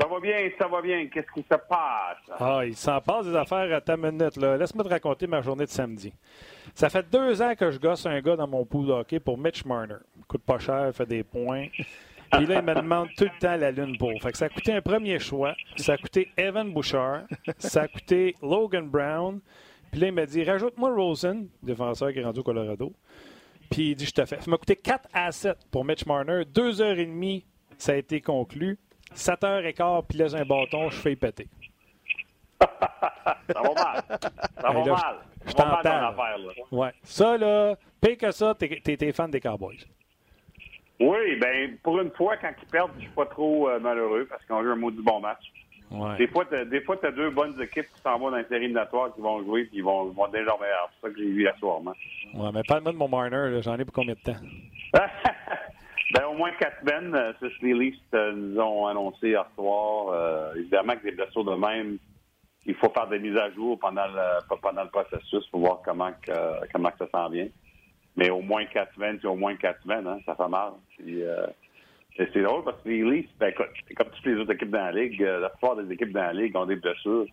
Ça 0.00 0.06
va 0.06 0.18
bien, 0.20 0.50
ça 0.58 0.66
va 0.66 0.80
bien. 0.80 1.06
Qu'est-ce 1.08 1.30
qui 1.34 1.42
se 1.42 1.56
passe? 1.68 2.16
Ah, 2.38 2.62
il 2.64 2.74
s'en 2.76 3.00
passe 3.00 3.26
des 3.26 3.36
affaires 3.36 3.72
à 3.74 3.80
ta 3.80 3.96
minute. 3.96 4.36
là. 4.36 4.56
Laisse-moi 4.56 4.84
te 4.84 4.88
raconter 4.88 5.26
ma 5.26 5.42
journée 5.42 5.64
de 5.66 5.70
samedi. 5.70 6.12
Ça 6.74 6.88
fait 6.88 7.06
deux 7.10 7.42
ans 7.42 7.54
que 7.54 7.70
je 7.70 7.78
gosse 7.78 8.06
un 8.06 8.20
gars 8.20 8.36
dans 8.36 8.48
mon 8.48 8.64
pool 8.64 8.86
de 8.86 8.92
hockey 8.92 9.20
pour 9.20 9.36
Mitch 9.36 9.64
Marner. 9.64 9.96
Coûte 10.26 10.42
pas 10.42 10.58
cher, 10.58 10.90
fait 10.94 11.06
des 11.06 11.22
points. 11.22 11.66
Puis 12.32 12.46
là, 12.46 12.60
il 12.60 12.64
me 12.64 12.74
demande 12.74 13.08
tout 13.16 13.24
le 13.24 13.38
temps 13.40 13.56
la 13.56 13.70
lune 13.72 13.98
pour. 13.98 14.12
Fait 14.22 14.30
que 14.32 14.38
ça 14.38 14.44
a 14.46 14.48
coûté 14.48 14.72
un 14.72 14.80
premier 14.80 15.18
choix. 15.18 15.54
Ça 15.76 15.94
a 15.94 15.98
coûté 15.98 16.30
Evan 16.36 16.72
Bouchard. 16.72 17.24
Ça 17.58 17.82
a 17.82 17.88
coûté 17.88 18.36
Logan 18.40 18.88
Brown. 18.88 19.40
Puis 19.90 20.00
là, 20.00 20.06
il 20.06 20.12
m'a 20.14 20.24
dit 20.24 20.44
rajoute-moi 20.44 20.94
Rosen, 20.94 21.48
défenseur 21.62 22.12
qui 22.12 22.20
est 22.20 22.24
rendu 22.24 22.40
au 22.40 22.44
Colorado. 22.44 22.92
Puis 23.68 23.90
il 23.90 23.96
dit 23.96 24.06
je 24.06 24.12
te 24.12 24.24
fais. 24.24 24.40
Ça 24.40 24.50
m'a 24.50 24.56
coûté 24.56 24.76
4 24.76 25.08
à 25.12 25.30
7 25.32 25.58
pour 25.70 25.84
Mitch 25.84 26.06
Marner. 26.06 26.44
Deux 26.46 26.80
heures 26.80 26.98
et 26.98 27.06
demie, 27.06 27.44
ça 27.76 27.92
a 27.92 27.96
été 27.96 28.20
conclu. 28.20 28.78
7 29.12 29.44
heures 29.44 29.64
et 29.64 29.72
quart, 29.72 30.04
puis 30.04 30.18
là, 30.18 30.28
j'ai 30.28 30.38
un 30.38 30.44
bâton, 30.44 30.90
je 30.90 30.96
fais 30.96 31.16
péter. 31.16 31.48
Ça 33.52 33.62
va 33.62 33.74
mal. 33.74 34.02
Ça 34.60 34.70
va 34.70 34.84
là, 34.84 34.92
mal. 34.92 35.16
je- 35.46 35.52
t'entends. 35.52 36.14
Ouais. 36.70 36.92
Ça, 37.02 37.36
là, 37.38 37.74
pire 38.00 38.18
que 38.18 38.30
ça, 38.30 38.54
t'es, 38.54 39.12
fan 39.12 39.30
des 39.30 39.40
Cowboys. 39.40 39.78
Oui, 41.00 41.36
ben 41.40 41.78
pour 41.82 41.98
une 42.00 42.10
fois, 42.10 42.36
quand 42.36 42.52
ils 42.62 42.68
perdent, 42.68 42.92
je 42.96 43.02
suis 43.04 43.10
pas 43.10 43.24
trop 43.26 43.70
euh, 43.70 43.80
malheureux 43.80 44.26
parce 44.28 44.44
qu'on 44.44 44.62
joue 44.62 44.70
un 44.70 44.76
maudit 44.76 45.00
bon 45.02 45.20
match. 45.20 45.40
Ouais. 45.90 46.16
Des 46.18 46.28
fois, 46.28 46.44
fois, 46.84 46.96
t'as 46.98 47.10
deux 47.10 47.30
bonnes 47.30 47.60
équipes 47.60 47.86
qui 47.92 48.00
s'en 48.02 48.18
vont 48.18 48.30
dans 48.30 48.36
les 48.36 48.46
éliminatoires 48.54 49.12
qui 49.14 49.20
vont 49.20 49.42
jouer 49.42 49.64
puis 49.64 49.78
ils 49.78 49.82
vont, 49.84 50.04
vont 50.10 50.28
déjà 50.28 50.52
meilleurs. 50.60 50.90
C'est 50.94 51.08
ça 51.08 51.12
que 51.12 51.18
j'ai 51.18 51.26
vu 51.30 51.40
hier 51.42 51.56
soir, 51.58 51.80
moi. 51.80 51.94
Ouais, 52.34 52.50
mais 52.52 52.62
parle-moi 52.68 52.92
de 52.92 52.98
mon 52.98 53.08
Marner, 53.08 53.50
là, 53.50 53.60
j'en 53.62 53.76
ai 53.78 53.84
pour 53.84 53.94
combien 53.94 54.14
de 54.14 54.20
temps? 54.20 54.38
ben, 56.12 56.24
au 56.26 56.34
moins 56.34 56.50
quatre 56.52 56.80
semaines, 56.80 57.14
euh, 57.14 57.32
c'est 57.40 57.50
ce 57.50 57.58
que 57.58 57.66
les 57.66 57.74
Leafs 57.74 58.34
nous 58.34 58.58
ont 58.58 58.86
annoncé 58.86 59.28
hier 59.28 59.46
soir. 59.54 60.08
Euh, 60.12 60.54
évidemment 60.56 60.94
que 60.96 61.04
des 61.04 61.12
blessures 61.12 61.44
de 61.44 61.54
même, 61.54 61.98
il 62.66 62.74
faut 62.74 62.90
faire 62.90 63.06
des 63.08 63.18
mises 63.18 63.36
à 63.36 63.50
jour 63.52 63.78
pendant 63.78 64.06
le, 64.06 64.56
pendant 64.60 64.82
le 64.84 64.90
processus 64.90 65.46
pour 65.48 65.60
voir 65.60 65.80
comment, 65.84 66.12
que, 66.22 66.32
comment 66.72 66.90
que 66.90 66.98
ça 66.98 67.08
s'en 67.12 67.28
vient. 67.28 67.48
Mais 68.16 68.30
au 68.30 68.40
moins 68.40 68.64
quatre 68.66 68.94
semaines, 68.94 69.18
c'est 69.20 69.28
au 69.28 69.36
moins 69.36 69.56
quatre 69.56 69.82
semaines, 69.82 70.06
hein, 70.06 70.18
ça 70.26 70.34
fait 70.34 70.48
mal. 70.48 70.72
Euh, 71.08 71.46
c'est 72.16 72.42
drôle 72.42 72.64
parce 72.64 72.82
que 72.82 72.88
les 72.88 73.02
Leafs, 73.02 73.30
ben, 73.38 73.52
comme 73.54 74.10
toutes 74.10 74.26
les 74.26 74.36
autres 74.36 74.52
équipes 74.52 74.70
dans 74.70 74.84
la 74.84 74.92
Ligue, 74.92 75.22
euh, 75.22 75.40
la 75.40 75.48
plupart 75.48 75.76
des 75.76 75.92
équipes 75.92 76.12
dans 76.12 76.20
la 76.22 76.32
Ligue 76.32 76.56
ont 76.56 76.66
des 76.66 76.76
blessures. 76.76 77.26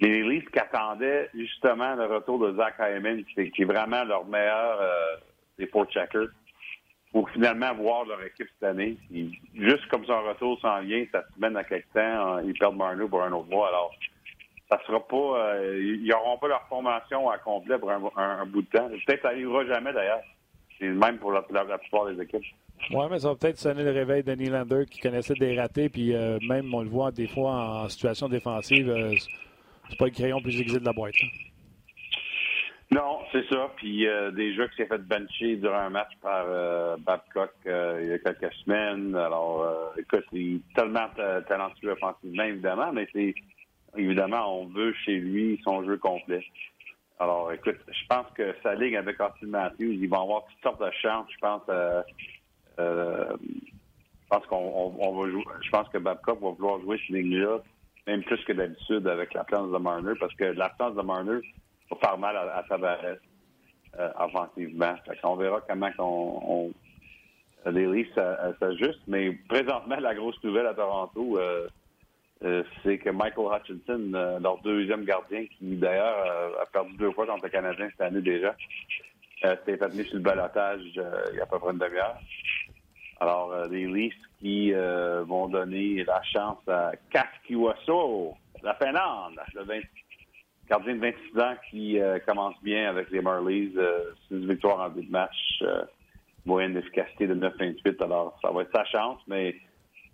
Les 0.00 0.22
Leafs 0.22 0.50
qui 0.50 0.58
attendaient 0.58 1.28
justement 1.34 1.94
le 1.94 2.06
retour 2.06 2.38
de 2.38 2.56
Zach 2.56 2.74
Hyman, 2.80 3.22
qui 3.24 3.62
est 3.62 3.64
vraiment 3.64 4.02
leur 4.04 4.24
meilleur 4.24 4.80
euh, 4.80 5.16
des 5.58 5.66
four 5.66 5.84
checkers, 5.86 6.28
pour 7.12 7.28
finalement 7.30 7.74
voir 7.74 8.04
leur 8.04 8.22
équipe 8.22 8.46
cette 8.54 8.68
année. 8.68 8.96
Juste 9.54 9.86
comme 9.88 10.04
son 10.04 10.22
retour 10.22 10.60
s'en 10.60 10.80
vient, 10.82 11.04
ça 11.10 11.22
se 11.22 11.40
mène 11.40 11.56
à 11.56 11.64
quelque 11.64 11.92
temps, 11.92 12.36
euh, 12.36 12.42
ils 12.44 12.56
perdent 12.58 12.76
Marno 12.76 13.08
pour 13.08 13.22
un 13.22 13.32
autre 13.32 13.48
mois. 13.48 13.68
Alors, 13.68 13.92
ça 14.70 14.80
sera 14.86 15.00
pas, 15.06 15.16
euh, 15.16 15.80
ils 15.82 16.06
n'auront 16.06 16.38
pas 16.38 16.48
leur 16.48 16.66
formation 16.68 17.28
à 17.28 17.38
complet 17.38 17.78
pour 17.78 17.90
un, 17.90 18.46
bout 18.46 18.62
de 18.62 18.68
temps. 18.68 18.88
Peut-être 18.88 19.22
ça 19.22 19.30
n'arrivera 19.30 19.66
jamais 19.66 19.92
d'ailleurs. 19.92 20.22
C'est 20.78 20.86
le 20.86 20.94
même 20.94 21.18
pour 21.18 21.32
la, 21.32 21.42
plupart 21.42 22.06
des 22.06 22.22
équipes. 22.22 22.44
Ouais, 22.92 23.06
mais 23.10 23.18
ça 23.18 23.28
va 23.28 23.34
peut-être 23.34 23.58
sonner 23.58 23.82
le 23.82 23.90
réveil 23.90 24.22
de 24.22 24.32
Nylander 24.32 24.84
qui 24.90 25.00
connaissait 25.00 25.34
des 25.34 25.58
ratés, 25.58 25.88
puis 25.88 26.14
euh, 26.14 26.38
même, 26.48 26.72
on 26.72 26.82
le 26.82 26.88
voit 26.88 27.10
des 27.10 27.26
fois 27.26 27.52
en 27.52 27.88
situation 27.88 28.28
défensive, 28.28 28.88
euh, 28.88 29.14
c'est 29.88 29.98
pas 29.98 30.06
le 30.06 30.12
crayon 30.12 30.40
plus 30.40 30.58
aiguisé 30.58 30.78
de 30.78 30.84
la 30.84 30.92
boîte. 30.92 31.14
là. 31.20 31.28
Non, 32.92 33.20
c'est 33.30 33.46
ça. 33.48 33.70
Puis 33.76 34.06
euh, 34.08 34.32
déjà 34.32 34.66
que 34.66 34.74
s'est 34.74 34.86
fait 34.86 34.98
bencher 34.98 35.56
durant 35.56 35.78
un 35.78 35.90
match 35.90 36.10
par 36.20 36.44
euh, 36.48 36.96
Babcock 36.98 37.52
euh, 37.66 38.00
il 38.02 38.08
y 38.08 38.12
a 38.12 38.18
quelques 38.18 38.52
semaines. 38.64 39.14
Alors, 39.14 39.62
euh, 39.62 40.00
écoute, 40.00 40.24
il 40.32 40.56
est 40.56 40.74
tellement 40.74 41.08
ta- 41.16 41.42
talentueux 41.42 41.92
offensivement, 41.92 42.42
évidemment, 42.42 42.92
mais 42.92 43.06
c'est 43.12 43.34
évidemment, 43.96 44.60
on 44.60 44.66
veut 44.66 44.92
chez 45.04 45.18
lui 45.18 45.60
son 45.62 45.84
jeu 45.84 45.98
complet. 45.98 46.44
Alors, 47.20 47.52
écoute, 47.52 47.76
je 47.86 48.06
pense 48.08 48.26
que 48.34 48.54
sa 48.62 48.74
ligue 48.74 48.96
avec 48.96 49.20
Austin 49.20 49.46
Matthews, 49.46 49.92
ils 49.92 50.08
vont 50.08 50.22
avoir 50.22 50.44
toutes 50.46 50.62
sortes 50.62 50.80
de 50.84 50.90
chances. 51.00 51.26
Je 51.32 51.38
pense, 51.38 51.62
je 52.78 54.28
pense 54.28 54.46
qu'on 54.46 54.56
on- 54.56 54.96
on 54.98 55.20
va 55.20 55.30
jouer. 55.30 55.44
Je 55.62 55.70
pense 55.70 55.88
que 55.90 55.98
Babcock 55.98 56.40
va 56.40 56.50
vouloir 56.50 56.80
jouer 56.80 56.98
cette 56.98 57.10
ligne-là, 57.16 57.58
même 58.08 58.24
plus 58.24 58.42
que 58.44 58.52
d'habitude 58.52 59.06
avec 59.06 59.32
l'absence 59.34 59.70
de 59.70 59.78
Marner, 59.78 60.14
parce 60.18 60.34
que 60.34 60.44
l'absence 60.44 60.96
de 60.96 61.02
Marner 61.02 61.40
va 61.90 61.96
faire 61.96 62.18
mal 62.18 62.36
à, 62.36 62.56
à 62.56 62.62
Tavares 62.64 63.16
euh, 63.98 64.10
offensivement. 64.18 64.94
Qu'on 65.22 65.36
verra 65.36 65.60
comment 65.68 65.90
on, 65.98 66.72
les 67.66 67.86
Leafs 67.86 68.14
ça 68.14 68.52
s'ajustent. 68.58 69.06
Mais 69.06 69.32
présentement, 69.48 69.96
la 69.96 70.14
grosse 70.14 70.42
nouvelle 70.42 70.66
à 70.66 70.74
Toronto, 70.74 71.38
euh, 71.38 71.68
euh, 72.44 72.62
c'est 72.82 72.98
que 72.98 73.10
Michael 73.10 73.46
Hutchinson, 73.54 74.12
euh, 74.14 74.38
leur 74.38 74.58
deuxième 74.62 75.04
gardien, 75.04 75.44
qui 75.58 75.76
d'ailleurs 75.76 76.24
euh, 76.26 76.62
a 76.62 76.66
perdu 76.66 76.96
deux 76.96 77.10
fois 77.12 77.26
contre 77.26 77.44
le 77.44 77.50
Canadien 77.50 77.88
cette 77.90 78.00
année 78.00 78.22
déjà, 78.22 78.54
euh, 79.44 79.56
s'est 79.64 79.76
fait 79.76 79.94
mis 79.94 80.04
sur 80.04 80.16
le 80.16 80.20
balotage 80.20 80.80
euh, 80.96 81.24
il 81.32 81.36
y 81.36 81.40
a 81.40 81.42
à 81.42 81.46
peu 81.46 81.58
près 81.58 81.72
une 81.72 81.78
demi-heure. 81.78 82.18
Alors, 83.20 83.52
euh, 83.52 83.68
les 83.68 83.86
Leafs 83.86 84.14
qui 84.38 84.72
euh, 84.72 85.22
vont 85.24 85.48
donner 85.48 86.02
la 86.04 86.22
chance 86.22 86.66
à 86.66 86.92
Kaskiwaso, 87.10 88.34
la 88.62 88.74
Finlande, 88.74 89.38
le 89.54 89.62
20 89.64 89.80
gardien 90.70 90.94
de 90.94 91.00
26 91.00 91.40
ans 91.40 91.54
qui 91.68 92.00
euh, 92.00 92.18
commence 92.20 92.54
bien 92.62 92.88
avec 92.88 93.10
les 93.10 93.20
Marlies, 93.20 93.72
euh, 93.76 94.12
6 94.28 94.46
victoires 94.46 94.80
en 94.80 94.88
deux 94.88 95.06
match, 95.10 95.36
euh, 95.62 95.82
moyenne 96.46 96.74
d'efficacité 96.74 97.26
de 97.26 97.34
9,28. 97.34 98.02
Alors, 98.02 98.38
ça 98.40 98.50
va 98.50 98.62
être 98.62 98.72
sa 98.72 98.84
chance, 98.84 99.20
mais 99.26 99.56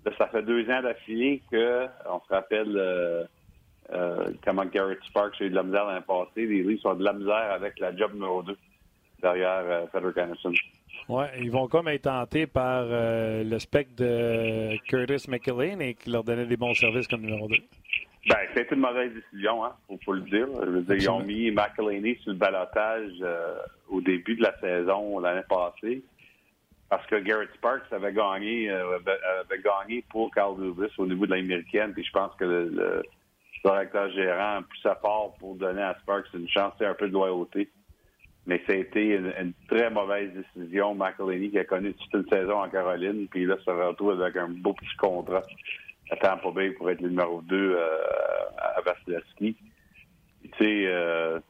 là, 0.04 0.12
ça 0.16 0.28
fait 0.28 0.42
deux 0.42 0.68
ans 0.70 0.82
d'affilée 0.82 1.42
que, 1.50 1.86
on 2.10 2.20
se 2.20 2.28
rappelle 2.32 2.74
euh, 2.76 3.24
euh, 3.92 4.32
comment 4.44 4.64
Garrett 4.64 4.98
Sparks 5.04 5.40
a 5.40 5.44
eu 5.44 5.50
de 5.50 5.54
la 5.54 5.62
misère 5.62 5.86
l'année 5.86 6.04
passée. 6.06 6.46
Les 6.46 6.62
Leafs 6.62 6.84
ont 6.84 6.94
de 6.94 7.04
la 7.04 7.12
misère 7.12 7.52
avec 7.52 7.78
la 7.78 7.94
job 7.94 8.14
numéro 8.14 8.42
2 8.42 8.56
derrière 9.22 9.62
euh, 9.64 9.86
Frederick 9.88 10.18
Anderson. 10.18 10.52
Ouais, 11.08 11.28
ils 11.38 11.50
vont 11.50 11.68
comme 11.68 11.88
être 11.88 12.02
tentés 12.02 12.46
par 12.46 12.84
euh, 12.86 13.44
le 13.44 13.58
spectre 13.58 13.94
de 13.96 14.76
Curtis 14.88 15.30
McElhain 15.30 15.78
et 15.80 15.94
qui 15.94 16.10
leur 16.10 16.24
donnait 16.24 16.46
des 16.46 16.56
bons 16.56 16.74
services 16.74 17.06
comme 17.06 17.22
numéro 17.22 17.48
2. 17.48 17.56
Ben, 18.26 18.38
c'était 18.54 18.74
une 18.74 18.80
mauvaise 18.80 19.12
décision, 19.12 19.64
hein, 19.64 19.72
faut, 19.86 19.98
faut 20.04 20.12
le 20.12 20.22
dire. 20.22 20.48
Je 20.60 20.68
veux 20.68 20.82
dire, 20.82 20.96
ils 20.96 21.10
ont 21.10 21.20
mis 21.20 21.52
McElhaney 21.52 22.16
sur 22.22 22.32
le 22.32 22.38
balotage 22.38 23.12
euh, 23.22 23.58
au 23.88 24.00
début 24.00 24.34
de 24.34 24.42
la 24.42 24.58
saison 24.58 25.20
l'année 25.20 25.44
passée. 25.48 26.02
parce 26.88 27.06
que 27.06 27.16
Garrett 27.20 27.50
Sparks 27.54 27.92
avait 27.92 28.12
gagné, 28.12 28.68
euh, 28.68 28.96
avait, 28.96 29.62
gagné 29.62 30.04
pour 30.10 30.34
Carl 30.34 30.60
Lewis 30.60 30.90
au 30.98 31.06
niveau 31.06 31.26
de 31.26 31.36
l'américaine. 31.36 31.92
Puis 31.92 32.02
je 32.02 32.10
pense 32.10 32.34
que 32.34 32.44
le, 32.44 33.02
directeur 33.64 34.10
gérant 34.10 34.62
poussait 34.62 34.98
fort 35.00 35.34
pour 35.38 35.54
donner 35.54 35.82
à 35.82 35.96
Sparks 36.02 36.26
une 36.34 36.48
chance, 36.48 36.72
un 36.80 36.94
peu 36.94 37.06
de 37.06 37.12
loyauté. 37.12 37.68
Mais 38.44 38.60
ça 38.66 38.72
a 38.72 38.76
été 38.76 39.14
une, 39.14 39.52
très 39.68 39.88
mauvaise 39.88 40.32
décision. 40.32 40.96
McElhaney 40.96 41.50
qui 41.50 41.60
a 41.60 41.64
connu 41.64 41.94
toute 41.94 42.14
une 42.14 42.28
saison 42.28 42.60
en 42.60 42.68
Caroline, 42.68 43.28
puis 43.28 43.44
là, 43.44 43.56
se 43.64 43.70
retrouve 43.70 44.20
avec 44.20 44.36
un 44.36 44.48
beau 44.48 44.72
petit 44.72 44.96
contrat 44.96 45.42
à 46.10 46.16
Tampa 46.16 46.50
Bay 46.50 46.70
pour 46.70 46.90
être 46.90 47.00
le 47.00 47.08
numéro 47.08 47.42
2 47.42 47.56
euh, 47.56 47.98
à 48.58 48.80
Vasilevski. 48.80 49.56
Tu 50.42 50.50
sais, 50.58 50.86
euh, 50.86 51.40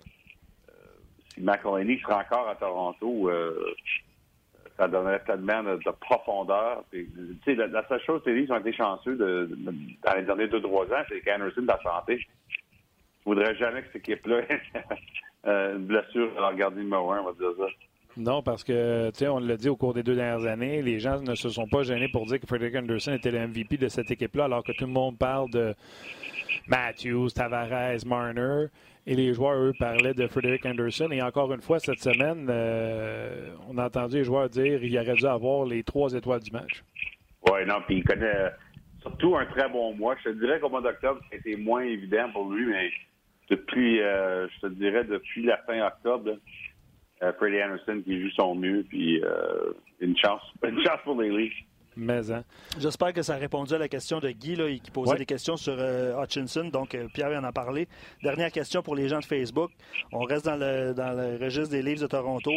si 1.34 1.40
McElhaney 1.42 1.98
sera 2.00 2.20
encore 2.20 2.48
à 2.48 2.54
Toronto, 2.54 3.28
euh, 3.28 3.74
ça 4.76 4.88
donnerait 4.88 5.22
tellement 5.24 5.62
de, 5.62 5.78
profondeur. 6.00 6.84
tu 6.90 7.08
sais, 7.44 7.54
la, 7.54 7.86
seule 7.88 8.02
chose, 8.02 8.22
c'est 8.24 8.34
qu'ils 8.34 8.52
ont 8.52 8.58
été 8.58 8.72
chanceux 8.72 9.16
de, 9.16 9.50
dans 10.02 10.14
les 10.14 10.22
derniers 10.22 10.48
deux, 10.48 10.60
trois 10.60 10.84
ans, 10.86 11.04
c'est 11.08 11.20
qu'Anderson 11.20 11.62
de 11.62 11.66
la 11.66 11.80
santé. 11.82 12.18
Je 12.18 13.24
voudrais 13.24 13.56
jamais 13.56 13.82
que 13.82 13.88
cette 13.92 14.08
équipe-là 14.08 14.42
euh, 15.46 15.76
une 15.76 15.86
blessure 15.86 16.30
à 16.36 16.40
leur 16.40 16.54
gardien 16.54 16.82
numéro 16.82 17.10
un, 17.12 17.20
on 17.20 17.24
va 17.24 17.32
dire 17.32 17.52
ça. 17.58 17.66
Non, 18.16 18.42
parce 18.42 18.64
que, 18.64 19.11
tu 19.11 19.18
sais, 19.18 19.29
on 19.29 19.38
l'a 19.38 19.57
dit 19.57 19.68
au 19.68 19.76
cours 19.76 19.92
des 19.92 20.02
deux 20.02 20.14
dernières 20.14 20.46
années, 20.46 20.81
les 20.81 20.98
gens 20.98 21.20
ne 21.20 21.35
se 21.35 21.50
sont 21.50 21.68
pas 21.68 21.83
gênés 21.83 22.09
pour 22.09 22.24
dire 22.24 22.40
que 22.40 22.46
Frederick 22.46 22.74
Anderson 22.74 23.12
était 23.12 23.31
le 23.31 23.46
MVP 23.46 23.76
de 23.76 23.88
cette 23.88 24.11
équipe-là, 24.11 24.44
alors 24.44 24.64
que 24.64 24.72
tout 24.72 24.87
le 24.87 24.92
monde 24.92 25.18
parle 25.18 25.50
de 25.50 25.74
Matthews, 26.66 27.29
Tavares, 27.31 28.07
Marner, 28.07 28.66
et 29.07 29.14
les 29.14 29.35
joueurs, 29.35 29.57
eux, 29.57 29.72
parlaient 29.79 30.14
de 30.14 30.26
Frederick 30.26 30.64
Anderson. 30.64 31.11
Et 31.12 31.22
encore 31.22 31.52
une 31.52 31.61
fois, 31.61 31.79
cette 31.79 32.00
semaine, 32.00 32.48
euh, 32.50 33.50
on 33.68 33.79
a 33.79 33.87
entendu 33.87 34.16
les 34.16 34.24
joueurs 34.24 34.48
dire 34.48 34.81
qu'il 34.81 34.98
aurait 34.98 35.14
dû 35.14 35.26
avoir 35.26 35.66
les 35.66 35.85
trois 35.85 36.12
étoiles 36.14 36.40
du 36.40 36.50
match. 36.50 36.83
Oui, 37.50 37.64
non, 37.66 37.76
puis 37.87 37.98
il 37.98 38.05
connaît 38.05 38.50
surtout 39.00 39.37
un 39.37 39.46
très 39.46 39.68
bon 39.68 39.94
mois. 39.94 40.16
Je 40.24 40.31
te 40.31 40.35
dirais 40.35 40.59
qu'au 40.59 40.70
mois 40.70 40.81
d'octobre, 40.81 41.20
c'était 41.31 41.55
moins 41.57 41.83
évident 41.83 42.31
pour 42.33 42.50
lui, 42.50 42.66
mais 42.66 42.90
depuis, 43.48 44.00
euh, 44.00 44.48
je 44.48 44.61
te 44.61 44.66
dirais, 44.72 45.05
depuis 45.05 45.44
la 45.44 45.59
fin 45.59 45.87
octobre, 45.87 46.33
euh, 47.22 47.33
Freddie 47.35 47.62
Anderson 47.62 48.02
qui 48.05 48.20
joue 48.20 48.31
son 48.31 48.55
mieux, 48.55 48.85
puis 48.88 49.22
euh, 49.22 49.72
une 50.00 50.16
chance, 50.16 50.42
une 50.66 50.83
chance 50.85 51.00
pour 51.05 51.20
les 51.20 51.31
Leafs. 51.31 51.55
Mais, 51.98 52.31
hein. 52.31 52.44
J'espère 52.79 53.14
que 53.14 53.22
ça 53.22 53.35
a 53.35 53.38
répondu 53.38 53.72
à 53.72 53.79
la 53.79 53.88
question 53.88 54.18
de 54.20 54.29
Guy 54.31 54.55
là, 54.55 54.68
qui 54.68 54.90
posait 54.90 55.16
des 55.16 55.24
questions 55.24 55.57
sur 55.57 55.79
Hutchinson. 56.22 56.64
Donc, 56.68 56.94
Pierre 57.14 57.31
vient 57.31 57.40
en 57.40 57.44
a 57.44 57.52
parlé. 57.52 57.88
Dernière 58.22 58.52
question 58.52 58.83
pour 58.83 58.94
les 58.94 59.09
gens 59.09 59.20
de 59.20 59.24
Facebook. 59.24 59.70
On 60.12 60.24
reste 60.24 60.44
dans 60.44 60.57
le, 60.57 60.92
dans 60.92 61.16
le 61.16 61.42
registre 61.42 61.70
des 61.70 61.81
livres 61.81 62.02
de 62.02 62.07
Toronto. 62.07 62.52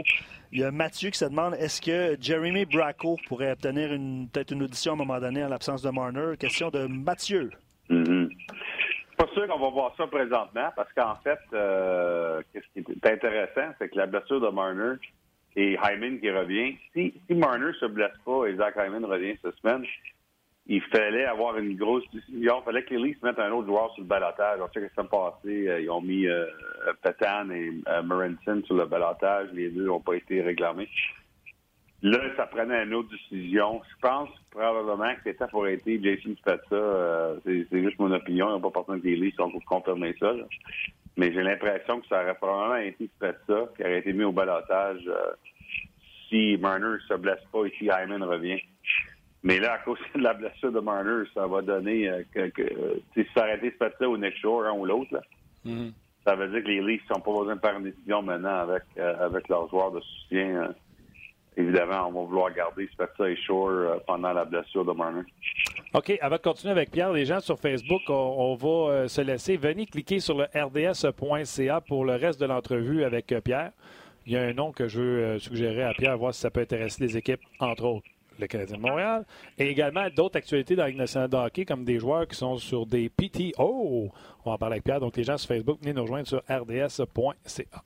Il 0.52 0.60
y 0.60 0.64
a 0.66 0.72
Mathieu 0.72 1.10
qui 1.10 1.20
se 1.20 1.24
demande 1.24 1.54
est-ce 1.54 1.82
que 1.82 2.18
Jeremy 2.20 2.66
Bracco 2.66 3.16
pourrait 3.30 3.54
obtenir 3.54 3.88
peut-être 4.34 4.52
une 4.52 4.64
audition 4.64 4.92
à 4.92 4.96
un 4.96 4.98
moment 4.98 5.22
donné 5.22 5.42
en 5.42 5.48
l'absence 5.48 5.82
de 5.84 5.90
Marner? 5.90 6.36
Question 6.38 6.70
de 6.70 6.88
Mathieu. 6.88 7.50
Mm-hmm 7.90 8.28
pas 9.20 9.28
sûr 9.34 9.48
qu'on 9.48 9.60
va 9.60 9.70
voir 9.70 9.94
ça 9.98 10.08
présentement 10.08 10.70
parce 10.76 10.92
qu'en 10.94 11.16
fait, 11.24 11.40
euh, 11.54 12.42
ce 12.54 12.60
qui 12.74 12.80
est 12.80 13.06
intéressant, 13.06 13.74
c'est 13.78 13.90
que 13.90 13.98
la 13.98 14.06
blessure 14.06 14.40
de 14.40 14.48
Marner 14.48 14.96
et 15.58 15.78
Hyman 15.84 16.22
qui 16.22 16.32
revient, 16.32 16.78
si, 16.94 17.14
si 17.28 17.36
Marner 17.36 17.74
se 17.82 17.86
blesse 17.86 18.18
pas 18.24 18.46
et 18.46 18.56
Zach 18.56 18.76
Hyman 18.78 19.04
revient 19.04 19.36
cette 19.44 19.58
semaine, 19.58 19.86
il 20.68 20.82
fallait 20.84 21.26
avoir 21.26 21.58
une 21.58 21.76
grosse. 21.76 22.06
Il 22.30 22.50
fallait 22.64 22.84
que 22.84 22.94
les 22.94 23.08
Leafs 23.08 23.22
mettent 23.24 23.40
un 23.40 23.52
autre 23.52 23.68
joueur 23.68 23.92
sur 23.94 24.04
le 24.04 24.08
balotage. 24.08 24.60
On 24.62 24.72
sait 24.72 24.88
que 24.88 24.94
ça 24.96 25.04
passé, 25.04 25.68
euh, 25.68 25.82
ils 25.82 25.90
ont 25.90 26.00
mis 26.00 26.28
euh, 26.28 26.46
Petan 27.02 27.50
et 27.50 27.72
euh, 27.88 28.62
sur 28.64 28.76
le 28.76 28.86
balotage. 28.86 29.50
Les 29.52 29.70
deux 29.70 29.86
n'ont 29.86 30.00
pas 30.00 30.14
été 30.14 30.42
réclamés. 30.42 30.88
Là, 32.02 32.20
ça 32.38 32.46
prenait 32.46 32.84
une 32.84 32.94
autre 32.94 33.10
décision. 33.10 33.82
Je 33.90 33.96
pense 34.02 34.30
probablement 34.52 35.14
que 35.16 35.22
c'était 35.26 35.48
pour 35.48 35.68
être 35.68 35.84
Jason 35.86 36.34
Spezza. 36.38 36.60
Euh, 36.72 37.40
c'est 37.44 37.84
juste 37.84 38.00
mon 38.00 38.12
opinion. 38.12 38.48
Il 38.48 38.52
n'y 38.52 38.58
a 38.58 38.62
pas 38.62 38.72
personne 38.72 39.02
qui 39.02 39.16
lit 39.16 39.34
pour 39.34 39.66
confirmer 39.66 40.16
ça. 40.18 40.34
Mais 41.18 41.34
j'ai 41.34 41.44
l'impression 41.44 42.00
que 42.00 42.08
ça 42.08 42.22
aurait 42.22 42.36
probablement 42.36 42.78
été 42.78 43.10
Spezza 43.18 43.70
qui 43.76 43.84
aurait 43.84 44.00
été 44.00 44.14
mis 44.14 44.24
au 44.24 44.32
balotage 44.32 45.04
euh, 45.08 45.32
si 46.30 46.58
Marner 46.58 46.88
ne 46.88 47.00
se 47.00 47.14
blesse 47.16 47.44
pas 47.52 47.66
et 47.66 47.74
si 47.78 47.86
Hyman 47.86 48.24
revient. 48.24 48.62
Mais 49.44 49.60
là, 49.60 49.74
à 49.74 49.78
cause 49.80 50.00
de 50.16 50.22
la 50.22 50.34
blessure 50.34 50.72
de 50.72 50.80
Marner, 50.80 51.26
ça 51.34 51.48
va 51.48 51.62
donner 51.62 52.10
euh, 52.10 52.24
que, 52.34 53.02
si 53.14 53.28
ça 53.34 53.42
aurait 53.42 53.58
été 53.58 53.72
Spezza 53.72 54.08
ou 54.08 54.16
Nick 54.16 54.38
Shore, 54.38 54.68
un 54.68 54.72
ou 54.72 54.86
l'autre, 54.86 55.22
mm-hmm. 55.66 55.92
ça 56.24 56.36
veut 56.36 56.48
dire 56.48 56.64
que 56.64 56.70
les 56.70 56.82
Leafs 56.82 57.10
n'ont 57.10 57.20
pas 57.20 57.32
besoin 57.40 57.56
de 57.58 57.60
faire 57.60 57.78
une 57.78 57.92
décision 57.92 58.22
maintenant 58.22 58.60
avec, 58.60 58.84
avec 58.98 59.50
leurs 59.50 59.68
joueurs 59.68 59.92
de 59.92 60.00
soutien 60.00 60.74
évidemment, 61.60 62.08
on 62.08 62.12
va 62.12 62.22
vouloir 62.26 62.54
garder 62.54 62.88
Spezza 62.94 63.30
et 63.30 63.36
Shore 63.36 63.70
euh, 63.70 63.98
pendant 64.08 64.32
la 64.32 64.46
blessure 64.46 64.86
de 64.86 64.92
Marner. 64.92 65.24
OK. 65.94 66.18
Avant 66.22 66.38
de 66.38 66.42
continuer 66.42 66.72
avec 66.72 66.92
Pierre, 66.92 67.12
les 67.12 67.26
gens 67.26 67.40
sur 67.40 67.60
Facebook, 67.60 68.02
on, 68.08 68.56
va 68.56 68.68
euh, 68.68 69.08
se 69.08 69.22
laisser. 69.22 69.58
Venez 69.58 69.86
cliquer 69.86 70.20
sur 70.20 70.38
le 70.38 70.46
rds.ca 70.56 71.82
pour 71.82 72.06
le 72.06 72.16
reste 72.16 72.40
de 72.40 72.46
l'entrevue 72.46 73.04
avec 73.04 73.32
euh, 73.32 73.42
Pierre. 73.42 73.72
Il 74.26 74.34
y 74.34 74.38
a 74.38 74.42
un 74.42 74.54
nom 74.54 74.72
que 74.72 74.88
je 74.88 75.02
veux 75.02 75.40
suggérer 75.40 75.84
à 75.84 75.94
Pierre, 75.94 76.18
voir 76.18 76.34
si 76.34 76.42
ça 76.42 76.52
peut 76.52 76.62
intéresser 76.62 77.04
les 77.04 77.18
équipes, 77.18 77.42
entre 77.60 77.84
autres 77.86 78.08
le 78.38 78.48
Canadien 78.48 78.78
de 78.78 78.82
Montréal, 78.82 79.26
et 79.58 79.68
également 79.68 80.08
d'autres 80.10 80.38
actualités 80.38 80.76
dans 80.76 80.84
la 80.84 80.90
Ligue 80.90 80.98
nationale 80.98 81.30
de 81.30 81.36
hockey, 81.36 81.66
comme 81.66 81.84
des 81.84 82.00
joueurs 82.00 82.28
qui 82.28 82.38
sont 82.38 82.58
sur 82.58 82.86
des 82.86 83.10
PTO. 83.10 83.58
On 83.58 84.50
va 84.50 84.52
en 84.54 84.58
parler 84.58 84.76
avec 84.76 84.86
Pierre. 84.86 85.00
Donc, 85.00 85.18
les 85.18 85.24
gens 85.24 85.38
sur 85.38 85.50
Facebook, 85.50 85.80
venez 85.82 85.94
nous 85.94 86.04
rejoindre 86.04 86.28
sur 86.28 86.42
rds.ca. 86.48 87.84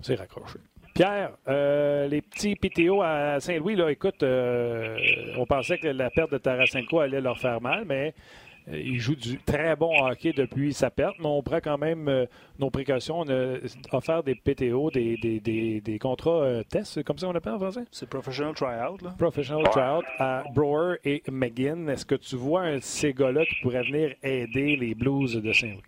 C'est 0.00 0.14
raccroché. 0.14 0.60
Pierre, 0.94 1.32
euh, 1.48 2.08
les 2.08 2.20
petits 2.20 2.56
PTO 2.56 3.02
à 3.02 3.40
Saint-Louis, 3.40 3.76
là, 3.76 3.90
écoute, 3.90 4.22
euh, 4.22 4.96
on 5.36 5.46
pensait 5.46 5.78
que 5.78 5.88
la 5.88 6.10
perte 6.10 6.32
de 6.32 6.38
Tarasenko 6.38 7.00
allait 7.00 7.20
leur 7.20 7.38
faire 7.38 7.60
mal, 7.60 7.84
mais 7.86 8.12
euh, 8.68 8.78
ils 8.78 8.98
jouent 8.98 9.16
du 9.16 9.38
très 9.38 9.76
bon 9.76 9.92
hockey 10.04 10.32
depuis 10.32 10.72
sa 10.74 10.90
perte, 10.90 11.16
mais 11.18 11.26
on 11.26 11.42
prend 11.42 11.58
quand 11.62 11.78
même 11.78 12.26
nos 12.58 12.70
précautions. 12.70 13.20
On 13.20 13.28
a 13.28 13.58
offert 13.92 14.22
des 14.22 14.34
PTO, 14.34 14.90
des, 14.90 15.16
des, 15.16 15.80
des, 15.80 15.98
contrats 15.98 16.62
tests, 16.68 17.02
comme 17.04 17.18
ça 17.18 17.28
on 17.28 17.34
appelle 17.34 17.54
en 17.54 17.58
français? 17.58 17.84
C'est 17.90 18.08
Professional 18.08 18.54
Tryout. 18.54 18.98
Là. 19.02 19.14
Professional 19.16 19.64
Tryout 19.70 20.04
à 20.18 20.44
Brower 20.54 20.96
et 21.04 21.22
McGinn. 21.30 21.88
Est-ce 21.88 22.04
que 22.04 22.16
tu 22.16 22.36
vois 22.36 22.62
un, 22.62 22.80
ces 22.80 23.12
gars-là 23.12 23.44
qui 23.46 23.54
pourraient 23.62 23.84
venir 23.84 24.14
aider 24.22 24.76
les 24.76 24.94
Blues 24.94 25.40
de 25.40 25.52
Saint-Louis? 25.52 25.82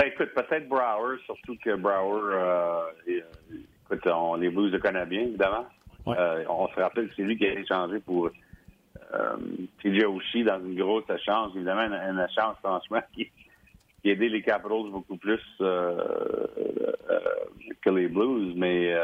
Ben, 0.00 0.06
écoute, 0.06 0.30
peut-être 0.34 0.66
Brower, 0.66 1.18
surtout 1.26 1.58
que 1.62 1.76
Brower, 1.76 2.32
euh, 2.32 3.20
écoute, 3.84 4.06
on 4.06 4.36
les 4.36 4.48
Blues 4.48 4.72
le 4.72 4.78
connaît 4.78 5.04
bien, 5.04 5.20
évidemment. 5.20 5.66
Euh, 6.08 6.42
on 6.48 6.68
se 6.68 6.80
rappelle 6.80 7.08
que 7.10 7.16
c'est 7.16 7.22
lui 7.22 7.36
qui 7.36 7.46
a 7.46 7.52
échangé 7.52 8.00
pour 8.00 8.30
euh, 9.14 9.36
TJ 9.82 10.04
Oshie 10.04 10.44
dans 10.44 10.58
une 10.58 10.74
grosse 10.74 11.04
échange, 11.10 11.52
évidemment, 11.54 11.82
un, 11.82 12.24
échange, 12.24 12.56
franchement, 12.62 13.02
qui, 13.12 13.30
qui 14.00 14.08
a 14.08 14.12
aidé 14.12 14.30
les 14.30 14.40
Capitals 14.40 14.90
beaucoup 14.90 15.18
plus 15.18 15.42
euh, 15.60 16.46
que 17.82 17.90
les 17.90 18.08
Blues, 18.08 18.54
mais 18.56 18.96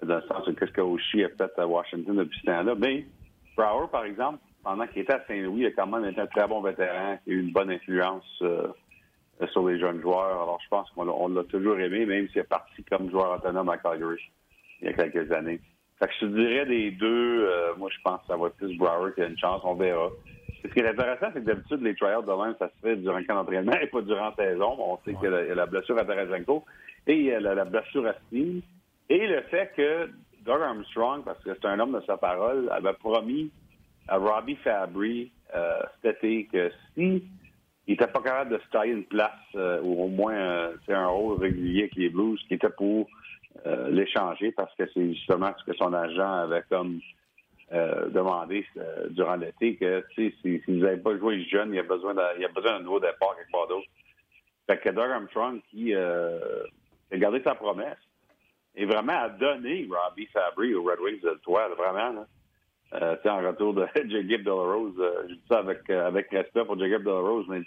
dans 0.00 0.16
le 0.16 0.22
sens 0.28 0.46
de 0.46 0.52
qu'est-ce 0.52 0.70
que 0.70 0.80
Oshie 0.80 1.24
a 1.24 1.28
fait 1.30 1.58
à 1.58 1.66
Washington 1.66 2.14
depuis 2.14 2.38
ce 2.38 2.46
temps-là. 2.46 2.76
Mais 2.78 3.04
Brower, 3.56 3.88
par 3.90 4.04
exemple, 4.04 4.38
pendant 4.62 4.86
qu'il 4.86 5.02
était 5.02 5.14
à 5.14 5.24
Saint-Louis, 5.26 5.62
il 5.62 5.66
a 5.66 5.70
quand 5.72 5.88
même 5.88 6.08
été 6.08 6.20
un 6.20 6.26
très 6.28 6.46
bon 6.46 6.60
vétéran, 6.60 7.18
qui 7.24 7.30
a 7.30 7.32
eu 7.32 7.40
une 7.40 7.50
bonne 7.50 7.72
influence 7.72 8.44
sur 9.50 9.68
les 9.68 9.78
jeunes 9.78 10.00
joueurs. 10.00 10.42
Alors, 10.42 10.60
je 10.62 10.68
pense 10.68 10.90
qu'on 10.90 11.28
l'a 11.28 11.44
toujours 11.44 11.78
aimé, 11.78 12.06
même 12.06 12.28
s'il 12.28 12.40
est 12.40 12.44
parti 12.44 12.82
comme 12.84 13.10
joueur 13.10 13.38
autonome 13.38 13.68
à 13.68 13.78
Calgary 13.78 14.30
il 14.80 14.88
y 14.88 14.90
a 14.90 14.92
quelques 14.92 15.30
années. 15.32 15.60
Fait 15.98 16.06
que 16.06 16.12
je 16.20 16.26
te 16.26 16.26
dirais 16.26 16.66
des 16.66 16.90
deux, 16.90 17.46
euh, 17.46 17.74
moi, 17.76 17.88
je 17.90 18.00
pense 18.02 18.20
que 18.22 18.26
ça 18.28 18.36
va 18.36 18.48
être 18.48 18.56
plus 18.56 18.76
Brower 18.76 19.12
qui 19.14 19.22
a 19.22 19.26
une 19.26 19.38
chance, 19.38 19.62
on 19.64 19.74
verra. 19.74 20.10
Ce 20.62 20.68
qui 20.68 20.80
est 20.80 20.88
intéressant, 20.88 21.26
c'est 21.32 21.40
que 21.40 21.46
d'habitude, 21.46 21.82
les 21.82 21.94
tryouts 21.94 22.22
de 22.22 22.32
même, 22.32 22.54
ça 22.58 22.68
se 22.68 22.86
fait 22.86 22.96
durant 22.96 23.18
le 23.18 23.24
camp 23.24 23.34
d'entraînement 23.34 23.74
et 23.80 23.86
pas 23.86 24.00
durant 24.00 24.30
la 24.30 24.34
saison. 24.34 24.76
On 24.78 24.98
sait 25.04 25.14
qu'il 25.14 25.30
y, 25.30 25.50
a 25.50 25.54
la 25.54 25.66
blessure 25.66 25.98
à 25.98 26.04
Tarasenko 26.04 26.64
et 27.06 27.14
il 27.14 27.24
y 27.24 27.32
a 27.32 27.40
la, 27.40 27.64
blessure 27.64 28.06
à 28.06 28.14
Steve. 28.26 28.62
Et 29.10 29.26
le 29.26 29.42
fait 29.42 29.72
que 29.76 30.10
Doug 30.44 30.62
Armstrong, 30.62 31.22
parce 31.24 31.42
que 31.44 31.50
c'est 31.54 31.66
un 31.66 31.78
homme 31.78 31.92
de 31.92 32.04
sa 32.06 32.16
parole, 32.16 32.68
avait 32.70 32.94
promis 32.94 33.50
à 34.08 34.16
Robbie 34.16 34.56
Fabry 34.56 35.30
euh, 35.54 35.80
cet 36.02 36.24
été 36.24 36.48
que 36.50 36.70
si 36.94 37.24
il 37.86 37.92
n'était 37.92 38.06
pas 38.06 38.22
capable 38.22 38.52
de 38.52 38.58
se 38.58 38.70
tailler 38.70 38.92
une 38.92 39.04
place 39.04 39.30
euh, 39.56 39.80
ou 39.82 40.04
au 40.04 40.08
moins 40.08 40.34
euh, 40.34 40.76
un 40.88 41.06
rôle 41.06 41.38
régulier 41.38 41.82
avec 41.82 41.96
les 41.96 42.08
Blues 42.08 42.42
qui 42.48 42.54
était 42.54 42.70
pour 42.70 43.08
euh, 43.66 43.90
l'échanger 43.90 44.52
parce 44.52 44.74
que 44.74 44.84
c'est 44.94 45.12
justement 45.12 45.52
ce 45.58 45.70
que 45.70 45.76
son 45.76 45.92
agent 45.92 46.32
avait 46.32 46.64
comme 46.68 47.00
demandé 48.12 48.64
durant 49.10 49.34
l'été 49.34 49.74
que 49.74 50.04
si, 50.14 50.32
si 50.42 50.58
vous 50.68 50.74
n'avez 50.74 50.98
pas 50.98 51.16
joué 51.16 51.42
jeune, 51.44 51.70
il 51.70 51.76
y 51.76 51.80
a 51.80 51.82
besoin 51.82 52.14
d'un 52.14 52.28
il 52.38 52.44
a 52.44 52.48
besoin 52.48 52.74
d'un 52.74 52.84
nouveau 52.84 53.00
départ 53.00 53.34
quelque 53.36 53.50
part 53.50 53.66
d'autre. 53.66 53.88
Fait 54.68 54.78
que 54.78 54.90
Doug 54.90 55.10
Armstrong 55.10 55.60
qui 55.70 55.92
a 55.92 56.38
gardé 57.12 57.42
sa 57.42 57.56
promesse 57.56 57.98
et 58.76 58.84
vraiment 58.84 59.18
a 59.18 59.28
donné 59.28 59.88
Robbie 59.90 60.26
Fabry 60.26 60.74
aux 60.74 60.84
Red 60.84 61.00
Wings 61.00 61.20
de 61.22 61.40
toi, 61.42 61.68
vraiment. 61.76 62.20
Là. 62.20 62.26
Euh, 62.92 63.16
en 63.24 63.38
retour 63.38 63.74
de 63.74 63.86
Jacob 63.94 64.42
Delarose, 64.42 64.94
euh, 64.98 65.24
je 65.28 65.34
dis 65.34 65.42
ça 65.48 65.58
avec, 65.58 65.80
euh, 65.90 66.06
avec 66.06 66.30
respect 66.30 66.64
pour 66.64 66.78
Jacob 66.78 67.02
Delarose, 67.02 67.46
mais 67.48 67.60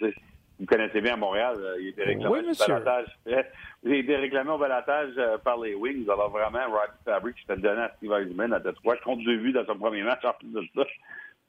vous 0.58 0.66
connaissez 0.66 1.00
bien 1.00 1.14
à 1.14 1.16
Montréal, 1.16 1.56
euh, 1.58 1.76
il 1.80 1.86
a 1.86 1.90
été 1.90 2.04
réclamé 2.04 2.40
Oui, 2.40 2.50
au 2.50 2.66
balotage. 2.66 3.06
Il 3.84 3.92
été 3.92 4.16
réclamé 4.16 4.50
au 4.50 4.58
balotage 4.58 5.12
euh, 5.18 5.38
par 5.38 5.60
les 5.60 5.74
Wings. 5.74 6.08
Alors 6.10 6.30
vraiment, 6.30 6.66
Roddy 6.66 6.98
Fabric 7.04 7.36
qui 7.36 7.42
s'était 7.42 7.60
donné 7.60 7.82
à 7.82 7.92
Steve 7.96 8.12
Eisenman 8.12 8.52
à 8.52 8.58
Detroit, 8.58 8.96
contre 9.04 9.22
deux 9.24 9.36
vues 9.36 9.52
dans 9.52 9.64
son 9.66 9.76
premier 9.76 10.02
match 10.02 10.24
en 10.24 10.32
plus 10.32 10.48
de 10.48 10.64
ça 10.74 10.82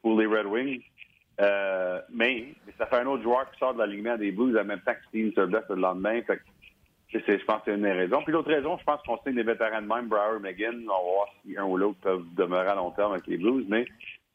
pour 0.03 0.19
les 0.19 0.27
Red 0.27 0.45
Wings. 0.45 0.83
Mais 2.11 2.53
ça 2.77 2.85
fait 2.85 2.97
un 2.97 3.07
autre 3.07 3.23
joueur 3.23 3.49
qui 3.51 3.57
sort 3.59 3.73
de 3.73 3.79
l'alignement 3.79 4.17
des 4.17 4.31
Blues 4.31 4.55
en 4.57 4.65
même 4.65 4.81
temps 4.81 4.93
que 4.93 5.07
Steve 5.07 5.33
Servette 5.33 5.69
le 5.69 5.77
lendemain. 5.77 6.21
Fait 6.21 6.37
que, 6.37 6.41
je 7.11 7.45
pense 7.45 7.57
que 7.57 7.71
c'est 7.71 7.75
une 7.75 7.81
des 7.81 7.91
raisons. 7.91 8.21
Puis 8.23 8.31
l'autre 8.31 8.51
raison, 8.51 8.77
je 8.77 8.83
pense 8.83 9.01
qu'on 9.01 9.17
signe 9.23 9.35
des 9.35 9.43
vétérans 9.43 9.81
de 9.81 9.87
même, 9.87 10.07
Brower, 10.07 10.39
McGinn. 10.39 10.85
On 10.85 10.93
va 10.93 11.01
voir 11.01 11.27
si 11.43 11.57
un 11.57 11.65
ou 11.65 11.77
l'autre 11.77 11.99
peuvent 12.01 12.25
demeurer 12.35 12.69
à 12.69 12.75
long 12.75 12.91
terme 12.91 13.13
avec 13.13 13.27
les 13.27 13.37
Blues. 13.37 13.65
Mais 13.67 13.85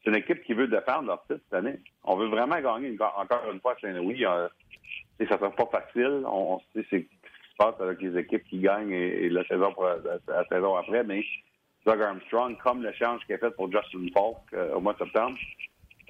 c'est 0.03 0.11
une 0.11 0.17
équipe 0.17 0.43
qui 0.45 0.55
veut 0.55 0.67
défendre 0.67 1.07
leur 1.07 1.23
titre 1.23 1.41
cette 1.45 1.55
année. 1.55 1.79
On 2.03 2.17
veut 2.17 2.27
vraiment 2.27 2.61
gagner 2.61 2.97
encore 3.01 3.51
une 3.53 3.61
fois 3.61 3.73
à 3.73 3.81
Saint-Louis. 3.81 4.25
Euh, 4.25 4.49
sais, 5.19 5.27
ça 5.27 5.39
sera 5.39 5.51
pas 5.51 5.67
facile. 5.67 6.25
On, 6.27 6.59
sait 6.75 6.85
ce 6.91 6.97
qui 6.97 7.03
se 7.05 7.57
passe 7.57 7.81
avec 7.81 8.03
les 8.03 8.19
équipes 8.19 8.45
qui 8.45 8.59
gagnent 8.59 8.91
et, 8.91 9.29
la 9.29 9.45
saison 9.45 9.73
la, 10.27 10.45
saison 10.49 10.75
après. 10.75 11.05
Mais 11.05 11.25
Doug 11.87 12.03
Armstrong, 12.03 12.57
comme 12.59 12.83
l'échange 12.83 13.21
qu'il 13.27 13.37
a 13.37 13.39
fait 13.39 13.51
pour 13.53 13.71
Justin 13.71 14.07
Falk 14.13 14.37
euh, 14.53 14.75
au 14.75 14.81
mois 14.81 14.95
de 14.95 14.99
septembre, 14.99 15.39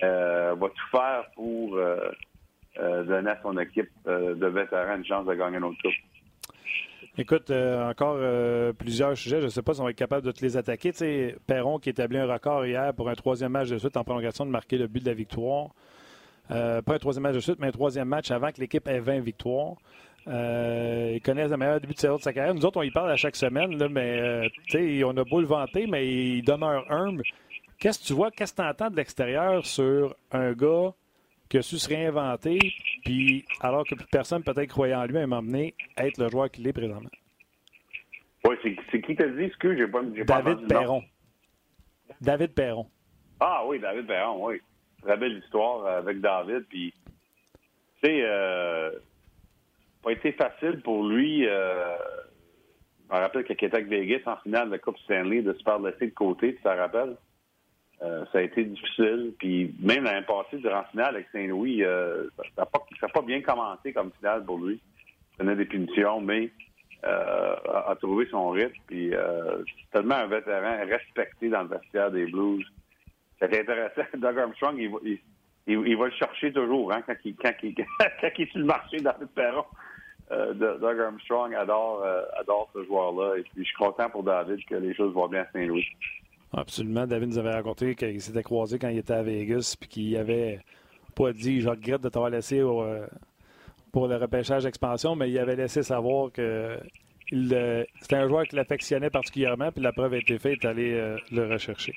euh, 0.03 0.55
va 0.55 0.69
tout 0.69 0.91
faire 0.91 1.25
pour 1.35 1.79
donner 2.77 3.31
à 3.31 3.39
son 3.43 3.57
équipe 3.59 3.91
de 4.07 4.47
vétérans 4.47 4.97
une 4.97 5.05
chance 5.05 5.27
de 5.27 5.35
gagner 5.35 5.59
une 5.59 5.65
autre 5.65 5.81
coupe. 5.83 5.93
Écoute, 7.17 7.51
euh, 7.51 7.89
encore 7.89 8.17
euh, 8.19 8.73
plusieurs 8.73 9.17
sujets. 9.17 9.39
Je 9.41 9.45
ne 9.45 9.51
sais 9.51 9.63
pas 9.63 9.75
si 9.75 9.81
on 9.81 9.85
va 9.85 9.91
être 9.91 9.97
capable 9.97 10.27
de 10.27 10.33
te 10.33 10.45
les 10.45 10.57
attaquer. 10.57 10.93
Tu 10.93 11.37
Perron 11.47 11.79
qui 11.79 11.91
établit 11.91 12.19
un 12.19 12.27
record 12.27 12.67
hier 12.67 12.93
pour 12.93 13.09
un 13.09 13.15
troisième 13.15 13.53
match 13.53 13.69
de 13.69 13.79
suite 13.79 13.97
en 13.97 14.03
prolongation 14.03 14.45
de 14.45 14.51
marquer 14.51 14.79
le 14.79 14.89
but 14.89 15.01
de 15.01 15.09
la 15.09 15.15
victoire. 15.15 15.69
Euh, 16.51 16.83
pas 16.83 16.95
un 16.95 16.99
troisième 16.99 17.23
match 17.23 17.37
de 17.37 17.41
suite, 17.41 17.59
mais 17.61 17.69
un 17.69 17.73
troisième 17.73 18.09
match 18.09 18.33
avant 18.33 18.51
que 18.51 18.61
l'équipe 18.61 18.87
ait 18.89 18.99
20 18.99 19.21
victoires. 19.21 19.77
Euh, 20.27 21.13
il 21.15 21.21
connaît 21.21 21.47
le 21.47 21.57
meilleur 21.57 21.81
début 21.81 21.95
de 21.95 22.01
saison 22.01 22.17
de 22.17 22.23
sa 22.23 22.33
carrière. 22.33 22.53
Nous 22.53 22.65
autres, 22.65 22.79
on 22.79 22.83
y 22.83 22.91
parle 22.91 23.13
à 23.13 23.17
chaque 23.17 23.37
semaine, 23.37 23.77
mais 23.91 24.51
on 25.05 25.17
a 25.17 25.25
beau 25.25 25.41
le 25.41 25.47
vanter, 25.47 25.87
mais 25.87 26.09
il 26.09 26.43
demeure 26.43 26.85
humble. 26.91 27.23
Qu'est-ce 27.79 28.01
que 28.01 28.07
tu 28.07 28.13
vois, 28.13 28.33
qu'est-ce 28.33 28.55
que 28.55 28.63
tu 28.63 28.67
entends 28.67 28.91
de 28.91 28.97
l'extérieur 28.97 29.65
sur 29.65 30.17
un 30.33 30.53
gars 30.53 30.93
qui 31.49 31.59
a 31.59 31.63
su 31.63 31.79
se 31.79 31.89
réinventer, 31.89 32.59
puis 33.05 33.45
alors 33.61 33.85
que 33.85 33.95
plus 33.95 34.07
personne 34.07 34.43
peut-être 34.43 34.71
croyait 34.71 34.95
en 34.95 35.05
lui 35.05 35.19
à 35.19 36.07
être 36.07 36.19
le 36.19 36.29
joueur 36.29 36.51
qu'il 36.51 36.67
est 36.67 36.73
présentement? 36.73 37.11
Oui, 38.47 38.57
c'est, 38.91 39.01
qui 39.01 39.17
t'a 39.17 39.27
dit, 39.27 39.45
excuse, 39.45 39.79
j'ai 39.79 39.87
pas, 39.87 40.03
j'ai 40.15 40.25
pas 40.25 40.43
David. 40.43 40.69
Perron. 40.69 41.03
David 42.21 42.53
Perron. 42.53 42.87
Ah 43.41 43.63
oui, 43.67 43.79
David 43.79 44.07
Perron, 44.07 44.47
oui. 44.47 44.61
Très 45.03 45.17
belle 45.17 45.39
histoire 45.39 45.85
euh, 45.87 45.99
avec 45.99 46.21
David. 46.21 46.65
Puis, 46.69 46.93
tu 48.03 48.09
sais, 48.09 48.21
euh, 48.23 48.91
pas 50.03 50.13
été 50.13 50.33
facile 50.33 50.81
pour 50.83 51.07
lui. 51.07 51.47
Euh, 51.47 51.97
je 53.09 53.15
me 53.15 53.21
rappelle 53.21 53.45
qu'il 53.45 53.55
était 53.55 53.75
avec 53.75 53.89
Vegas 53.89 54.21
en 54.27 54.37
finale 54.39 54.67
de 54.67 54.73
la 54.73 54.79
Coupe 54.79 54.99
Stanley, 54.99 55.43
de 55.43 55.53
se 55.55 55.63
faire 55.63 55.79
laisser 55.79 56.07
de 56.09 56.15
côté, 56.15 56.55
tu 56.55 56.63
te 56.63 56.69
rappelles? 56.69 57.17
Euh, 58.03 58.25
ça 58.33 58.39
a 58.39 58.43
été 58.43 58.65
difficile. 58.65 59.33
Puis 59.39 59.75
même 59.81 60.05
l'année 60.05 60.27
passée, 60.27 60.59
durant 60.59 60.77
la 60.77 60.85
finale 60.85 61.15
avec 61.17 61.29
Saint-Louis, 61.33 61.85
euh, 61.85 62.29
ça 62.57 62.67
n'a 63.03 63.09
pas, 63.09 63.23
bien 63.23 63.41
commencé 63.41 63.93
comme 63.93 64.11
finale 64.19 64.45
pour 64.45 64.59
lui. 64.59 64.81
Il 65.33 65.39
donnait 65.39 65.57
des 65.57 65.65
punitions, 65.65 66.21
mais 66.21 66.51
euh, 67.05 67.57
a, 67.87 67.95
trouvé 68.01 68.27
son 68.31 68.51
rythme. 68.51 68.75
Puis 68.87 69.11
c'est 69.13 69.91
tellement 69.93 70.17
un 70.17 70.27
vétéran 70.27 70.79
respecté 70.87 71.49
dans 71.49 71.63
le 71.63 71.69
vestiaire 71.69 72.11
des 72.11 72.27
Blues. 72.27 72.65
C'est 73.39 73.59
intéressant. 73.59 74.03
Doug 74.19 74.39
Armstrong, 74.39 74.77
il 74.79 75.97
va, 75.99 76.07
le 76.07 76.13
chercher 76.13 76.53
toujours 76.53 76.93
hein, 76.93 77.03
quand, 77.07 77.17
il, 77.25 77.35
quand, 77.37 77.53
quand 77.63 78.29
il 78.39 78.43
est 78.43 78.51
sur 78.51 78.59
le 78.59 78.65
marché 78.65 78.99
dans 78.99 79.15
le 79.21 79.27
perron. 79.27 79.65
Doug 80.31 81.01
Armstrong 81.01 81.55
adore, 81.55 82.05
adore 82.39 82.71
ce 82.75 82.85
joueur-là. 82.85 83.39
Et 83.39 83.43
puis 83.43 83.53
je 83.59 83.65
suis 83.65 83.77
content 83.77 84.11
pour 84.11 84.25
David 84.25 84.65
que 84.65 84.75
les 84.75 84.95
choses 84.95 85.13
vont 85.15 85.29
bien 85.29 85.43
à 85.43 85.47
Saint-Louis. 85.53 85.87
Absolument. 86.57 87.07
David 87.07 87.31
nous 87.31 87.39
avait 87.39 87.53
raconté 87.53 87.95
qu'il 87.95 88.21
s'était 88.21 88.43
croisé 88.43 88.79
quand 88.79 88.89
il 88.89 88.99
était 88.99 89.13
à 89.13 89.23
Vegas 89.23 89.77
puis 89.79 89.89
qu'il 89.89 90.17
avait 90.17 90.61
pas 91.15 91.33
dit 91.33 91.61
Je 91.61 91.69
regrette 91.69 92.01
de 92.03 92.09
t'avoir 92.09 92.31
laissé 92.31 92.63
au, 92.63 92.83
euh, 92.83 93.07
pour 93.93 94.09
le 94.09 94.17
repêchage 94.17 94.65
d'expansion, 94.65 95.17
mais 95.17 95.31
il 95.31 95.39
avait 95.39 95.57
laissé 95.57 95.83
savoir 95.83 96.31
que 96.33 96.79
euh, 97.33 97.85
c'était 98.01 98.17
un 98.17 98.29
joueur 98.29 98.45
qu'il 98.45 98.59
affectionnait 98.59 99.11
particulièrement, 99.11 99.73
puis 99.73 99.83
la 99.83 99.93
preuve 99.93 100.15
a 100.15 100.19
été 100.19 100.39
faite, 100.39 100.65
aller 100.65 100.93
euh, 100.93 101.17
le 101.33 101.51
rechercher. 101.51 101.95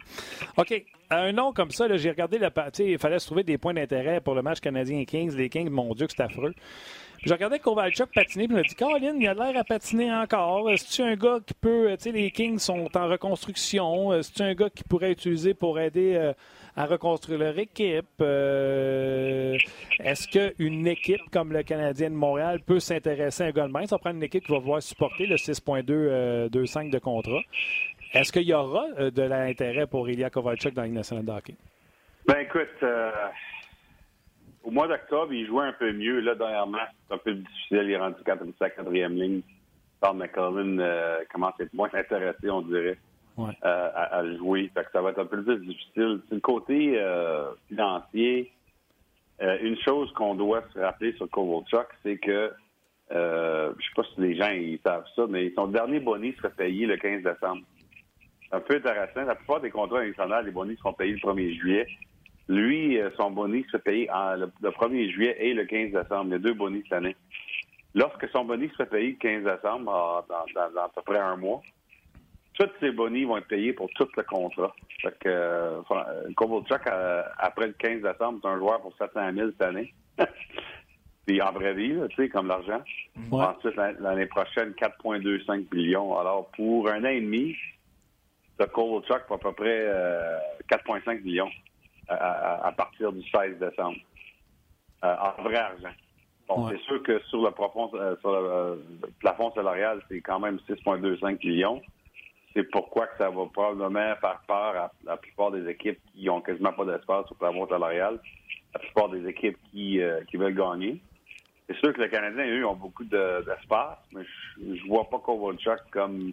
OK. 0.57 0.83
Un 1.09 1.31
nom 1.31 1.53
comme 1.53 1.71
ça, 1.71 1.87
j'ai 1.95 2.09
regardé 2.09 2.37
la 2.37 2.51
partie. 2.51 2.83
Il 2.83 2.97
fallait 2.97 3.19
se 3.19 3.27
trouver 3.27 3.43
des 3.43 3.57
points 3.57 3.73
d'intérêt 3.73 4.19
pour 4.19 4.35
le 4.35 4.41
match 4.41 4.59
canadien-Kings. 4.59 5.35
Les 5.35 5.49
Kings, 5.49 5.69
mon 5.69 5.93
Dieu, 5.93 6.07
que 6.07 6.13
c'est 6.15 6.23
affreux. 6.23 6.53
Je 7.23 7.33
regardais 7.33 7.59
Kovalchuk 7.59 8.13
patiner, 8.13 8.47
puis 8.47 8.55
je 8.57 8.61
me 8.61 8.67
dis, 8.67 8.75
Colin, 8.75 9.15
il 9.19 9.27
a 9.27 9.33
l'air 9.33 9.59
à 9.59 9.63
patiner 9.63 10.13
encore. 10.13 10.69
Est-ce 10.69 10.85
que 10.85 10.91
c'est 10.91 11.03
un 11.03 11.15
gars 11.15 11.39
qui 11.45 11.53
peut. 11.53 11.89
Tu 11.97 12.03
sais, 12.03 12.11
les 12.11 12.31
Kings 12.31 12.59
sont 12.59 12.89
en 12.95 13.07
reconstruction. 13.07 14.13
Est-ce 14.13 14.31
que 14.31 14.37
c'est 14.37 14.43
un 14.43 14.53
gars 14.53 14.69
qui 14.69 14.83
pourrait 14.83 15.11
utiliser 15.11 15.53
pour 15.53 15.79
aider 15.79 16.15
euh, 16.15 16.33
à 16.75 16.85
reconstruire 16.85 17.39
leur 17.39 17.57
équipe? 17.57 18.05
Euh, 18.21 19.57
Est-ce 19.99 20.27
qu'une 20.27 20.87
équipe 20.87 21.21
comme 21.31 21.51
le 21.51 21.63
Canadien 21.63 22.09
de 22.09 22.15
Montréal 22.15 22.61
peut 22.65 22.79
s'intéresser 22.79 23.43
à 23.43 23.47
un 23.47 23.51
gars 23.51 23.67
de 23.67 23.73
même? 23.73 23.87
Ça 23.87 23.97
prend 23.97 24.11
une 24.11 24.23
équipe 24.23 24.45
qui 24.45 24.51
va 24.51 24.59
pouvoir 24.59 24.81
supporter 24.81 25.25
le 25.25 25.35
6,2 25.35 25.85
euh, 25.89 26.49
2,5 26.49 26.91
de 26.91 26.99
contrat. 26.99 27.41
Est-ce 28.13 28.31
qu'il 28.31 28.43
y 28.43 28.53
aura 28.53 28.85
euh, 28.99 29.11
de 29.11 29.23
l'intérêt 29.23 29.87
pour 29.87 30.09
Ilya 30.09 30.29
Kovalchuk 30.29 30.73
dans 30.73 30.83
la 30.83 31.35
hockey? 31.35 31.55
Ben 32.25 32.39
écoute, 32.39 32.67
euh, 32.83 33.11
au 34.67 34.71
mois 34.71 34.87
d'octobre, 34.87 35.31
il 35.33 35.47
jouait 35.47 35.63
un 35.65 35.71
peu 35.73 35.93
mieux. 35.93 36.19
Là, 36.19 36.35
dernièrement, 36.35 36.77
c'est 37.07 37.13
un 37.15 37.17
peu 37.17 37.33
difficile. 37.33 37.83
Il 37.83 37.91
est 37.91 37.97
rendu 37.97 38.21
quatrième, 38.25 38.53
sa 38.59 38.69
quatrième 38.69 39.13
ligne. 39.13 39.41
Paul 40.01 40.17
McCollum 40.17 40.79
euh, 40.79 41.19
commence 41.31 41.53
à 41.59 41.63
être 41.63 41.73
moins 41.73 41.89
intéressé, 41.93 42.49
on 42.49 42.61
dirait, 42.61 42.97
Ouais. 43.37 43.53
euh, 43.63 43.89
à, 43.93 44.21
le 44.23 44.35
jouer. 44.37 44.69
Fait 44.73 44.83
que 44.83 44.91
ça 44.91 45.01
va 45.01 45.11
être 45.11 45.19
un 45.19 45.25
peu 45.25 45.41
plus 45.41 45.57
difficile. 45.59 46.19
C'est 46.27 46.35
le 46.35 46.41
côté 46.41 46.93
euh, 46.97 47.51
financier. 47.69 48.51
Une 49.39 49.77
chose 49.85 50.11
qu'on 50.13 50.33
doit 50.33 50.63
se 50.73 50.79
rappeler 50.79 51.13
sur 51.13 51.29
Kovalchuk, 51.29 51.87
c'est 52.03 52.17
que 52.17 52.51
euh, 53.11 53.71
je 53.77 53.85
sais 53.85 53.91
pas 53.95 54.03
si 54.15 54.21
les 54.21 54.35
gens 54.35 54.49
ils 54.49 54.79
savent 54.83 55.05
ça, 55.15 55.25
mais 55.29 55.51
son 55.55 55.67
dernier 55.67 55.99
bonus 55.99 56.35
sera 56.37 56.49
payé 56.49 56.87
le 56.87 56.97
15 56.97 57.21
décembre. 57.23 57.61
C'est 58.41 58.55
un 58.55 58.59
peu 58.59 58.75
intéressant. 58.77 59.21
La 59.25 59.35
plupart 59.35 59.61
des 59.61 59.69
contrats 59.69 59.99
internationaux, 59.99 60.45
les 60.45 60.51
bonus 60.51 60.79
seront 60.79 60.93
payés 60.93 61.13
le 61.13 61.19
1er 61.19 61.53
juillet. 61.59 61.87
Lui, 62.49 62.97
euh, 62.99 63.09
son 63.17 63.31
bonus 63.31 63.65
se 63.71 63.77
paye 63.77 64.09
en- 64.11 64.35
le, 64.35 64.51
le 64.61 64.69
1er 64.71 65.11
juillet 65.11 65.35
et 65.39 65.53
le 65.53 65.65
15 65.65 65.91
décembre. 65.91 66.33
A 66.35 66.37
deux 66.37 66.53
bonus 66.53 66.83
cette 66.83 66.93
année. 66.93 67.15
Lorsque 67.93 68.27
son 68.29 68.45
bonus 68.45 68.71
se 68.77 68.83
paye 68.83 69.11
le 69.11 69.17
15 69.17 69.43
décembre, 69.43 69.85
dans, 70.29 70.45
dans- 70.55 70.71
dans 70.73 70.81
à 70.83 70.89
peu 70.89 71.01
près 71.01 71.19
un 71.19 71.35
mois, 71.35 71.61
tous 72.57 72.69
ces 72.79 72.91
bonus 72.91 73.27
vont 73.27 73.37
être 73.37 73.47
payés 73.47 73.73
pour 73.73 73.89
tout 73.91 74.07
le 74.15 74.23
contrat. 74.23 74.73
Fait 75.01 75.11
que 75.19 75.29
euh, 75.29 75.81
euh, 75.91 76.33
Kovalchuk, 76.35 76.87
euh, 76.87 77.21
après 77.37 77.67
le 77.67 77.73
15 77.73 78.01
décembre, 78.01 78.39
c'est 78.41 78.47
un 78.49 78.57
joueur 78.57 78.81
pour 78.81 78.95
700 78.97 79.33
000 79.33 79.49
cette 79.51 79.61
année. 79.61 79.93
Puis 81.25 81.41
en 81.41 81.51
vraie 81.51 81.73
vie, 81.73 81.93
tu 82.11 82.15
sais, 82.15 82.29
comme 82.29 82.47
l'argent. 82.47 82.81
Ouais. 83.31 83.43
Ensuite, 83.43 83.75
l'an- 83.75 83.93
l'année 83.99 84.25
prochaine, 84.27 84.73
4,25 84.73 85.65
millions. 85.73 86.17
Alors, 86.17 86.47
pour 86.55 86.89
un 86.89 87.03
an 87.03 87.09
et 87.09 87.19
demi, 87.19 87.55
le 88.59 88.65
Kovalchuk 88.65 89.25
pour 89.27 89.35
à 89.35 89.39
peu 89.39 89.51
près 89.51 89.81
euh, 89.85 90.37
4,5 90.71 91.21
millions 91.23 91.49
à, 92.09 92.71
partir 92.71 93.11
du 93.11 93.21
16 93.29 93.59
décembre. 93.59 93.97
Euh, 95.03 95.15
en 95.37 95.41
vrai 95.43 95.57
argent. 95.57 95.93
Bon, 96.47 96.65
Ouais. 96.65 96.73
c'est 96.77 96.83
sûr 96.83 97.03
que 97.03 97.19
sur 97.23 97.43
le 97.43 97.51
plafond, 97.51 97.91
euh, 97.93 98.15
sur 98.21 98.31
le, 98.31 98.37
euh, 98.37 98.75
plafond 99.19 99.51
salarial, 99.53 100.01
c'est 100.09 100.21
quand 100.21 100.39
même 100.39 100.59
6,25 100.67 101.43
millions. 101.45 101.81
C'est 102.53 102.63
pourquoi 102.71 103.05
que 103.07 103.17
ça 103.17 103.29
va 103.29 103.45
probablement 103.53 104.15
faire 104.15 104.39
peur 104.47 104.75
à 104.75 104.91
la 105.03 105.17
plupart 105.17 105.51
des 105.51 105.69
équipes 105.69 105.99
qui 106.13 106.29
ont 106.29 106.41
quasiment 106.41 106.73
pas 106.73 106.85
d'espace 106.85 107.25
sur 107.27 107.35
le 107.35 107.39
plafond 107.39 107.67
salarial. 107.67 108.19
La 108.73 108.79
plupart 108.79 109.09
des 109.09 109.27
équipes 109.27 109.57
qui, 109.71 110.01
euh, 110.01 110.21
qui 110.31 110.37
veulent 110.37 110.55
gagner. 110.55 110.99
C'est 111.67 111.75
sûr 111.77 111.93
que 111.93 112.01
les 112.01 112.09
Canadiens, 112.09 112.45
eux, 112.47 112.65
ont 112.65 112.75
beaucoup 112.75 113.03
de- 113.03 113.43
d'espace, 113.45 113.97
mais 114.13 114.23
je, 114.23 114.75
je 114.77 114.87
vois 114.87 115.09
pas 115.09 115.19
Kovalchuk 115.19 115.79
comme 115.91 116.31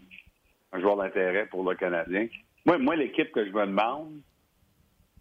un 0.73 0.81
joueur 0.81 0.97
d'intérêt 0.97 1.47
pour 1.47 1.69
le 1.69 1.75
Canadien. 1.77 2.29
Moi, 2.65 2.79
moi 2.79 2.95
l'équipe 2.97 3.33
que 3.33 3.45
je 3.45 3.51
me 3.51 3.67
demande, 3.67 4.13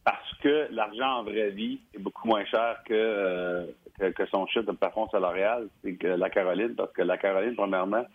parce 0.03 0.33
que 0.41 0.67
l'argent 0.71 1.19
en 1.19 1.23
vraie 1.23 1.51
vie 1.51 1.79
est 1.93 1.99
beaucoup 1.99 2.27
moins 2.27 2.45
cher 2.45 2.77
que, 2.85 2.93
euh, 2.93 3.65
que, 3.99 4.05
que 4.11 4.25
son 4.27 4.45
chiffre 4.47 4.65
de 4.65 4.71
plafond 4.71 5.07
salarial, 5.09 5.67
c'est 5.83 5.95
que 5.95 6.07
la 6.07 6.29
Caroline, 6.29 6.75
parce 6.75 6.91
que 6.93 7.01
la 7.01 7.17
Caroline, 7.17 7.55
premièrement, 7.55 8.05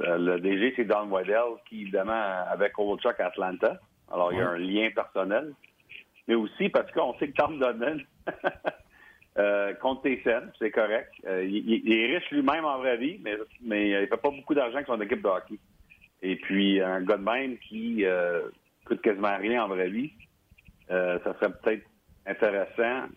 euh, 0.00 0.18
le 0.18 0.40
DG, 0.40 0.74
c'est 0.76 0.84
Don 0.84 1.08
Waddell, 1.08 1.56
qui, 1.68 1.82
évidemment, 1.82 2.44
avec 2.50 2.72
Kovalchuk 2.72 3.18
à 3.20 3.26
Atlanta. 3.26 3.78
Alors, 4.12 4.32
il 4.32 4.38
y 4.38 4.42
a 4.42 4.48
un 4.48 4.58
lien 4.58 4.90
personnel. 4.94 5.54
Mais 6.26 6.34
aussi 6.34 6.68
parce 6.68 6.90
qu'on 6.92 7.14
sait 7.18 7.28
que 7.28 7.36
Tom 7.36 7.58
Dodman 7.58 8.02
euh, 9.38 9.74
compte 9.74 10.02
tes 10.02 10.22
scènes, 10.22 10.50
c'est 10.58 10.70
correct. 10.70 11.12
Euh, 11.26 11.44
il, 11.44 11.92
est 11.92 12.16
riche 12.16 12.30
lui-même 12.30 12.64
en 12.64 12.78
vraie 12.78 12.96
vie, 12.96 13.20
mais, 13.22 13.36
mais 13.62 13.90
il 13.90 14.08
fait 14.08 14.16
pas 14.16 14.30
beaucoup 14.30 14.54
d'argent 14.54 14.76
avec 14.76 14.86
son 14.86 15.00
équipe 15.00 15.22
de 15.22 15.28
hockey. 15.28 15.58
Et 16.22 16.36
puis, 16.36 16.80
un 16.80 17.02
gars 17.02 17.18
de 17.18 17.22
même 17.22 17.58
qui 17.58 18.04
euh, 18.04 18.48
coûte 18.86 19.02
quasiment 19.02 19.36
rien 19.36 19.64
en 19.64 19.68
vraie 19.68 19.90
vie, 19.90 20.12
euh, 20.90 21.18
ça 21.24 21.34
serait 21.34 21.52
peut-être 21.52 21.84
intéressant 22.26 23.08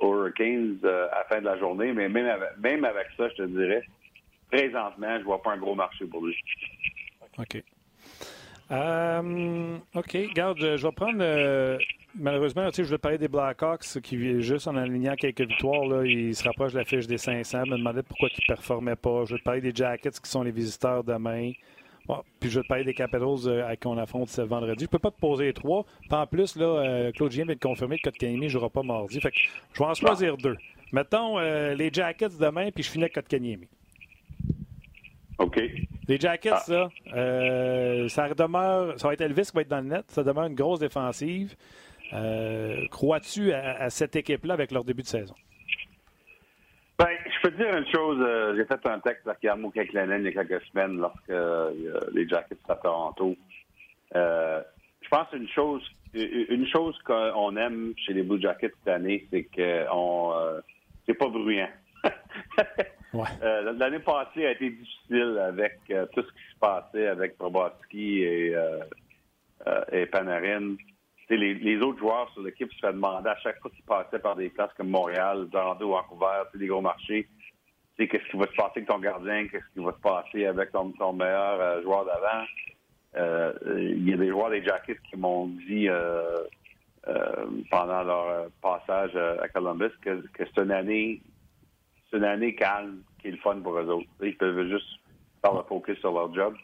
aux 0.00 0.14
Hurricanes 0.14 0.78
à 0.84 1.18
la 1.18 1.24
fin 1.28 1.40
de 1.40 1.44
la 1.44 1.58
journée, 1.58 1.92
mais 1.92 2.08
même 2.08 2.84
avec, 2.84 3.06
ça, 3.16 3.28
je 3.28 3.34
te 3.34 3.42
dirais, 3.42 3.82
présentement, 4.50 5.18
je 5.18 5.24
vois 5.24 5.42
pas 5.42 5.52
un 5.52 5.58
gros 5.58 5.74
marché 5.74 6.06
pour 6.06 6.24
lui. 6.24 6.36
OK. 7.38 7.62
OK, 9.94 10.18
garde, 10.34 10.58
je 10.58 10.86
vais 10.86 10.92
prendre 10.92 11.22
malheureusement, 12.14 12.70
tu 12.70 12.84
je 12.84 12.90
vais 12.90 12.98
parler 12.98 13.18
des 13.18 13.28
Blackhawks 13.28 14.00
qui, 14.02 14.42
juste 14.42 14.66
en 14.68 14.76
alignant 14.76 15.14
quelques 15.14 15.42
victoires, 15.42 15.86
là, 15.86 16.04
ils 16.04 16.34
se 16.34 16.44
rapprochent 16.44 16.72
de 16.72 16.78
la 16.78 16.84
fiche 16.84 17.06
des 17.06 17.18
500. 17.18 17.64
Je 17.66 17.70
me 17.70 17.78
demandais 17.78 18.02
pourquoi 18.02 18.28
ils 18.28 18.40
ne 18.42 18.54
performaient 18.54 18.96
pas. 18.96 19.24
Je 19.24 19.34
vais 19.34 19.40
parler 19.42 19.60
des 19.60 19.72
Jackets 19.74 20.10
qui 20.10 20.30
sont 20.30 20.42
les 20.42 20.50
visiteurs 20.50 21.04
demain. 21.04 21.52
Puis 22.40 22.50
je 22.50 22.58
vais 22.58 22.62
te 22.62 22.68
parler 22.68 22.84
des 22.84 22.94
Capitals 22.94 23.46
euh, 23.46 23.66
à 23.66 23.76
qui 23.76 23.86
on 23.86 23.96
affronte 23.96 24.28
ce 24.28 24.42
vendredi. 24.42 24.80
Je 24.80 24.84
ne 24.84 24.90
peux 24.90 24.98
pas 24.98 25.10
te 25.10 25.20
poser 25.20 25.46
les 25.46 25.52
trois. 25.52 25.84
en 26.10 26.26
plus, 26.26 26.56
là, 26.56 26.64
euh, 26.64 27.12
Claude 27.12 27.30
Gien 27.30 27.44
vient 27.44 27.54
de 27.54 27.60
confirmer 27.60 27.98
que 27.98 28.10
Kotkaniemi 28.10 28.46
ne 28.46 28.48
jouera 28.48 28.70
pas 28.70 28.82
mardi. 28.82 29.20
Fait 29.20 29.30
que 29.30 29.38
je 29.72 29.78
vais 29.78 29.84
en 29.84 29.94
choisir 29.94 30.36
deux. 30.36 30.56
Mettons 30.92 31.38
euh, 31.38 31.74
les 31.74 31.90
Jackets 31.92 32.36
demain, 32.40 32.70
puis 32.70 32.82
je 32.82 32.90
finis 32.90 33.04
avec 33.04 33.14
Kotkaniemi. 33.14 33.68
OK. 35.38 35.60
Les 36.08 36.18
Jackets, 36.18 36.56
ça, 36.66 36.88
ça 37.06 38.34
demeure. 38.34 39.00
Ça 39.00 39.08
va 39.08 39.14
être 39.14 39.20
Elvis 39.20 39.46
qui 39.46 39.52
va 39.54 39.62
être 39.62 39.68
dans 39.68 39.80
le 39.80 39.88
net. 39.88 40.04
Ça 40.08 40.22
demeure 40.22 40.44
une 40.44 40.54
grosse 40.54 40.80
défensive. 40.80 41.56
Euh, 42.12 42.86
crois-tu 42.90 43.52
à, 43.52 43.88
cette 43.88 44.16
équipe-là 44.16 44.54
avec 44.54 44.70
leur 44.70 44.84
début 44.84 45.02
de 45.02 45.08
saison? 45.08 45.34
Ben, 46.98 47.16
peux 47.42 47.50
te 47.50 47.56
dire 47.56 47.76
une 47.76 47.86
chose. 47.86 48.18
Euh, 48.20 48.56
j'ai 48.56 48.64
fait 48.64 48.86
un 48.86 49.00
texte 49.00 49.26
avec 49.26 49.42
Yarmo 49.42 49.70
Keklanen 49.70 50.22
il 50.22 50.32
y 50.32 50.38
a 50.38 50.44
quelques 50.44 50.64
semaines 50.66 50.98
lorsque 50.98 51.30
euh, 51.30 52.00
les 52.12 52.28
Jackets 52.28 52.58
à 52.68 52.76
Toronto. 52.76 53.36
je 54.14 55.08
pense 55.10 55.26
une 55.32 55.48
chose, 55.48 55.82
une 56.14 56.66
chose 56.68 56.96
qu'on 57.04 57.56
aime 57.56 57.92
chez 57.96 58.12
les 58.12 58.22
Blue 58.22 58.40
Jackets 58.40 58.72
cette 58.78 58.94
année, 58.94 59.26
c'est 59.30 59.44
que 59.44 59.86
on, 59.92 60.32
c'est 61.06 61.14
pas 61.14 61.28
bruyant. 61.28 61.68
L'année 63.42 63.98
passée 63.98 64.46
a 64.46 64.52
été 64.52 64.70
difficile 64.70 65.38
avec 65.38 65.80
tout 65.86 66.22
ce 66.22 66.32
qui 66.32 66.54
se 66.54 66.58
passait 66.60 67.08
avec 67.08 67.36
Probotsky 67.36 68.22
et, 68.22 68.56
et 69.92 70.06
Panarin 70.06 70.76
les, 71.36 71.78
autres 71.80 71.98
joueurs 71.98 72.30
sur 72.32 72.42
l'équipe 72.42 72.72
se 72.72 72.80
font 72.86 72.92
demander 72.92 73.30
à 73.30 73.36
chaque 73.36 73.60
fois 73.60 73.70
qu'ils 73.70 73.84
passaient 73.84 74.18
par 74.18 74.36
des 74.36 74.50
places 74.50 74.72
comme 74.76 74.88
Montréal, 74.88 75.48
Toronto, 75.50 75.88
Vancouver, 75.88 76.42
des 76.54 76.66
gros 76.66 76.80
marchés, 76.80 77.28
qu'est-ce 77.98 78.30
qui 78.30 78.36
va 78.36 78.46
se 78.46 78.56
passer 78.56 78.72
avec 78.76 78.88
ton 78.88 78.98
gardien, 78.98 79.46
qu'est-ce 79.48 79.64
qui 79.74 79.84
va 79.84 79.92
se 79.92 80.00
passer 80.00 80.46
avec 80.46 80.72
ton, 80.72 81.12
meilleur 81.12 81.60
euh, 81.60 81.82
joueur 81.82 82.04
d'avant. 82.04 82.44
Euh, 83.16 83.52
il 83.78 84.08
y 84.08 84.14
a 84.14 84.16
des 84.16 84.28
joueurs 84.28 84.50
des 84.50 84.64
Jackets 84.64 85.00
qui 85.10 85.16
m'ont 85.16 85.46
dit 85.46 85.88
euh, 85.88 86.44
pendant 87.70 88.02
leur 88.02 88.50
passage 88.62 89.14
à 89.16 89.48
Columbus 89.48 89.90
que, 90.00 90.22
c'est 90.38 90.58
une 90.58 90.70
année 90.70 91.20
c'est 92.10 92.18
une 92.18 92.24
année 92.24 92.54
calme 92.54 93.02
qui 93.20 93.28
est 93.28 93.32
le 93.32 93.36
fun 93.38 93.56
pour 93.60 93.78
eux 93.78 93.88
autres. 93.88 94.08
Ils 94.22 94.36
peuvent 94.36 94.68
juste 94.68 95.00
faire 95.42 95.54
le 95.54 95.62
focus 95.62 95.98
sur 95.98 96.12
leur 96.12 96.32
job. 96.34 96.54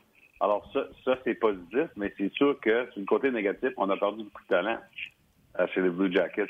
Alors 0.40 0.68
ça, 0.72 0.86
ça 1.04 1.18
c'est 1.24 1.34
positif, 1.34 1.88
mais 1.96 2.12
c'est 2.16 2.32
sûr 2.32 2.58
que 2.60 2.88
sur 2.92 3.00
le 3.00 3.06
côté 3.06 3.30
négatif, 3.30 3.70
on 3.76 3.90
a 3.90 3.96
perdu 3.96 4.24
beaucoup 4.24 4.42
de 4.42 4.48
talent 4.48 4.78
euh, 5.58 5.66
chez 5.74 5.82
les 5.82 5.90
Blue 5.90 6.12
Jackets. 6.12 6.46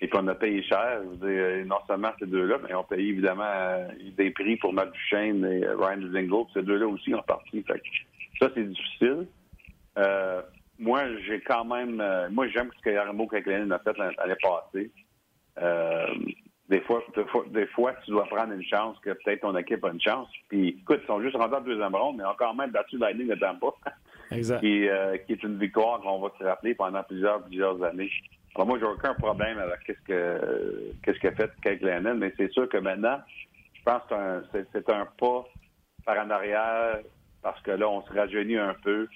Et 0.00 0.08
qu'on 0.08 0.26
a 0.26 0.34
payé 0.34 0.62
cher. 0.64 1.00
Euh, 1.22 1.64
non 1.64 1.78
seulement 1.86 2.10
ces 2.18 2.26
deux-là, 2.26 2.58
mais 2.62 2.74
on 2.74 2.82
payé 2.82 3.10
évidemment 3.10 3.44
euh, 3.46 3.86
des 4.16 4.30
prix 4.32 4.56
pour 4.56 4.72
Matt 4.72 4.92
Duchesne 4.92 5.44
et 5.44 5.66
Ryan 5.66 6.12
Zingo. 6.12 6.48
Ces 6.52 6.62
deux-là 6.62 6.86
aussi 6.86 7.14
ont 7.14 7.22
parti. 7.22 7.62
Fait 7.62 7.80
ça, 8.40 8.50
c'est 8.54 8.68
difficile. 8.68 9.28
moi, 10.80 11.02
j'ai 11.26 11.40
quand 11.40 11.64
même... 11.64 12.02
moi, 12.32 12.48
j'aime 12.48 12.70
ce 12.76 12.82
que 12.82 12.90
Yarmo 12.90 13.28
Keklinen 13.28 13.70
a 13.70 13.78
fait 13.78 13.96
l'année 13.96 14.34
passée 14.42 14.90
des 16.68 16.80
fois, 16.80 17.02
des 17.48 17.66
fois, 17.66 17.94
tu 18.04 18.10
dois 18.10 18.24
prendre 18.24 18.52
une 18.52 18.64
chance 18.64 18.98
que 19.00 19.10
peut-être 19.10 19.40
ton 19.40 19.56
équipe 19.56 19.84
a 19.84 19.90
une 19.90 20.00
chance. 20.00 20.28
Puis, 20.48 20.78
écoute, 20.80 21.00
ils 21.02 21.06
sont 21.06 21.20
juste 21.20 21.36
rentrés 21.36 21.56
en 21.56 21.60
deuxième 21.60 21.94
ronde, 21.94 22.16
mais 22.18 22.24
encore 22.24 22.54
même 22.54 22.70
battu 22.70 22.96
ligne 22.96 23.28
de 23.28 23.34
Tampa. 23.34 23.68
Exact. 24.30 24.60
qui, 24.60 24.88
euh, 24.88 25.18
qui 25.18 25.32
est 25.32 25.42
une 25.42 25.58
victoire 25.58 26.00
qu'on 26.00 26.18
va 26.18 26.32
se 26.38 26.44
rappeler 26.44 26.74
pendant 26.74 27.02
plusieurs, 27.02 27.42
plusieurs 27.42 27.82
années. 27.84 28.10
Alors, 28.54 28.66
moi, 28.66 28.78
j'ai 28.78 28.86
aucun 28.86 29.14
problème 29.14 29.58
avec 29.58 29.80
qu'est-ce 29.86 30.00
que, 30.06 30.92
qu'est-ce 31.02 31.18
qu'a 31.18 31.32
fait 31.32 31.50
Kate 31.62 31.82
Lennon, 31.82 32.14
mais 32.14 32.32
c'est 32.36 32.50
sûr 32.52 32.68
que 32.68 32.78
maintenant, 32.78 33.18
je 33.74 33.82
pense 33.82 34.02
que 34.08 34.64
c'est 34.72 34.88
un, 34.90 35.06
pas 35.18 35.44
par 36.04 36.24
en 36.24 36.30
arrière 36.30 36.98
parce 37.42 37.60
que 37.62 37.72
là, 37.72 37.88
on 37.88 38.02
se 38.02 38.12
rajeunit 38.12 38.56
un 38.56 38.74
peu. 38.82 39.06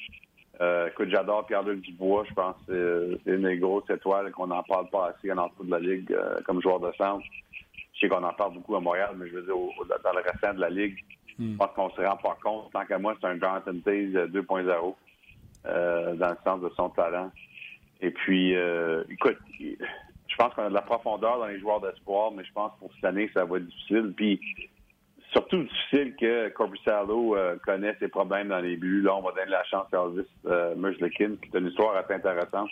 Euh, 0.61 0.89
écoute, 0.89 1.09
j'adore 1.11 1.47
Pierre-Luc 1.47 1.83
Dubois. 1.83 2.25
Je 2.29 2.35
pense 2.35 2.57
que 2.67 3.19
c'est 3.25 3.33
une 3.33 3.43
des 3.43 3.59
grosses 3.59 3.89
étoiles 3.91 4.31
qu'on 4.33 4.49
n'en 4.49 4.63
parle 4.65 4.89
pas 4.91 5.09
assez 5.09 5.31
en 5.33 5.39
entour 5.39 5.65
de 5.65 5.71
la 5.71 5.79
Ligue 5.79 6.13
euh, 6.13 6.41
comme 6.45 6.61
joueur 6.61 6.81
de 6.81 6.91
centre. 6.97 7.25
Je 7.93 8.01
sais 8.01 8.09
qu'on 8.09 8.25
en 8.25 8.33
parle 8.33 8.55
beaucoup 8.55 8.75
à 8.77 8.81
Montréal, 8.81 9.11
mais 9.17 9.29
je 9.29 9.37
veux 9.37 9.43
dire, 9.43 9.55
dans 9.55 10.13
le 10.13 10.23
restant 10.23 10.55
de 10.55 10.61
la 10.61 10.71
Ligue, 10.71 10.99
hmm. 11.39 11.53
je 11.53 11.57
pense 11.57 11.71
qu'on 11.75 11.91
se 11.91 12.01
rend 12.01 12.17
pas 12.17 12.37
compte. 12.43 12.73
Tant 12.73 12.85
qu'à 12.85 12.99
moi, 12.99 13.15
c'est 13.21 13.29
un 13.29 13.39
Jonathan 13.39 13.73
Taze 13.85 14.31
2.0 14.31 14.95
euh, 15.67 16.15
dans 16.15 16.31
le 16.31 16.37
sens 16.45 16.61
de 16.61 16.71
son 16.77 16.89
talent. 16.91 17.31
Et 18.01 18.11
puis, 18.11 18.55
écoute, 19.11 19.39
je 19.59 20.37
pense 20.37 20.55
qu'on 20.55 20.63
a 20.63 20.69
de 20.69 20.75
la 20.75 20.83
profondeur 20.83 21.39
dans 21.39 21.47
les 21.47 21.59
joueurs 21.59 21.81
d'espoir, 21.81 22.31
mais 22.31 22.45
je 22.45 22.53
pense 22.53 22.73
que 22.75 22.79
pour 22.79 22.95
cette 22.95 23.05
année, 23.05 23.29
ça 23.35 23.45
va 23.45 23.57
être 23.57 23.67
difficile. 23.67 24.13
Puis, 24.17 24.41
surtout 25.39 25.63
difficile 25.63 26.15
que 26.19 26.49
Corbusalo 26.51 27.37
euh, 27.37 27.57
connaît 27.65 27.95
ses 28.01 28.09
problèmes 28.09 28.49
dans 28.49 28.59
les 28.59 28.77
buts. 28.77 29.03
Là, 29.03 29.17
on 29.17 29.23
va 29.23 29.31
donner 29.31 29.51
la 29.51 29.65
chance 29.65 29.87
à 29.93 29.99
Elvis 29.99 30.27
euh, 30.47 30.75
qui 31.17 31.23
est 31.23 31.59
une 31.59 31.67
histoire 31.67 31.97
assez 31.97 32.15
intéressante. 32.15 32.71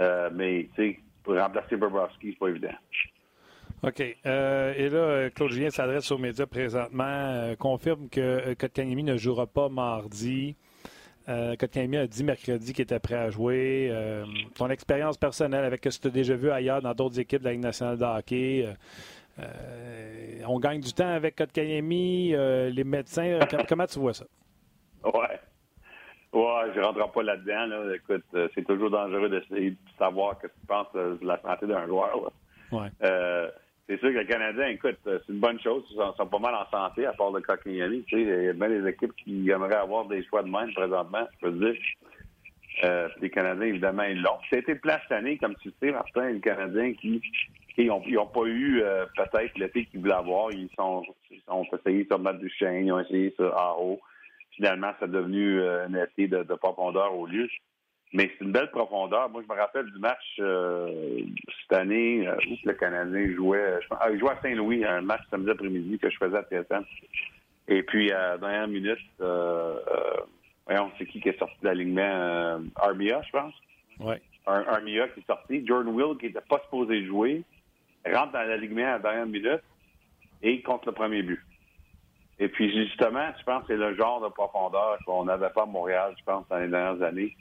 Euh, 0.00 0.30
mais, 0.34 0.68
tu 0.74 0.82
sais, 0.82 1.00
pour 1.22 1.36
remplacer 1.36 1.76
Bobrovski, 1.76 2.32
c'est 2.32 2.38
pas 2.38 2.48
évident. 2.48 2.74
OK. 3.82 4.02
Euh, 4.26 4.74
et 4.76 4.88
là, 4.88 5.30
Claude 5.30 5.50
Julien 5.50 5.70
s'adresse 5.70 6.10
aux 6.10 6.18
médias 6.18 6.46
présentement, 6.46 7.54
confirme 7.58 8.08
que 8.08 8.54
Kotkaniemi 8.54 9.04
ne 9.04 9.16
jouera 9.16 9.46
pas 9.46 9.68
mardi. 9.68 10.56
Euh, 11.28 11.56
a 11.60 12.06
dit 12.06 12.22
mercredi 12.22 12.72
qu'il 12.72 12.82
était 12.84 13.00
prêt 13.00 13.16
à 13.16 13.30
jouer. 13.30 13.92
ton 14.54 14.70
expérience 14.70 15.18
personnelle 15.18 15.64
avec 15.64 15.84
ce 15.84 15.98
que 15.98 16.02
tu 16.02 16.08
as 16.08 16.10
déjà 16.10 16.36
vu 16.36 16.50
ailleurs 16.50 16.82
dans 16.82 16.94
d'autres 16.94 17.18
équipes 17.18 17.40
de 17.40 17.46
la 17.46 17.52
Ligue 17.52 17.62
nationale 17.62 17.98
de 17.98 18.04
hockey, 18.04 18.68
euh, 19.38 20.40
on 20.46 20.58
gagne 20.58 20.80
du 20.80 20.92
temps 20.92 21.08
avec 21.08 21.36
Kotkaniemi, 21.36 22.34
euh, 22.34 22.70
les 22.70 22.84
médecins. 22.84 23.38
comment 23.68 23.86
tu 23.86 23.98
vois 23.98 24.14
ça? 24.14 24.24
Ouais. 25.04 25.40
Ouais, 26.32 26.72
je 26.74 26.80
ne 26.80 26.84
rentre 26.84 27.12
pas 27.12 27.22
là-dedans. 27.22 27.90
Écoute, 27.94 28.24
euh, 28.34 28.48
c'est 28.54 28.66
toujours 28.66 28.90
dangereux 28.90 29.28
d'essayer 29.28 29.70
de 29.70 29.76
savoir 29.98 30.36
ce 30.36 30.46
que 30.46 30.52
tu 30.52 30.66
penses 30.66 30.92
de 30.94 31.18
la 31.22 31.40
santé 31.40 31.66
d'un 31.66 31.86
joueur. 31.86 32.32
Ouais. 32.72 32.88
c'est 33.86 34.00
sûr 34.00 34.12
que 34.12 34.18
les 34.18 34.26
Canadiens, 34.26 34.68
écoute, 34.68 34.98
c'est 35.04 35.28
une 35.28 35.38
bonne 35.38 35.60
chose. 35.60 35.84
Ils 35.90 35.96
sont, 36.16 36.26
pas 36.26 36.38
mal 36.38 36.54
en 36.54 36.68
santé, 36.70 37.06
à 37.06 37.12
part 37.12 37.30
le 37.30 37.40
Kotkaniemi. 37.40 38.04
Il 38.12 38.44
y 38.44 38.48
a 38.48 38.52
bien 38.52 38.68
des 38.68 38.88
équipes 38.88 39.14
qui 39.16 39.48
aimeraient 39.50 39.76
avoir 39.76 40.06
des 40.06 40.24
choix 40.24 40.42
de 40.42 40.50
même 40.50 40.72
présentement, 40.74 41.26
je 41.34 41.46
peux 41.46 41.52
te 41.52 41.72
dire. 41.72 43.12
les 43.20 43.30
Canadiens, 43.30 43.66
évidemment, 43.66 44.02
ils 44.04 44.20
l'ont. 44.20 44.38
C'était 44.50 44.74
le 44.74 44.80
plan 44.80 44.96
cette 45.02 45.12
année, 45.12 45.38
comme 45.38 45.54
tu 45.56 45.72
sais, 45.80 45.92
Martin, 45.92 46.30
les 46.30 46.40
Canadiens 46.40 46.92
qui 46.94 47.22
ils 47.84 48.14
n'ont 48.14 48.26
pas 48.26 48.44
eu 48.44 48.82
euh, 48.82 49.04
peut-être 49.16 49.58
l'été 49.58 49.84
qu'ils 49.86 50.00
voulaient 50.00 50.14
avoir. 50.14 50.50
Ils 50.52 50.70
sont, 50.76 51.04
ils 51.30 51.42
ont 51.48 51.64
essayé 51.78 52.06
sur 52.06 52.18
Matt 52.18 52.38
Duchesne, 52.38 52.86
ils 52.86 52.92
ont 52.92 53.00
essayé 53.00 53.32
sur 53.36 53.56
Aho. 53.56 54.00
Finalement, 54.52 54.92
c'est 54.98 55.10
devenu 55.10 55.60
euh, 55.60 55.86
un 55.86 55.94
été 55.94 56.28
de, 56.28 56.42
profondeur 56.54 57.14
au 57.14 57.26
lieu. 57.26 57.48
Mais 58.12 58.30
c'est 58.32 58.44
une 58.44 58.52
belle 58.52 58.70
profondeur. 58.70 59.28
Moi, 59.28 59.42
je 59.46 59.52
me 59.52 59.58
rappelle 59.58 59.86
du 59.86 59.98
match 59.98 60.36
euh, 60.38 61.20
cette 61.60 61.78
année 61.78 62.26
où 62.28 62.54
le 62.64 62.72
Canadien 62.72 63.34
jouait. 63.34 63.78
Je, 63.82 63.88
ah, 63.90 64.10
il 64.10 64.18
jouait 64.18 64.30
à 64.30 64.40
Saint-Louis, 64.40 64.84
un 64.84 65.02
match 65.02 65.22
samedi 65.30 65.50
après-midi 65.50 65.98
que 65.98 66.08
je 66.08 66.16
faisais 66.16 66.36
à 66.38 66.44
TSN. 66.44 66.84
Et 67.68 67.82
puis, 67.82 68.10
à 68.12 68.30
la 68.30 68.38
dernière 68.38 68.68
minute, 68.68 68.98
voyons, 69.18 70.90
c'est 70.96 71.06
qui 71.06 71.20
qui 71.20 71.28
est 71.28 71.38
sorti 71.38 71.56
de 71.60 71.66
l'alignement? 71.66 72.62
Armia, 72.76 73.20
je 73.26 73.30
pense. 73.32 73.54
Oui. 74.00 74.14
Armia 74.46 75.08
qui 75.08 75.20
est 75.20 75.26
sorti. 75.26 75.66
Jordan 75.66 75.92
Will, 75.92 76.16
qui 76.16 76.26
n'était 76.26 76.40
pas 76.48 76.60
supposé 76.64 77.04
jouer 77.04 77.42
rentre 78.14 78.32
dans 78.32 78.42
l'alignement 78.42 78.86
à 78.86 78.92
la 78.92 78.98
dernière 78.98 79.26
minute 79.26 79.62
et 80.42 80.62
compte 80.62 80.86
le 80.86 80.92
premier 80.92 81.22
but. 81.22 81.40
Et 82.38 82.48
puis, 82.48 82.70
justement, 82.70 83.28
je 83.38 83.44
pense 83.44 83.62
que 83.62 83.68
c'est 83.68 83.76
le 83.76 83.94
genre 83.94 84.20
de 84.20 84.28
profondeur 84.28 84.98
qu'on 85.06 85.24
n'avait 85.24 85.50
pas 85.50 85.62
à 85.62 85.66
Montréal, 85.66 86.14
je 86.18 86.24
pense, 86.24 86.46
dans 86.48 86.58
les 86.58 86.68
dernières 86.68 87.02
années, 87.02 87.34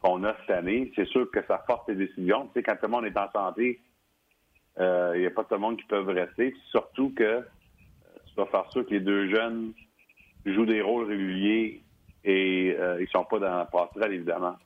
qu'on 0.00 0.24
a 0.24 0.34
cette 0.40 0.50
année. 0.50 0.90
C'est 0.96 1.06
sûr 1.08 1.30
que 1.30 1.44
ça 1.46 1.62
force 1.66 1.86
les 1.88 1.94
décisions. 1.94 2.46
Tu 2.46 2.52
sais, 2.54 2.62
quand 2.62 2.76
tout 2.76 2.86
le 2.86 2.88
monde 2.88 3.04
est 3.04 3.18
en 3.18 3.30
santé, 3.30 3.80
euh, 4.78 5.12
il 5.14 5.20
n'y 5.20 5.26
a 5.26 5.30
pas 5.30 5.44
tout 5.44 5.54
le 5.54 5.60
monde 5.60 5.76
qui 5.76 5.86
peut 5.86 6.00
rester. 6.00 6.54
Surtout 6.70 7.12
que 7.14 7.22
euh, 7.22 7.42
tu 8.34 8.50
faire 8.50 8.70
sûr 8.70 8.86
que 8.86 8.90
les 8.90 9.00
deux 9.00 9.28
jeunes 9.28 9.74
jouent 10.46 10.64
des 10.64 10.80
rôles 10.80 11.06
réguliers 11.06 11.82
et 12.24 12.74
euh, 12.78 13.00
ils 13.00 13.08
sont 13.08 13.24
pas 13.24 13.38
dans 13.38 13.58
la 13.58 13.64
passerelle, 13.66 14.14
évidemment. 14.14 14.56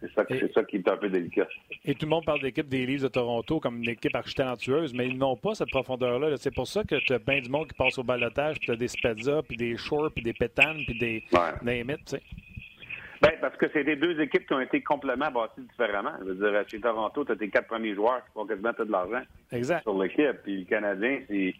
C'est 0.00 0.12
ça, 0.14 0.24
ça, 0.54 0.64
qui 0.64 0.76
est 0.76 0.88
un 0.88 0.96
peu 0.96 1.08
délicat. 1.08 1.48
Et 1.84 1.94
tout 1.94 2.06
le 2.06 2.10
monde 2.10 2.24
parle 2.24 2.40
d'équipe 2.40 2.68
des 2.68 2.86
Leafs 2.86 3.02
de 3.02 3.08
Toronto 3.08 3.58
comme 3.58 3.78
une 3.82 3.90
équipe 3.90 4.14
archi-talentueuse, 4.14 4.94
mais 4.94 5.08
ils 5.08 5.18
n'ont 5.18 5.36
pas 5.36 5.54
cette 5.54 5.70
profondeur-là. 5.70 6.36
C'est 6.36 6.54
pour 6.54 6.68
ça 6.68 6.84
que 6.84 6.96
tu 6.96 7.12
as 7.12 7.18
bien 7.18 7.40
du 7.40 7.50
monde 7.50 7.68
qui 7.68 7.74
passe 7.74 7.98
au 7.98 8.04
balotage, 8.04 8.58
puis 8.58 8.66
tu 8.66 8.72
as 8.72 8.76
des 8.76 8.88
Spezza, 8.88 9.42
puis 9.42 9.56
des 9.56 9.76
Shore, 9.76 10.10
puis 10.14 10.22
des 10.22 10.32
Pétanes, 10.32 10.82
puis 10.86 10.98
des 10.98 11.24
ouais. 11.32 11.84
tu 11.84 11.96
sais. 12.06 12.22
Ben, 13.20 13.32
parce 13.40 13.56
que 13.56 13.66
c'est 13.72 13.82
des 13.82 13.96
deux 13.96 14.20
équipes 14.20 14.46
qui 14.46 14.52
ont 14.52 14.60
été 14.60 14.80
complètement 14.80 15.30
bâties 15.30 15.62
différemment. 15.62 16.12
Je 16.20 16.26
veux 16.26 16.50
dire, 16.50 16.68
chez 16.68 16.80
Toronto, 16.80 17.24
tu 17.24 17.32
as 17.32 17.36
tes 17.36 17.48
quatre 17.48 17.66
premiers 17.66 17.94
joueurs 17.94 18.24
qui 18.24 18.32
font 18.32 18.46
quasiment 18.46 18.72
tout 18.72 18.84
de 18.84 18.92
l'argent 18.92 19.22
sur 19.82 20.00
l'équipe. 20.00 20.36
Puis 20.44 20.60
le 20.60 20.64
Canadien, 20.64 21.20
c'est 21.28 21.54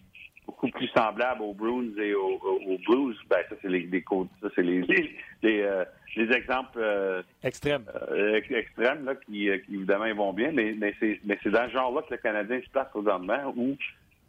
beaucoup 0.49 0.68
plus 0.70 0.88
semblable 0.88 1.42
aux 1.42 1.53
Bruins 1.53 1.92
et 1.99 2.14
aux, 2.14 2.40
aux 2.42 2.78
Blues. 2.88 3.16
Ben, 3.28 3.40
ça, 3.51 3.55
c'est 3.61 3.68
les, 3.68 3.80
les, 3.80 4.03
ça, 4.40 4.49
c'est 4.55 4.62
les, 4.62 4.80
les, 4.80 5.14
les, 5.42 5.61
euh, 5.61 5.84
les 6.16 6.34
exemples 6.34 6.78
euh, 6.78 7.22
Extrême. 7.44 7.84
euh, 8.11 8.36
ex- 8.36 8.51
extrêmes 8.51 9.05
là, 9.05 9.14
qui, 9.14 9.51
qui, 9.66 9.74
évidemment, 9.74 10.07
ils 10.07 10.14
vont 10.14 10.32
bien. 10.32 10.51
Mais, 10.53 10.74
mais 10.78 10.94
c'est 11.01 11.20
dans 11.51 11.66
ce 11.68 11.72
genre-là 11.72 12.01
que 12.03 12.14
le 12.14 12.16
Canadien 12.16 12.61
se 12.64 12.70
place 12.70 12.88
présentement 12.90 13.53
où, 13.57 13.76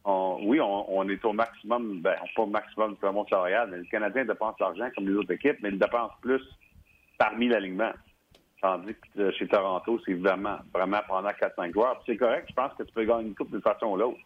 on, 0.04 0.40
oui, 0.44 0.60
on, 0.60 0.98
on 0.98 1.08
est 1.08 1.24
au 1.24 1.32
maximum, 1.32 2.02
ben, 2.02 2.16
pas 2.36 2.42
au 2.42 2.48
maximum 2.48 2.92
du 2.92 2.98
plafond 2.98 3.26
salarial, 3.28 3.70
mais 3.72 3.78
le 3.78 3.86
Canadien 3.86 4.26
dépense 4.26 4.60
l'argent 4.60 4.90
comme 4.96 5.08
les 5.08 5.16
autres 5.16 5.32
équipes, 5.32 5.58
mais 5.64 5.70
il 5.70 5.80
dépense 5.80 6.12
plus 6.22 6.42
parmi 7.18 7.48
l'alignement. 7.48 7.92
Tandis 8.62 8.94
que 9.16 9.32
chez 9.32 9.48
Toronto, 9.48 10.02
c'est 10.06 10.16
vraiment, 10.16 10.58
vraiment 10.74 11.00
pendant 11.08 11.30
4-5 11.30 11.72
joueurs. 11.72 12.02
C'est 12.06 12.18
correct, 12.18 12.48
je 12.50 12.54
pense 12.56 12.74
que 12.78 12.84
tu 12.84 12.92
peux 12.92 13.06
gagner 13.06 13.30
une 13.30 13.36
coupe 13.36 13.52
d'une 13.52 13.62
façon 13.62 13.86
ou 13.88 13.96
l'autre. 13.96 14.20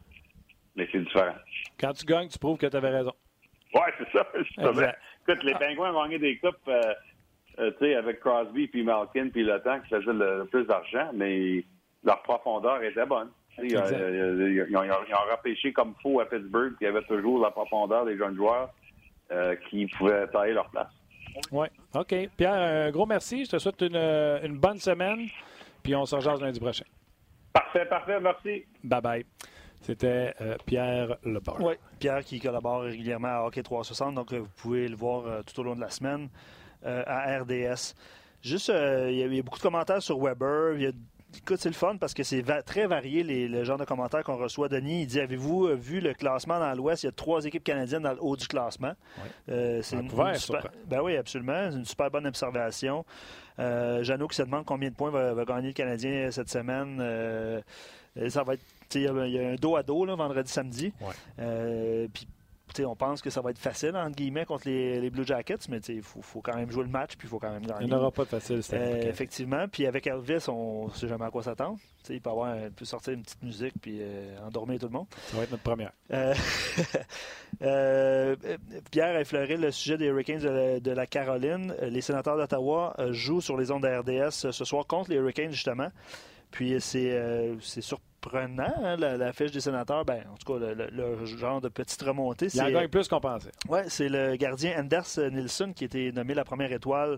Mais 0.76 0.88
c'est 0.91 0.99
différent. 0.99 1.36
Quand 1.80 1.93
tu 1.93 2.05
gagnes, 2.05 2.28
tu 2.28 2.39
prouves 2.39 2.57
que 2.57 2.65
tu 2.67 2.76
avais 2.78 2.89
raison. 2.89 3.13
Ouais, 3.74 3.82
c'est 3.97 4.11
ça. 4.17 4.26
Écoute, 5.28 5.43
les 5.43 5.53
Pingouins 5.55 5.93
ont 5.93 6.03
gagné 6.03 6.19
des 6.19 6.38
coupes, 6.38 6.55
euh, 6.67 6.82
euh, 7.59 7.71
tu 7.80 7.86
sais, 7.86 7.95
avec 7.95 8.19
Crosby 8.19 8.67
puis 8.67 8.84
Malkin 8.84 9.30
puis 9.30 9.43
le 9.43 9.59
temps 9.61 9.80
qui 9.82 9.89
faisait 9.89 10.13
le, 10.13 10.39
le 10.39 10.45
plus 10.45 10.65
d'argent, 10.65 11.09
mais 11.13 11.63
leur 12.03 12.21
profondeur 12.24 12.82
était 12.84 13.05
bonne. 13.05 13.30
Exact. 13.59 13.91
euh, 13.93 14.65
Ils, 14.69 14.76
ont, 14.78 14.84
ils 14.84 14.91
ont- 14.91 15.05
ils 15.07 15.13
ont 15.13 15.32
repêché 15.32 15.71
comme 15.74 15.93
faux 16.01 16.19
à 16.19 16.26
Pittsburgh, 16.26 16.76
qui 16.78 16.86
avait 16.88 17.03
toujours 17.03 17.39
la 17.43 17.51
profondeur 17.51 18.05
des 18.05 18.17
jeunes 18.17 18.36
joueurs 18.36 18.69
euh, 19.32 19.55
qui 19.69 19.86
pouvaient 19.88 20.28
tailler 20.28 20.53
leur 20.53 20.69
place. 20.71 20.89
Oui. 21.51 21.67
OK. 21.95 22.13
Pierre, 22.36 22.53
un 22.53 22.91
gros 22.91 23.05
merci. 23.05 23.45
Je 23.45 23.51
te 23.51 23.57
souhaite 23.59 23.82
une, 23.82 23.95
une 23.95 24.57
bonne 24.57 24.78
semaine. 24.80 25.28
Puis 25.84 25.95
on 25.95 26.05
se 26.05 26.15
rejase 26.15 26.41
lundi 26.41 26.59
prochain. 26.59 26.86
Parfait, 27.53 27.86
parfait, 27.86 28.19
merci. 28.19 28.65
Bye 28.84 29.01
bye. 29.01 29.26
C'était 29.84 30.34
euh, 30.41 30.55
Pierre 30.65 31.17
Lebar. 31.23 31.61
Oui, 31.61 31.73
Pierre 31.99 32.23
qui 32.23 32.39
collabore 32.39 32.81
régulièrement 32.81 33.27
à 33.27 33.41
Hockey 33.45 33.61
360, 33.63 34.15
donc 34.15 34.34
euh, 34.34 34.39
vous 34.39 34.49
pouvez 34.57 34.88
le 34.88 34.95
voir 34.95 35.25
euh, 35.27 35.41
tout 35.43 35.59
au 35.59 35.63
long 35.63 35.75
de 35.75 35.81
la 35.81 35.89
semaine 35.89 36.29
à 36.86 37.39
RDS. 37.39 37.93
Juste, 38.41 38.67
il 38.69 39.13
y, 39.13 39.36
y 39.36 39.39
a 39.39 39.41
beaucoup 39.41 39.57
de 39.59 39.63
commentaires 39.63 40.01
sur 40.01 40.19
Weber. 40.19 40.73
Il 40.75 40.81
y 40.81 40.88
a- 40.88 40.91
écoute, 41.38 41.59
c'est 41.59 41.69
le 41.69 41.75
fun 41.75 41.95
parce 41.97 42.13
que 42.13 42.23
c'est 42.23 42.41
va- 42.41 42.61
très 42.61 42.88
varié 42.88 43.23
les, 43.23 43.47
le 43.47 43.63
genre 43.63 43.77
de 43.77 43.86
commentaires 43.86 44.21
qu'on 44.23 44.36
reçoit. 44.36 44.67
Denis, 44.67 45.03
il 45.03 45.07
dit 45.07 45.21
Avez-vous 45.21 45.67
vu 45.77 46.01
le 46.01 46.13
classement 46.13 46.59
dans 46.59 46.73
l'Ouest? 46.73 47.03
Il 47.03 47.05
y 47.05 47.09
a 47.09 47.13
trois 47.13 47.45
équipes 47.45 47.63
canadiennes 47.63 48.03
dans 48.03 48.11
le 48.11 48.21
haut 48.21 48.36
du 48.36 48.47
classement. 48.49 48.91
Euh, 49.47 49.81
c'est 49.81 49.95
une, 50.01 50.09
super- 50.39 50.71
ben 50.88 51.01
oui, 51.01 51.15
absolument. 51.15 51.69
C'est 51.71 51.77
une 51.77 51.86
super 51.86 52.11
bonne 52.11 52.27
observation. 52.27 53.05
Euh, 53.59 54.03
Jeannot 54.03 54.27
qui 54.27 54.36
se 54.36 54.43
demande 54.43 54.65
combien 54.65 54.89
de 54.89 54.95
points 54.95 55.09
va, 55.11 55.34
va 55.34 55.45
gagner 55.45 55.67
le 55.67 55.73
Canadien 55.73 56.29
cette 56.31 56.49
semaine. 56.49 56.97
Euh, 56.99 57.61
ça 58.27 58.43
va 58.43 58.55
être. 58.55 58.63
Il 58.95 59.01
y, 59.03 59.07
a- 59.07 59.25
il 59.27 59.33
y 59.33 59.39
a 59.39 59.49
un 59.49 59.55
dos 59.55 59.75
à 59.75 59.83
dos 59.83 60.05
là, 60.05 60.15
vendredi, 60.15 60.51
samedi. 60.51 60.93
Ouais. 61.01 61.13
Euh, 61.39 62.07
puis, 62.13 62.27
on 62.85 62.95
pense 62.95 63.21
que 63.21 63.29
ça 63.29 63.39
va 63.41 63.51
être 63.51 63.59
facile, 63.59 63.95
entre 63.95 64.15
guillemets, 64.15 64.45
contre 64.45 64.67
les, 64.67 64.99
les 64.99 65.11
Blue 65.11 65.23
Jackets, 65.27 65.59
mais 65.69 65.77
il 65.89 66.01
faut, 66.01 66.23
faut 66.23 66.41
quand 66.41 66.55
même 66.55 66.71
jouer 66.71 66.83
le 66.83 66.89
match, 66.89 67.15
puis 67.17 67.27
il 67.27 67.29
faut 67.29 67.37
quand 67.37 67.51
même 67.51 67.61
Il 67.61 67.67
gagner. 67.67 67.85
n'y 67.85 67.93
en 67.93 67.97
aura 67.99 68.09
pas 68.09 68.23
de 68.23 68.29
facile 68.29 68.63
cette 68.63 68.81
Euh, 68.81 69.09
effectivement. 69.09 69.67
Puis 69.67 69.85
avec 69.85 70.07
Elvis, 70.07 70.45
on 70.47 70.87
ne 70.87 70.91
sait 70.93 71.07
jamais 71.07 71.25
à 71.25 71.29
quoi 71.29 71.43
s'attendre. 71.43 71.77
Il 72.09 72.19
peut, 72.19 72.31
avoir, 72.31 72.57
il 72.57 72.71
peut 72.71 72.83
sortir 72.85 73.13
une 73.13 73.21
petite 73.21 73.43
musique 73.43 73.73
puis 73.79 73.99
euh, 74.01 74.35
endormir 74.43 74.79
tout 74.79 74.87
le 74.87 74.91
monde. 74.93 75.05
Ça 75.27 75.37
va 75.37 75.43
être 75.43 75.51
notre 75.51 75.61
première. 75.61 75.91
Euh, 76.13 76.33
euh, 77.61 78.35
Pierre 78.91 79.15
a 79.17 79.21
effleuré 79.21 79.57
le 79.57 79.71
sujet 79.71 79.97
des 79.97 80.05
Hurricanes 80.05 80.39
de 80.39 80.49
la, 80.49 80.79
de 80.79 80.91
la 80.91 81.05
Caroline. 81.05 81.75
Les 81.81 82.01
sénateurs 82.01 82.37
d'Ottawa 82.37 82.95
jouent 83.11 83.41
sur 83.41 83.57
les 83.57 83.71
ondes 83.71 83.83
de 83.83 83.87
RDS 84.27 84.51
ce 84.51 84.65
soir 84.65 84.87
contre 84.87 85.11
les 85.11 85.17
Hurricanes, 85.17 85.51
justement. 85.51 85.89
Puis 86.51 86.75
c'est 86.79 87.55
c'est 87.61 87.81
surprenant, 88.24 88.74
hein, 88.84 88.95
la, 88.97 89.17
la 89.17 89.34
fiche 89.34 89.51
des 89.51 89.59
sénateurs. 89.61 90.05
Ben, 90.05 90.24
en 90.32 90.36
tout 90.38 90.53
cas, 90.53 90.59
le, 90.59 90.74
le- 90.74 90.89
le 90.89 91.26
genre 91.26 91.61
de 91.61 91.69
petite 91.69 92.01
remontée. 92.01 92.47
Il 92.53 92.61
en 92.61 92.65
c'est- 92.65 92.71
gagne 92.74 92.88
plus 92.88 93.07
qu'on 93.07 93.19
pensait. 93.19 93.51
Ouais, 93.67 93.84
c'est 93.89 94.09
le 94.09 94.36
gardien 94.36 94.80
Anders 94.80 95.05
Nilsson 95.32 95.74
qui 95.76 95.84
a 95.84 95.88
été 95.88 96.11
nommé 96.11 96.34
la 96.34 96.43
première 96.45 96.71
étoile 96.71 97.17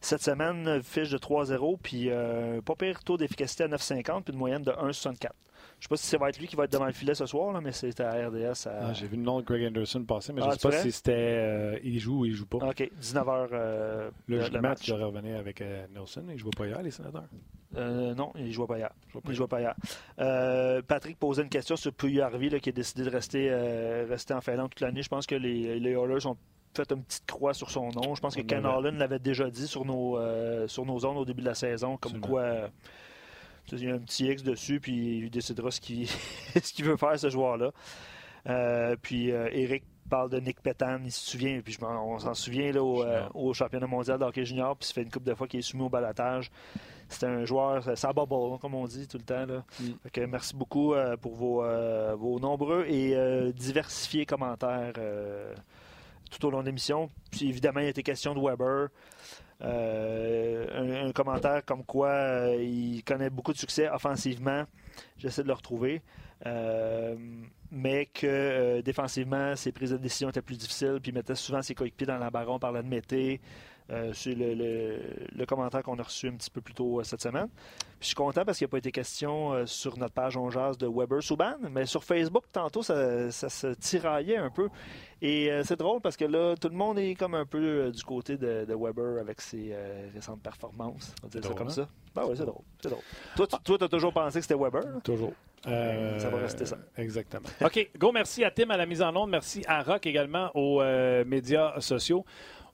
cette 0.00 0.22
semaine. 0.22 0.82
Fiche 0.82 1.10
de 1.10 1.18
3-0, 1.18 1.78
puis 1.82 2.06
euh, 2.10 2.60
pas 2.60 2.74
pire 2.74 3.02
taux 3.04 3.16
d'efficacité 3.16 3.64
à 3.64 3.68
9,50, 3.68 4.22
puis 4.22 4.32
une 4.32 4.38
moyenne 4.38 4.62
de 4.62 4.72
1,64. 4.72 5.30
Je 5.78 5.86
sais 5.86 5.88
pas 5.88 5.96
si 5.96 6.06
ça 6.06 6.16
va 6.18 6.28
être 6.28 6.38
lui 6.38 6.46
qui 6.46 6.54
va 6.54 6.64
être 6.64 6.72
devant 6.72 6.86
le 6.86 6.92
filet 6.92 7.14
ce 7.14 7.26
soir, 7.26 7.52
là, 7.52 7.60
mais 7.60 7.72
c'est 7.72 7.98
à 8.00 8.10
RDS. 8.28 8.68
À... 8.68 8.88
Ah, 8.88 8.92
J'ai 8.92 9.08
vu 9.08 9.16
le 9.16 9.22
nom 9.22 9.40
de 9.40 9.44
Greg 9.44 9.66
Anderson 9.66 10.04
passer, 10.04 10.32
mais 10.32 10.40
je 10.40 10.46
Ah, 10.46 10.50
ne 10.50 10.54
sais 10.54 10.58
c'est 10.60 10.68
pas 10.70 10.82
si 10.82 10.92
c'était 10.92 11.12
euh, 11.16 11.78
il 11.82 11.98
joue 11.98 12.20
ou 12.20 12.24
il 12.24 12.34
joue 12.34 12.46
pas. 12.46 12.58
OK, 12.58 12.88
19h 13.00 13.48
euh, 13.52 14.10
le, 14.28 14.38
match, 14.38 14.52
match. 14.60 14.86
je 14.86 14.94
revenir 14.94 15.36
avec 15.38 15.60
euh, 15.60 15.84
Nelson. 15.92 16.22
Il 16.28 16.34
ne 16.34 16.38
jouait 16.38 16.50
pas 16.56 16.66
hier, 16.66 16.80
les 16.82 16.92
sénateurs. 16.92 17.24
Euh, 17.76 18.14
non, 18.14 18.32
il 18.36 18.46
ne 18.46 18.50
jouait 18.50 18.66
pas 18.66 18.78
hier. 18.78 18.90
Je 19.08 19.12
vois 19.12 19.22
pas 19.22 19.30
Il 19.30 19.34
jouait 19.34 19.46
pas 19.46 19.60
hier. 19.60 19.74
Euh, 20.18 20.82
Patrick 20.82 21.18
posait 21.18 21.42
une 21.42 21.48
question 21.48 21.76
sur 21.76 21.92
Puyarvi 21.92 22.60
qui 22.60 22.68
a 22.68 22.72
décidé 22.72 23.04
de 23.04 23.10
rester, 23.10 23.48
euh, 23.50 24.06
rester 24.08 24.34
en 24.34 24.40
Finlande 24.40 24.70
toute 24.70 24.80
l'année. 24.80 25.02
Je 25.02 25.08
pense 25.08 25.26
que 25.26 25.34
les, 25.34 25.78
les 25.80 25.90
Oilers 25.90 26.26
ont 26.26 26.36
fait 26.74 26.90
une 26.92 27.02
petite 27.02 27.26
croix 27.26 27.54
sur 27.54 27.70
son 27.70 27.88
nom. 27.90 28.14
Je 28.14 28.20
pense 28.20 28.34
que 28.34 28.42
On 28.42 28.46
Ken 28.46 28.64
Harlan 28.64 28.92
l'avait 28.92 29.18
déjà 29.18 29.50
dit 29.50 29.66
sur 29.66 29.84
nos, 29.84 30.18
sur 30.68 30.84
nos 30.86 30.98
zones 30.98 31.16
au 31.16 31.24
début 31.24 31.42
de 31.42 31.46
la 31.46 31.54
saison, 31.54 31.96
comme 31.96 32.16
Absolument. 32.16 32.26
quoi 32.26 32.70
il 33.70 33.84
y 33.84 33.90
a 33.90 33.94
un 33.94 33.98
petit 34.00 34.26
X 34.26 34.42
dessus, 34.42 34.80
puis 34.80 35.18
il 35.18 35.30
décidera 35.30 35.70
ce 35.70 35.80
qu'il 35.80 36.04
veut 36.84 36.96
faire, 36.96 37.18
ce 37.18 37.30
joueur-là. 37.30 37.70
Puis 39.02 39.28
Eric 39.28 39.84
parle 40.12 40.28
de 40.28 40.40
Nick 40.40 40.60
Petan, 40.60 40.98
il 41.02 41.10
se 41.10 41.30
souvient, 41.30 41.58
puis 41.62 41.72
je 41.72 41.82
on 41.82 42.18
s'en 42.18 42.34
souvient 42.34 42.70
là, 42.70 42.82
au, 42.82 43.02
euh, 43.02 43.26
au 43.32 43.54
championnat 43.54 43.86
mondial 43.86 44.18
de 44.18 44.24
hockey 44.24 44.44
junior, 44.44 44.76
puis 44.76 44.86
ça 44.86 44.92
fait 44.92 45.02
une 45.04 45.10
couple 45.10 45.24
de 45.24 45.34
fois 45.34 45.48
qu'il 45.48 45.60
est 45.60 45.62
soumis 45.62 45.84
au 45.84 45.88
balotage. 45.88 46.50
C'était 47.08 47.28
un 47.28 47.46
joueur, 47.46 47.96
ça 47.96 48.12
bubble, 48.12 48.58
comme 48.60 48.74
on 48.74 48.86
dit 48.86 49.08
tout 49.08 49.16
le 49.16 49.24
temps. 49.24 49.46
Là. 49.46 49.64
Mm. 49.80 49.84
Fait 50.02 50.10
que 50.10 50.20
merci 50.26 50.54
beaucoup 50.54 50.92
euh, 50.92 51.16
pour 51.16 51.34
vos, 51.34 51.64
euh, 51.64 52.14
vos 52.14 52.38
nombreux 52.38 52.84
et 52.88 53.16
diversifiés 53.54 54.26
commentaires 54.26 54.92
tout 56.30 56.46
au 56.46 56.50
long 56.50 56.60
de 56.60 56.66
l'émission. 56.66 57.08
Puis 57.30 57.48
évidemment, 57.48 57.80
il 57.80 57.86
a 57.86 57.88
été 57.88 58.02
question 58.02 58.34
de 58.34 58.40
Weber. 58.40 58.88
Un, 59.62 61.06
un 61.06 61.12
commentaire 61.12 61.64
comme 61.64 61.84
quoi 61.84 62.48
il 62.58 63.02
connaît 63.04 63.30
beaucoup 63.30 63.54
de 63.54 63.58
succès 63.58 63.88
offensivement. 63.88 64.64
J'essaie 65.16 65.42
de 65.42 65.48
le 65.48 65.54
retrouver. 65.54 66.02
Mais 67.74 68.04
que 68.04 68.26
euh, 68.26 68.82
défensivement, 68.82 69.56
ses 69.56 69.72
prises 69.72 69.92
de 69.92 69.96
décision 69.96 70.28
étaient 70.28 70.42
plus 70.42 70.58
difficiles, 70.58 70.98
puis 71.02 71.10
mettait 71.10 71.34
souvent 71.34 71.62
ses 71.62 71.74
coéquipiers 71.74 72.06
dans 72.06 72.18
l'embarras, 72.18 72.52
on 72.52 72.58
parlait 72.58 72.82
de 72.82 72.88
Mété. 72.88 73.40
Euh, 73.92 74.10
c'est 74.14 74.34
le, 74.34 74.54
le- 74.54 74.98
le 75.36 75.46
commentaire 75.46 75.82
qu'on 75.82 75.98
a 75.98 76.02
reçu 76.02 76.26
un 76.28 76.32
petit 76.32 76.48
peu 76.50 76.62
plus 76.62 76.72
tôt 76.72 76.98
euh, 77.00 77.04
cette 77.04 77.20
semaine. 77.20 77.48
Puis 77.52 77.98
je 78.00 78.06
suis 78.06 78.14
content 78.14 78.42
parce 78.44 78.56
qu'il 78.56 78.64
n'y 78.64 78.70
a 78.70 78.72
pas 78.72 78.78
été 78.78 78.90
question 78.90 79.52
euh, 79.52 79.66
sur 79.66 79.98
notre 79.98 80.14
page 80.14 80.36
On 80.36 80.48
Jase 80.50 80.78
de 80.78 80.86
Weber 80.88 81.22
Souban, 81.22 81.56
mais 81.70 81.84
sur 81.84 82.02
Facebook, 82.02 82.44
tantôt, 82.50 82.82
ça, 82.82 83.30
ça 83.30 83.48
se 83.50 83.66
tiraillait 83.74 84.38
un 84.38 84.48
peu. 84.50 84.68
Et 85.20 85.52
euh, 85.52 85.62
c'est 85.62 85.78
drôle 85.78 86.00
parce 86.00 86.16
que 86.16 86.24
là, 86.24 86.54
tout 86.56 86.68
le 86.70 86.74
monde 86.74 86.98
est 86.98 87.14
comme 87.14 87.34
un 87.34 87.44
peu 87.44 87.58
euh, 87.58 87.90
du 87.90 88.02
côté 88.02 88.36
de, 88.38 88.64
de 88.64 88.74
Weber 88.74 89.20
avec 89.20 89.40
ses 89.42 89.68
euh, 89.72 90.08
récentes 90.14 90.40
performances. 90.42 91.14
On 91.22 91.26
va 91.26 91.30
dire 91.40 91.44
ça 91.44 91.54
comme 91.54 91.66
hein? 91.68 91.70
ça. 91.70 91.88
Ben 92.14 92.22
oui, 92.26 92.34
c'est 92.36 92.46
drôle. 92.46 92.62
C'est 92.82 92.88
drôle. 92.88 93.02
Toi, 93.36 93.46
tu 93.46 93.56
toi, 93.62 93.78
as 93.84 93.88
toujours 93.88 94.12
pensé 94.14 94.38
que 94.38 94.42
c'était 94.46 94.58
Weber? 94.60 94.80
là? 94.82 95.00
Toujours. 95.04 95.32
Euh, 95.68 96.18
Ça 96.18 96.28
va 96.30 96.38
rester 96.38 96.64
ça. 96.66 96.76
Exactement. 96.96 97.48
OK. 97.64 97.90
Gros 97.96 98.10
merci 98.10 98.42
à 98.42 98.50
Tim 98.50 98.70
à 98.70 98.76
la 98.76 98.86
mise 98.86 99.00
en 99.02 99.14
onde. 99.14 99.30
Merci 99.30 99.62
à 99.68 99.82
Rock 99.82 100.06
également 100.06 100.50
aux 100.54 100.80
euh, 100.82 101.24
médias 101.24 101.78
sociaux. 101.80 102.24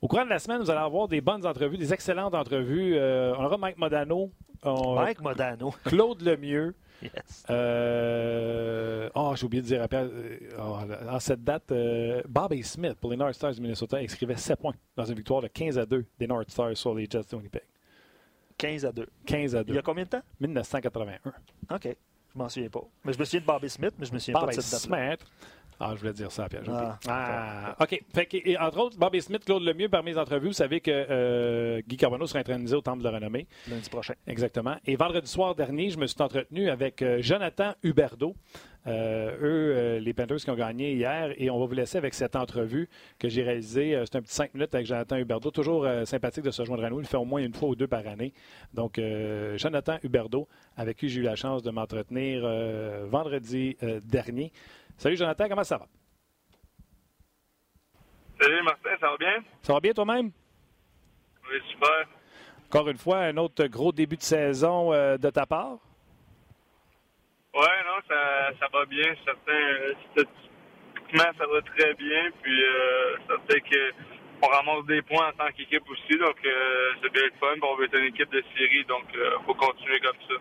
Au 0.01 0.07
courant 0.09 0.25
de 0.25 0.31
la 0.31 0.39
semaine, 0.39 0.61
vous 0.61 0.71
allez 0.71 0.81
avoir 0.81 1.09
des 1.09 1.21
bonnes 1.21 1.45
entrevues, 1.47 1.77
des 1.77 1.93
excellentes 1.93 2.35
entrevues. 2.35 2.95
Euh, 2.97 3.35
on 3.37 3.45
aura 3.45 3.57
Mike 3.59 3.79
Modano, 3.79 4.31
on- 4.63 4.95
Mike 4.95 5.21
Modano. 5.21 5.75
Claude 5.85 6.23
Lemieux. 6.23 6.75
Yes. 7.03 7.45
Euh, 7.49 9.09
Oh, 9.15 9.33
j'ai 9.37 9.47
oublié 9.47 9.63
de 9.63 9.67
dire 9.67 9.83
après. 9.83 10.05
euh, 10.05 10.39
oh, 10.59 10.79
en 11.11 11.19
cette 11.21 11.43
date, 11.43 11.71
euh, 11.73 12.23
Bobby 12.29 12.63
Smith 12.63 12.95
pour 13.01 13.11
les 13.11 13.17
North 13.17 13.35
Stars 13.35 13.53
du 13.55 13.61
Minnesota 13.61 13.97
inscrivait 13.99 14.37
7 14.37 14.59
points 14.61 14.75
dans 14.97 15.05
une 15.05 15.15
victoire 15.15 15.41
de 15.43 15.49
15 15.49 15.79
à 15.79 15.87
2 15.87 16.05
des 16.19 16.27
North 16.27 16.51
Stars 16.51 16.77
sur 16.77 16.95
les 16.95 17.07
Jets 17.11 17.23
de 17.31 17.37
Winnipeg. 17.37 17.63
15 18.59 18.85
à 18.85 18.93
2. 18.93 19.07
15 19.27 19.57
à 19.57 19.61
Il 19.61 19.65
2. 19.67 19.75
y 19.75 19.79
a 19.79 19.83
combien 19.83 20.05
de 20.05 20.09
temps? 20.09 20.23
1981. 20.41 21.19
OK. 21.75 21.85
Je 22.35 22.39
m'en 22.39 22.49
souviens 22.49 22.69
pas. 22.69 22.83
Mais 23.05 23.13
je 23.13 23.19
me 23.19 23.25
souviens 23.25 23.41
de 23.41 23.47
Bobby 23.47 23.71
Smith, 23.71 23.95
mais 23.99 24.07
je 24.07 24.13
me 24.13 24.19
souviens 24.19 24.41
Bobby 24.41 24.57
pas 24.57 24.57
de 24.57 24.61
cette 24.63 24.91
date 24.91 25.19
Smith. 25.21 25.31
Ah, 25.81 25.93
je 25.95 26.01
voulais 26.01 26.13
dire 26.13 26.33
ça, 26.33 26.49
Pierre. 26.49 26.63
Ah. 26.69 26.99
Ah, 27.09 27.77
OK. 27.81 28.03
Fait 28.13 28.27
que, 28.27 28.37
et 28.37 28.59
entre 28.59 28.79
autres, 28.79 28.99
Bobby 28.99 29.23
Smith, 29.23 29.45
Claude 29.45 29.63
Lemieux, 29.63 29.89
parmi 29.89 30.11
les 30.11 30.19
entrevues, 30.19 30.49
vous 30.49 30.53
savez 30.53 30.81
que 30.81 30.91
euh, 30.91 31.81
Guy 31.87 31.97
Carbonneau 31.97 32.27
sera 32.27 32.41
intronisé 32.41 32.75
au 32.75 32.81
Temple 32.81 33.03
de 33.03 33.09
Renommée. 33.09 33.47
lundi 33.71 33.89
prochain. 33.89 34.15
Exactement. 34.27 34.77
Et 34.87 34.97
vendredi 34.97 35.31
soir 35.31 35.55
dernier, 35.55 35.91
je 35.91 35.99
me 35.99 36.07
suis 36.07 36.21
entretenu 36.21 36.69
avec 36.69 37.01
euh, 37.03 37.19
Jonathan 37.21 37.75
Huberdeau. 37.85 38.35
Euh, 38.87 39.37
eux, 39.43 39.99
les 39.99 40.15
Panthers 40.15 40.39
qui 40.39 40.51
ont 40.51 40.57
gagné 40.57 40.95
hier. 40.95 41.33
Et 41.37 41.51
on 41.51 41.61
va 41.61 41.67
vous 41.67 41.75
laisser 41.75 41.99
avec 41.99 42.15
cette 42.15 42.35
entrevue 42.35 42.89
que 43.19 43.29
j'ai 43.29 43.43
réalisée. 43.43 44.03
C'est 44.07 44.17
un 44.17 44.23
petit 44.23 44.35
cinq 44.35 44.55
minutes 44.55 44.75
avec 44.75 44.87
Jonathan 44.87 45.17
Huberdeau. 45.17 45.51
Toujours 45.51 45.87
sympathique 46.05 46.45
de 46.45 46.51
se 46.51 46.65
joindre 46.65 46.85
à 46.85 46.91
nous. 46.91 46.99
Il 46.99 47.03
le 47.03 47.07
fait 47.07 47.19
au 47.19 47.27
moins 47.27 47.43
une 47.43 47.53
fois 47.53 47.69
ou 47.69 47.77
deux 47.77 47.87
par 47.87 48.07
année. 48.07 48.33
Donc, 48.73 48.99
Jonathan 49.57 49.99
Huberdeau, 50.03 50.49
avec 50.75 50.97
qui 50.97 51.11
j'ai 51.11 51.21
eu 51.21 51.25
la 51.25 51.37
chance 51.37 51.63
de 51.63 51.71
m'entretenir 51.71 52.49
vendredi 53.11 53.77
dernier. 54.05 54.53
Salut 54.99 55.17
Jonathan, 55.17 55.49
comment 55.49 55.63
ça 55.63 55.79
va? 55.79 55.87
Salut 58.41 58.63
Martin, 58.63 58.91
ça 59.01 59.11
va 59.11 59.17
bien? 59.17 59.45
Ça 59.63 59.73
va 59.73 59.81
bien 59.81 59.93
toi-même? 59.93 60.33
Oui, 61.49 61.59
super. 61.71 62.09
Encore 62.67 62.89
une 62.89 62.99
fois, 62.99 63.19
un 63.19 63.37
autre 63.37 63.65
gros 63.67 63.93
début 63.93 64.17
de 64.17 64.23
saison 64.23 64.93
euh, 64.93 65.17
de 65.17 65.31
ta 65.31 65.47
part? 65.47 65.79
Oui, 67.55 67.75
non, 67.87 68.01
ça, 68.09 68.51
ça 68.59 68.67
va 68.73 68.85
bien. 68.87 69.15
Certains, 69.25 69.95
statistiquement, 70.11 71.33
ça 71.39 71.47
va 71.47 71.63
très 71.63 71.95
bien. 71.95 72.31
Puis, 72.43 72.65
euh, 72.65 73.17
ça 73.29 73.35
fait 73.49 73.61
que 73.61 73.93
on 74.43 74.47
ramasse 74.49 74.87
des 74.87 75.03
points 75.03 75.29
en 75.29 75.33
tant 75.33 75.53
qu'équipe 75.57 75.89
aussi. 75.89 76.19
Donc, 76.19 76.37
euh, 76.45 76.93
c'est 77.01 77.13
bien 77.13 77.23
le 77.23 77.33
fun. 77.39 77.55
On 77.63 77.77
veut 77.77 77.85
être 77.85 77.97
une 77.97 78.07
équipe 78.07 78.31
de 78.31 78.43
série. 78.57 78.85
Donc, 78.87 79.05
il 79.15 79.21
euh, 79.21 79.39
faut 79.47 79.55
continuer 79.55 80.01
comme 80.01 80.19
ça. 80.29 80.35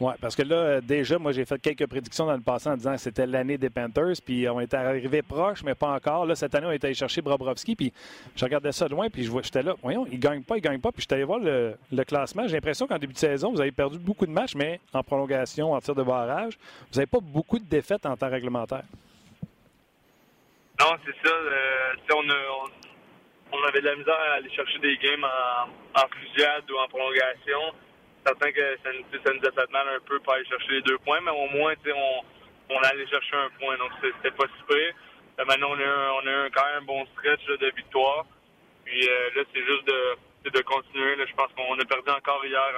Oui, 0.00 0.12
parce 0.20 0.34
que 0.34 0.42
là, 0.42 0.56
euh, 0.56 0.80
déjà, 0.80 1.18
moi, 1.18 1.32
j'ai 1.32 1.44
fait 1.44 1.60
quelques 1.60 1.86
prédictions 1.86 2.26
dans 2.26 2.34
le 2.34 2.40
passé 2.40 2.68
en 2.68 2.76
disant 2.76 2.92
que 2.92 3.00
c'était 3.00 3.26
l'année 3.26 3.58
des 3.58 3.70
Panthers, 3.70 4.14
puis 4.24 4.48
on 4.48 4.60
était 4.60 4.76
arrivé 4.76 5.22
proche, 5.22 5.62
mais 5.62 5.74
pas 5.74 5.90
encore. 5.90 6.26
Là, 6.26 6.34
cette 6.34 6.54
année, 6.54 6.66
on 6.66 6.72
est 6.72 6.82
allé 6.84 6.94
chercher 6.94 7.22
Bobrovski, 7.22 7.76
puis 7.76 7.92
je 8.34 8.44
regardais 8.44 8.72
ça 8.72 8.86
de 8.86 8.92
loin, 8.92 9.08
puis 9.10 9.28
j'étais 9.42 9.62
là, 9.62 9.74
voyons, 9.82 10.06
il 10.10 10.18
gagne 10.18 10.42
pas, 10.42 10.56
il 10.56 10.60
gagne 10.60 10.80
pas, 10.80 10.90
puis 10.92 11.06
je 11.08 11.14
allé 11.14 11.24
voir 11.24 11.38
le, 11.38 11.76
classement. 12.04 12.48
J'ai 12.48 12.54
l'impression 12.54 12.86
qu'en 12.86 12.98
début 12.98 13.12
de 13.12 13.18
saison, 13.18 13.52
vous 13.52 13.60
avez 13.60 13.70
perdu 13.70 13.98
beaucoup 13.98 14.26
de 14.26 14.32
matchs, 14.32 14.54
mais 14.54 14.80
en 14.92 15.02
prolongation, 15.02 15.72
en 15.72 15.80
tir 15.80 15.94
de 15.94 16.02
barrage, 16.02 16.58
vous 16.90 16.96
n'avez 16.96 17.06
pas 17.06 17.20
beaucoup 17.20 17.58
de 17.58 17.64
défaites 17.64 18.04
en 18.06 18.16
temps 18.16 18.30
réglementaire. 18.30 18.84
Non, 20.80 20.96
c'est 21.04 21.28
ça. 21.28 21.34
on, 22.12 23.56
on, 23.56 23.68
avait 23.68 23.80
de 23.80 23.86
la 23.86 23.94
misère 23.94 24.14
à 24.14 24.34
aller 24.34 24.50
chercher 24.50 24.78
des 24.80 24.96
games 24.96 25.24
en, 25.24 26.00
en 26.00 26.08
fusillade 26.08 26.68
ou 26.70 26.76
en 26.76 26.88
prolongation 26.88 27.60
certain 28.24 28.52
que 28.52 28.76
ça 28.82 28.90
nous, 28.92 29.04
nous 29.18 29.48
a 29.48 29.52
fait 29.52 29.70
mal 29.70 29.88
un 29.88 30.00
peu 30.06 30.18
pour 30.20 30.32
aller 30.32 30.44
chercher 30.46 30.72
les 30.72 30.82
deux 30.82 30.98
points, 30.98 31.20
mais 31.20 31.30
au 31.30 31.48
moins, 31.48 31.74
on, 32.70 32.78
allait 32.82 33.06
chercher 33.06 33.36
un 33.36 33.50
point, 33.60 33.76
donc 33.78 33.90
c'était 34.00 34.34
pas 34.36 34.46
super. 34.58 35.46
maintenant, 35.46 35.70
on 35.70 35.80
a, 35.80 35.84
un, 35.84 36.10
on 36.12 36.26
a 36.26 36.32
un, 36.44 36.50
quand 36.50 36.64
même 36.64 36.82
un 36.82 36.86
bon 36.86 37.06
stretch 37.14 37.44
de 37.46 37.72
victoire. 37.76 38.26
Puis 38.84 39.08
euh, 39.08 39.30
là, 39.36 39.42
c'est 39.52 39.64
juste 39.64 39.86
de, 39.86 40.62
continuer. 40.62 41.16
Je 41.26 41.34
pense 41.34 41.52
qu'on 41.54 41.78
a 41.78 41.84
perdu 41.84 42.10
encore 42.10 42.44
hier 42.44 42.72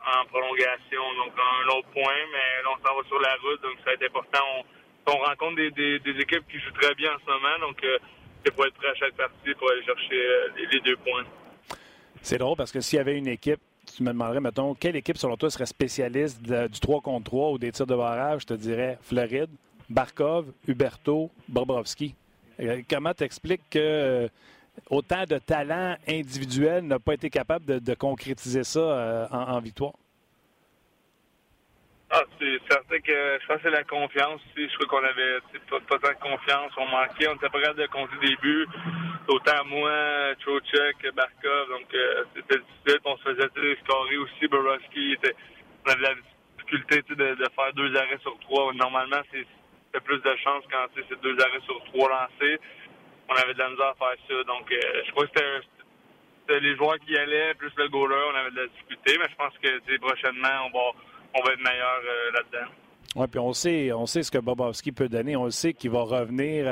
en, 0.00 0.24
prolongation, 0.26 1.02
donc 1.16 1.32
un 1.34 1.68
autre 1.68 1.88
point, 1.88 2.20
mais 2.30 2.62
là, 2.62 2.70
on 2.70 2.86
s'en 2.86 2.94
va 2.94 3.02
sur 3.08 3.18
la 3.18 3.34
route, 3.42 3.60
donc 3.62 3.76
ça 3.78 3.86
va 3.86 3.92
être 3.94 4.04
important. 4.04 4.38
On, 4.54 5.12
on 5.12 5.18
rencontre 5.18 5.56
des, 5.56 6.20
équipes 6.20 6.46
qui 6.48 6.58
jouent 6.58 6.78
très 6.80 6.94
bien 6.94 7.12
en 7.12 7.18
ce 7.18 7.26
moment, 7.26 7.58
donc 7.60 7.82
euh, 7.82 7.98
c'est 8.44 8.54
pour 8.54 8.66
être 8.66 8.74
prêt 8.74 8.88
à 8.88 8.94
chaque 8.94 9.14
partie 9.14 9.54
pour 9.58 9.70
aller 9.70 9.84
chercher 9.84 10.14
euh, 10.14 10.48
les 10.70 10.80
deux 10.80 10.96
points. 10.96 11.24
C'est 12.22 12.38
drôle 12.38 12.56
parce 12.56 12.72
que 12.72 12.80
s'il 12.80 12.98
y 12.98 13.00
avait 13.00 13.16
une 13.16 13.28
équipe 13.28 13.60
tu 13.96 14.02
me 14.02 14.12
demanderais, 14.12 14.40
mettons, 14.40 14.74
quelle 14.74 14.96
équipe, 14.96 15.16
selon 15.16 15.36
toi, 15.38 15.50
serait 15.50 15.64
spécialiste 15.64 16.42
du 16.42 16.80
3 16.80 17.00
contre 17.00 17.24
3 17.24 17.52
ou 17.52 17.58
des 17.58 17.72
tirs 17.72 17.86
de 17.86 17.96
barrage? 17.96 18.42
Je 18.42 18.46
te 18.46 18.54
dirais 18.54 18.98
Floride, 19.00 19.48
Barkov, 19.88 20.52
Huberto, 20.68 21.30
Bobrovski. 21.48 22.14
Euh, 22.60 22.82
comment 22.88 23.14
t'expliques 23.14 23.62
que 23.70 23.78
euh, 23.78 24.28
autant 24.90 25.24
de 25.24 25.38
talent 25.38 25.96
individuel 26.06 26.84
n'a 26.84 26.98
pas 26.98 27.14
été 27.14 27.30
capable 27.30 27.80
de, 27.80 27.94
concrétiser 27.94 28.64
ça 28.64 28.80
euh, 28.80 29.26
en, 29.30 29.60
victoire? 29.60 29.94
Ah, 32.08 32.22
c'est 32.38 32.58
certain 32.70 33.00
que 33.00 33.38
je 33.40 33.46
pense 33.46 33.56
que 33.56 33.62
c'est 33.64 33.70
la 33.70 33.82
confiance. 33.82 34.40
Je 34.56 34.72
crois 34.76 35.00
qu'on 35.00 35.06
avait 35.06 35.40
pas, 35.68 35.98
tant 35.98 36.08
de 36.08 36.20
confiance. 36.20 36.72
On 36.76 36.86
manquait. 36.86 37.26
On 37.28 37.34
était 37.34 37.48
pas 37.48 37.60
capable 37.60 37.80
de 37.80 37.86
compter 37.86 38.16
des 38.22 38.36
buts. 38.36 38.66
Autant 39.26 39.64
moi, 39.66 39.90
Trochek, 40.40 41.14
Barkov. 41.14 41.68
Donc, 41.68 41.92
euh, 41.94 42.24
c'était 42.36 42.60
difficile. 42.60 43.00
On 43.04 43.16
se 43.16 43.22
faisait 43.24 43.76
scorer 43.84 44.16
aussi. 44.18 44.46
Borowski. 44.46 45.16
On 45.84 45.90
avait 45.90 46.02
la 46.02 46.14
difficulté 46.58 47.02
de, 47.08 47.14
de, 47.34 47.48
faire 47.56 47.72
deux 47.74 47.96
arrêts 47.96 48.18
sur 48.22 48.38
trois. 48.38 48.72
Normalement, 48.74 49.22
c'est 49.32 50.00
plus 50.04 50.20
de 50.20 50.36
chance 50.44 50.62
quand 50.70 50.86
c'est 50.94 51.20
deux 51.20 51.36
arrêts 51.40 51.64
sur 51.64 51.82
trois 51.86 52.08
lancés. 52.08 52.60
On 53.28 53.34
avait 53.34 53.54
de 53.54 53.58
la 53.58 53.70
misère 53.70 53.86
à 53.86 53.94
faire 53.94 54.14
ça. 54.28 54.44
Donc, 54.44 54.70
euh, 54.70 55.02
je 55.06 55.10
crois 55.10 55.26
que 55.26 55.32
c'était 55.34 56.60
les 56.60 56.76
joueurs 56.76 57.00
qui 57.00 57.16
allaient, 57.16 57.54
plus 57.54 57.72
le 57.76 57.88
goaler, 57.88 58.14
on 58.32 58.36
avait 58.36 58.50
de 58.52 58.60
la 58.60 58.66
difficulté. 58.68 59.18
Mais 59.18 59.28
je 59.28 59.34
pense 59.34 59.54
que 59.58 59.98
prochainement, 59.98 60.66
on 60.66 60.70
va 60.70 60.92
on 61.36 61.42
va 61.42 61.52
être 61.52 61.62
meilleur 61.62 62.00
euh, 62.04 62.30
là-dedans. 62.32 62.72
Oui, 63.16 63.26
puis 63.28 63.38
on 63.38 63.52
sait, 63.52 63.92
on 63.92 64.06
sait 64.06 64.22
ce 64.22 64.30
que 64.30 64.38
Bobovski 64.38 64.92
peut 64.92 65.08
donner. 65.08 65.36
On 65.36 65.48
sait 65.50 65.72
qu'il 65.72 65.90
va 65.90 66.02
revenir 66.02 66.66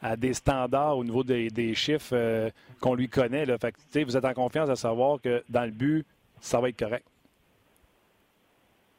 à, 0.00 0.16
des 0.16 0.32
standards 0.32 0.96
au 0.96 1.04
niveau 1.04 1.22
des, 1.24 1.74
chiffres 1.74 2.14
euh, 2.14 2.50
qu'on 2.80 2.94
lui 2.94 3.08
connaît. 3.08 3.44
Là. 3.44 3.58
Fait 3.58 3.72
que, 3.72 4.04
vous 4.04 4.16
êtes 4.16 4.24
en 4.24 4.32
confiance 4.32 4.70
à 4.70 4.76
savoir 4.76 5.20
que 5.20 5.42
dans 5.48 5.64
le 5.64 5.70
but, 5.70 6.06
ça 6.40 6.60
va 6.60 6.70
être 6.70 6.78
correct. 6.78 7.04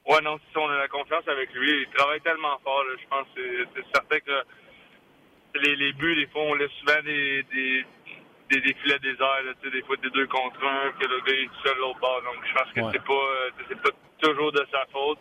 Oui, 0.07 0.17
non, 0.23 0.37
si 0.37 0.57
on 0.57 0.67
a 0.67 0.77
la 0.77 0.87
confiance 0.87 1.27
avec 1.27 1.53
lui. 1.53 1.81
Il 1.81 1.87
travaille 1.95 2.21
tellement 2.21 2.57
fort. 2.63 2.83
je 2.99 3.07
pense 3.07 3.27
que 3.35 3.65
c'est 3.75 3.85
certain 3.93 4.19
que 4.19 4.43
les, 5.55 5.93
buts, 5.93 6.15
des 6.15 6.27
fois, 6.27 6.43
on 6.43 6.53
laisse 6.53 6.71
souvent 6.79 7.01
des, 7.03 7.43
des, 7.51 7.85
des, 8.49 8.61
des 8.61 8.73
filets 8.81 8.99
désert, 8.99 9.41
des 9.63 9.81
fois 9.83 9.95
des 9.97 10.09
deux 10.09 10.27
contre 10.27 10.63
un, 10.65 10.91
que 10.99 11.07
le 11.07 11.21
gars 11.21 11.33
est 11.33 11.45
tout 11.45 11.67
seul 11.67 11.77
l'autre 11.79 11.99
bord. 11.99 12.21
Donc, 12.23 12.43
je 12.45 12.53
pense 12.53 12.71
que 12.73 12.81
c'est 12.91 13.05
pas, 13.05 13.13
euh, 13.13 13.49
c'est 13.67 13.81
pas 13.81 13.89
toujours 14.19 14.51
de 14.51 14.65
sa 14.71 14.85
faute. 14.91 15.19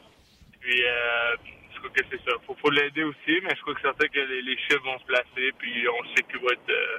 Puis, 0.60 0.82
euh, 0.82 1.36
je 1.72 1.78
crois 1.78 1.90
que 1.90 2.04
c'est 2.10 2.24
ça. 2.24 2.36
Faut, 2.46 2.56
faut 2.60 2.70
l'aider 2.70 3.04
aussi, 3.04 3.38
mais 3.42 3.54
je 3.54 3.60
crois 3.62 3.74
que 3.74 3.80
c'est 3.80 3.88
certain 3.88 4.08
que 4.08 4.20
les, 4.20 4.56
chiffres 4.56 4.84
vont 4.84 4.98
se 4.98 5.04
placer, 5.04 5.52
puis 5.58 5.86
on 5.88 6.04
sait 6.14 6.22
qu'il 6.24 6.40
va 6.40 6.52
être, 6.52 6.70
euh, 6.70 6.98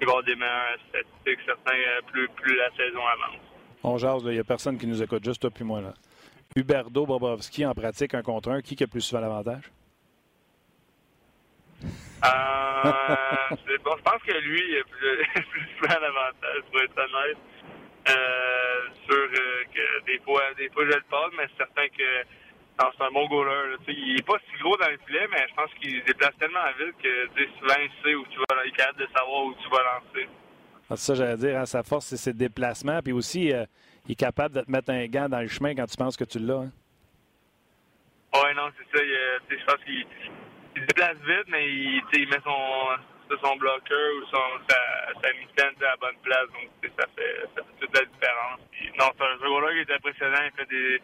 il 0.00 0.06
va 0.06 0.12
avoir 0.12 0.24
des 0.24 0.34
meilleures 0.34 0.78
statistiques, 0.88 1.46
certains, 1.46 1.78
plus, 2.10 2.28
plus 2.28 2.56
la 2.56 2.70
saison 2.76 3.00
avance. 3.00 3.40
On 3.84 3.98
jase, 3.98 4.22
il 4.24 4.32
n'y 4.32 4.38
a 4.38 4.44
personne 4.44 4.78
qui 4.78 4.86
nous 4.86 5.02
écoute, 5.02 5.24
juste 5.24 5.40
toi 5.40 5.50
puis 5.50 5.64
moi. 5.64 5.80
Là. 5.80 5.94
Huberdo 6.56 7.06
Bobrovski 7.06 7.64
en 7.66 7.74
pratique 7.74 8.14
un 8.14 8.22
contre 8.22 8.50
un, 8.50 8.62
qui 8.62 8.82
a 8.82 8.86
plus 8.86 9.02
souvent 9.02 9.20
l'avantage? 9.20 9.70
Euh, 12.24 13.76
bon, 13.84 13.96
je 13.96 14.02
pense 14.02 14.22
que 14.22 14.32
lui, 14.32 14.62
il 14.68 14.78
a 14.78 14.84
plus, 14.84 15.42
plus 15.50 15.68
souvent 15.76 16.00
l'avantage, 16.00 16.62
pour 16.70 16.80
être 16.80 16.98
honnête. 16.98 17.38
Euh, 18.08 18.88
sûr 19.08 19.16
euh, 19.16 19.64
que 19.74 20.06
des 20.06 20.18
fois, 20.20 20.42
des 20.56 20.68
fois 20.70 20.84
je 20.84 20.94
le 20.94 21.02
passe, 21.10 21.32
mais 21.36 21.44
c'est 21.50 21.58
certain 21.58 21.88
que 21.88 22.24
c'est 22.78 23.04
un 23.04 23.10
bon 23.10 23.26
goaler. 23.26 23.76
il 23.88 24.14
n'est 24.14 24.22
pas 24.22 24.38
si 24.38 24.62
gros 24.62 24.76
dans 24.76 24.88
le 24.88 24.98
filet, 25.06 25.26
mais 25.30 25.44
je 25.48 25.54
pense 25.54 25.70
qu'il 25.80 26.00
se 26.00 26.06
déplace 26.06 26.36
tellement 26.38 26.60
vite 26.78 26.94
que 27.02 27.42
souvent 27.58 27.80
il 27.82 27.90
sait 28.04 28.14
où 28.14 28.24
tu 28.26 28.38
vas, 28.38 28.64
il 28.64 28.68
est 28.68 28.76
capable 28.76 29.00
de 29.00 29.08
savoir 29.16 29.44
où 29.46 29.54
tu 29.54 29.68
vas 29.70 29.82
lancer. 29.82 30.28
Ah, 30.88 30.94
c'est 30.96 31.06
ça, 31.06 31.14
j'allais 31.14 31.36
dire. 31.36 31.58
Hein, 31.58 31.66
sa 31.66 31.82
force, 31.82 32.06
c'est 32.06 32.16
ses 32.16 32.32
déplacements. 32.32 33.00
Puis 33.02 33.12
aussi, 33.12 33.52
euh, 33.52 33.64
il 34.06 34.12
est 34.12 34.14
capable 34.14 34.54
de 34.54 34.60
te 34.60 34.70
mettre 34.70 34.90
un 34.90 35.06
gant 35.06 35.28
dans 35.28 35.40
le 35.40 35.48
chemin 35.48 35.74
quand 35.74 35.86
tu 35.86 35.96
penses 35.96 36.16
que 36.16 36.24
tu 36.24 36.38
l'as. 36.38 36.60
Hein? 36.60 36.70
Oui, 38.34 38.54
non, 38.54 38.68
c'est 38.78 38.98
ça. 38.98 39.04
je 39.04 39.64
pense 39.64 39.84
qu'il 39.84 40.06
se 40.80 40.86
déplace 40.86 41.16
vite, 41.26 41.48
mais 41.48 41.66
il, 41.68 42.02
il 42.14 42.28
met 42.28 42.40
son 42.44 42.96
son 43.42 43.56
bloqueur 43.56 44.10
ou 44.22 44.26
son, 44.30 44.46
sa, 44.68 45.20
sa 45.20 45.32
mitaine 45.34 45.74
à 45.80 45.90
la 45.90 45.96
bonne 45.96 46.16
place. 46.22 46.46
Donc, 46.52 46.70
ça 46.98 47.06
fait, 47.16 47.42
ça 47.56 47.62
fait 47.62 47.86
toute 47.86 47.94
la 47.98 48.04
différence. 48.04 48.60
non, 48.98 49.06
c'est 49.18 49.24
un 49.24 49.38
joueur 49.38 49.70
qui 49.72 49.78
est 49.78 49.94
impressionnant. 49.94 50.38
Il 50.44 50.52
fait 50.56 50.70
des, 50.70 51.00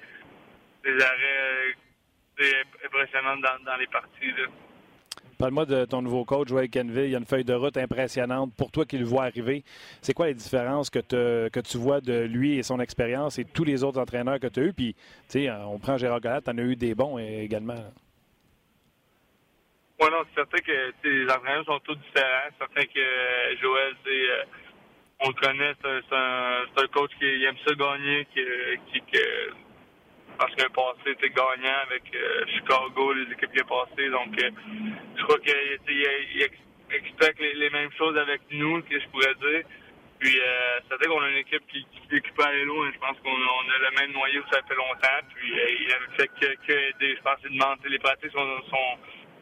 des 0.84 1.04
arrêts 1.04 1.76
impressionnants 2.84 3.36
dans, 3.36 3.64
dans 3.64 3.76
les 3.76 3.86
parties. 3.88 4.32
Parle-moi 5.38 5.66
de 5.66 5.84
ton 5.84 6.02
nouveau 6.02 6.24
coach, 6.24 6.48
Joël 6.48 6.70
Kenville. 6.70 7.06
Il 7.06 7.10
y 7.10 7.14
a 7.16 7.18
une 7.18 7.26
feuille 7.26 7.44
de 7.44 7.54
route 7.54 7.76
impressionnante 7.76 8.54
pour 8.56 8.70
toi 8.70 8.84
qui 8.84 8.98
le 8.98 9.04
vois 9.04 9.24
arriver. 9.24 9.64
C'est 10.00 10.14
quoi 10.14 10.28
les 10.28 10.34
différences 10.34 10.88
que, 10.90 11.00
que 11.48 11.60
tu 11.60 11.78
vois 11.78 12.00
de 12.00 12.20
lui 12.22 12.58
et 12.58 12.62
son 12.62 12.78
expérience 12.78 13.40
et 13.40 13.44
tous 13.44 13.64
les 13.64 13.82
autres 13.82 14.00
entraîneurs 14.00 14.38
que 14.38 14.46
tu 14.46 14.60
as 14.60 14.62
eus? 14.62 14.72
Puis, 14.72 14.94
tu 14.94 15.00
sais, 15.26 15.50
on 15.50 15.80
prend 15.80 15.98
Gérard 15.98 16.20
Gallat, 16.20 16.42
tu 16.42 16.50
en 16.50 16.58
as 16.58 16.62
eu 16.62 16.76
des 16.76 16.94
bons 16.94 17.18
également. 17.18 17.92
Non, 20.10 20.24
c'est 20.28 20.40
certain 20.40 20.58
que 20.58 20.92
les 21.04 21.30
entraîneurs 21.30 21.64
sont 21.64 21.78
tous 21.80 21.94
différents. 21.94 22.50
C'est 22.50 22.58
certain 22.58 22.82
que 22.82 22.98
euh, 22.98 23.56
Joël, 23.60 23.94
euh, 24.04 24.44
on 25.20 25.28
le 25.28 25.34
connaît, 25.34 25.74
c'est 25.80 26.16
un, 26.16 26.86
coach 26.88 27.12
qui 27.20 27.44
aime 27.44 27.54
ça 27.64 27.72
gagner, 27.74 28.26
qui, 28.34 28.42
qui, 28.90 29.00
que, 29.12 29.52
parce 30.36 30.52
qu'il 30.54 30.64
a 30.64 30.70
passé 30.70 31.16
gagnant 31.22 31.78
avec 31.86 32.02
euh, 32.14 32.44
Chicago, 32.48 33.12
les 33.12 33.32
équipes 33.32 33.52
qui 33.52 33.60
a 33.60 33.64
passé. 33.64 34.10
Donc, 34.10 34.34
je 35.16 35.22
crois 35.22 35.38
qu'il 35.38 35.54
il, 35.88 36.48
expecte 36.90 37.40
les, 37.40 37.70
mêmes 37.70 37.92
choses 37.96 38.18
avec 38.18 38.40
nous, 38.50 38.82
que 38.82 38.98
je 38.98 39.06
pourrais 39.08 39.34
dire. 39.36 39.62
Puis, 40.18 40.36
euh, 40.36 40.80
c'est 40.88 40.96
vrai 40.96 41.06
qu'on 41.06 41.22
a 41.22 41.30
une 41.30 41.38
équipe 41.38 41.66
qui, 41.68 41.84
qui, 41.84 42.20
qui 42.20 42.30
peut 42.32 42.44
aller 42.44 42.64
loin. 42.64 42.90
Je 42.92 42.98
pense 42.98 43.16
qu'on 43.20 43.30
a 43.30 43.90
le 43.90 44.00
même 44.00 44.12
noyau, 44.12 44.42
ça 44.50 44.60
fait 44.66 44.74
longtemps. 44.74 45.22
Puis, 45.32 45.52
il 45.80 45.92
a 45.92 46.16
fait 46.16 46.28
que, 46.40 46.66
que 46.66 46.72
aider. 46.72 47.16
Je 47.16 47.22
pense 47.22 47.78
que 47.80 47.88
les 47.88 47.98
pratiques 48.00 48.32
sont 48.32 48.60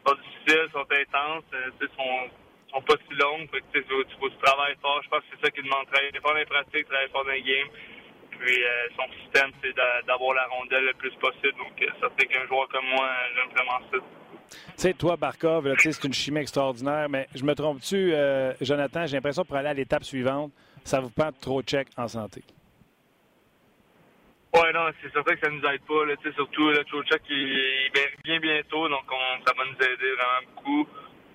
sont 0.05 0.15
difficiles, 0.15 0.67
sont 0.71 0.87
intenses, 0.89 1.43
euh, 1.53 1.87
sont, 1.95 2.29
sont 2.73 2.81
pas 2.81 2.95
si 3.07 3.15
longues. 3.15 3.47
il 3.53 3.83
faut, 3.83 4.03
faut 4.19 4.29
tu 4.29 4.37
travailles 4.41 4.75
fort. 4.81 5.01
Je 5.03 5.09
pense 5.09 5.19
que 5.21 5.25
c'est 5.35 5.45
ça 5.45 5.51
qui 5.51 5.61
demande. 5.61 5.85
Travailler 5.87 6.11
fort 6.21 6.33
dans 6.33 6.39
les 6.39 6.45
pratiques, 6.45 6.87
travailler 6.87 7.09
fort 7.09 7.25
dans 7.25 7.31
les 7.31 7.41
games. 7.41 7.71
Puis 8.39 8.63
euh, 8.63 8.69
son 8.97 9.05
système, 9.21 9.51
c'est 9.61 9.75
d'avoir 10.07 10.33
la 10.33 10.47
rondelle 10.47 10.85
le 10.85 10.93
plus 10.93 11.11
possible. 11.21 11.53
Donc, 11.57 11.79
euh, 11.81 11.87
ça 11.99 12.07
fait 12.17 12.25
qu'un 12.25 12.45
joueur 12.47 12.67
comme 12.69 12.85
moi, 12.85 13.09
j'aime 13.35 13.53
vraiment 13.53 13.79
ça. 13.91 13.97
Tu 14.51 14.57
sais, 14.75 14.93
toi, 14.93 15.15
Barkov, 15.15 15.73
c'est 15.77 16.03
une 16.03 16.13
chimie 16.13 16.41
extraordinaire, 16.41 17.07
mais 17.07 17.27
je 17.35 17.43
me 17.43 17.53
trompe-tu, 17.53 18.13
euh, 18.13 18.53
Jonathan? 18.59 19.05
J'ai 19.05 19.15
l'impression 19.17 19.45
pour 19.45 19.55
aller 19.55 19.69
à 19.69 19.73
l'étape 19.73 20.03
suivante, 20.03 20.51
ça 20.83 20.99
vous 20.99 21.09
prend 21.09 21.31
trop 21.31 21.61
de 21.61 21.67
check 21.67 21.87
en 21.95 22.07
santé. 22.07 22.43
Oui, 24.53 24.67
non, 24.73 24.89
c'est 25.01 25.11
certain 25.13 25.35
que 25.35 25.39
ça 25.39 25.49
nous 25.49 25.63
aide 25.65 25.81
pas. 25.87 26.05
Là, 26.05 26.15
surtout, 26.35 26.69
le 26.69 26.83
Trochak, 26.83 27.21
il, 27.29 27.35
il 27.35 27.91
bien 28.23 28.39
bientôt, 28.39 28.89
donc 28.89 29.03
on, 29.09 29.45
ça 29.45 29.53
va 29.57 29.63
nous 29.63 29.79
aider 29.79 30.11
vraiment 30.11 30.51
beaucoup. 30.53 30.87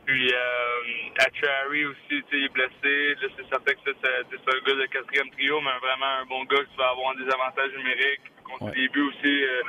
Puis 0.04 0.32
euh, 0.32 1.18
à 1.18 1.26
Cherry 1.34 1.86
aussi, 1.86 2.22
il 2.32 2.44
est 2.44 2.52
blessé. 2.52 3.16
Là, 3.20 3.28
c'est 3.36 3.48
certain 3.48 3.72
que 3.72 3.90
c'est 4.02 4.06
un 4.06 4.60
gars 4.66 4.74
de 4.74 4.86
quatrième 4.86 5.30
trio, 5.30 5.60
mais 5.60 5.78
vraiment 5.80 6.20
un 6.20 6.26
bon 6.26 6.44
gars 6.44 6.62
qui 6.62 6.76
va 6.76 6.90
avoir 6.90 7.16
des 7.16 7.24
avantages 7.24 7.72
numériques. 7.76 8.20
Contre 8.44 8.72
les 8.76 8.88
buts 8.88 9.02
aussi, 9.02 9.44
euh, 9.44 9.62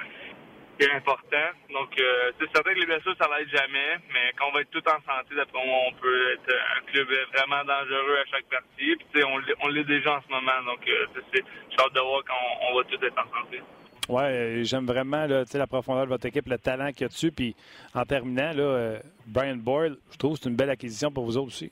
est 0.84 0.92
important. 0.92 1.48
Donc, 1.74 1.90
euh, 2.00 2.32
c'est 2.40 2.50
certain 2.54 2.74
que 2.74 2.80
les 2.80 2.86
blessures, 2.86 3.16
ça 3.20 3.28
l'aide 3.28 3.50
jamais, 3.50 3.98
mais 4.14 4.32
quand 4.38 4.48
on 4.50 4.52
va 4.52 4.62
être 4.62 4.72
tout 4.72 4.84
en 4.88 5.00
santé, 5.02 5.36
d'après 5.36 5.66
moi, 5.66 5.80
on 5.88 5.94
peut 5.94 6.34
être 6.34 6.54
un 6.78 6.92
club 6.92 7.08
vraiment 7.34 7.64
dangereux 7.66 8.18
à 8.22 8.26
chaque 8.30 8.46
partie. 8.46 8.96
Puis, 8.96 9.24
on, 9.24 9.68
l'est 9.70 9.84
déjà 9.84 10.18
en 10.18 10.22
ce 10.22 10.30
moment, 10.30 10.64
donc 10.66 10.88
euh, 10.88 11.06
c'est 11.34 11.44
hâte 11.80 11.94
de 11.94 12.00
voir 12.00 12.22
quand 12.26 12.70
on, 12.70 12.76
va 12.76 12.84
tout 12.84 13.04
être 13.04 13.18
en 13.18 13.42
santé. 13.42 13.62
Oui, 14.10 14.66
j'aime 14.66 14.86
vraiment 14.86 15.26
là, 15.26 15.44
la 15.52 15.68
profondeur 15.68 16.06
de 16.06 16.10
votre 16.10 16.26
équipe, 16.26 16.48
le 16.48 16.58
talent 16.58 16.92
qu'il 16.92 17.02
y 17.02 17.06
a 17.06 17.08
dessus. 17.10 17.32
Puis 17.32 17.56
en 17.94 18.06
terminant, 18.06 18.54
là, 18.54 18.64
euh, 18.64 19.00
Brian 19.26 19.58
Boyle, 19.58 19.98
je 20.12 20.18
trouve 20.18 20.34
que 20.38 20.44
c'est 20.44 20.50
une 20.50 20.56
belle 20.56 20.70
acquisition 20.70 21.12
pour 21.12 21.26
vous 21.26 21.38
autres 21.38 21.48
aussi. 21.48 21.72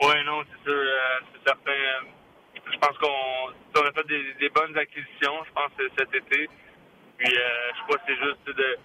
Oui, 0.00 0.14
non, 0.24 0.42
c'est 0.44 0.70
sûr. 0.70 0.82
c'est 1.32 1.48
certain. 1.48 1.72
Je 2.72 2.78
pense 2.78 2.96
qu'on 2.98 3.80
a 3.80 3.92
fait 3.92 4.06
des, 4.38 4.48
bonnes 4.50 4.76
acquisitions, 4.76 5.44
je 5.46 5.52
pense, 5.52 5.70
cet 5.98 6.14
été. 6.14 6.48
Puis 7.18 7.32
je 7.32 7.82
crois 7.84 7.98
que 7.98 8.04
c'est 8.06 8.16
juste 8.16 8.46
de. 8.46 8.78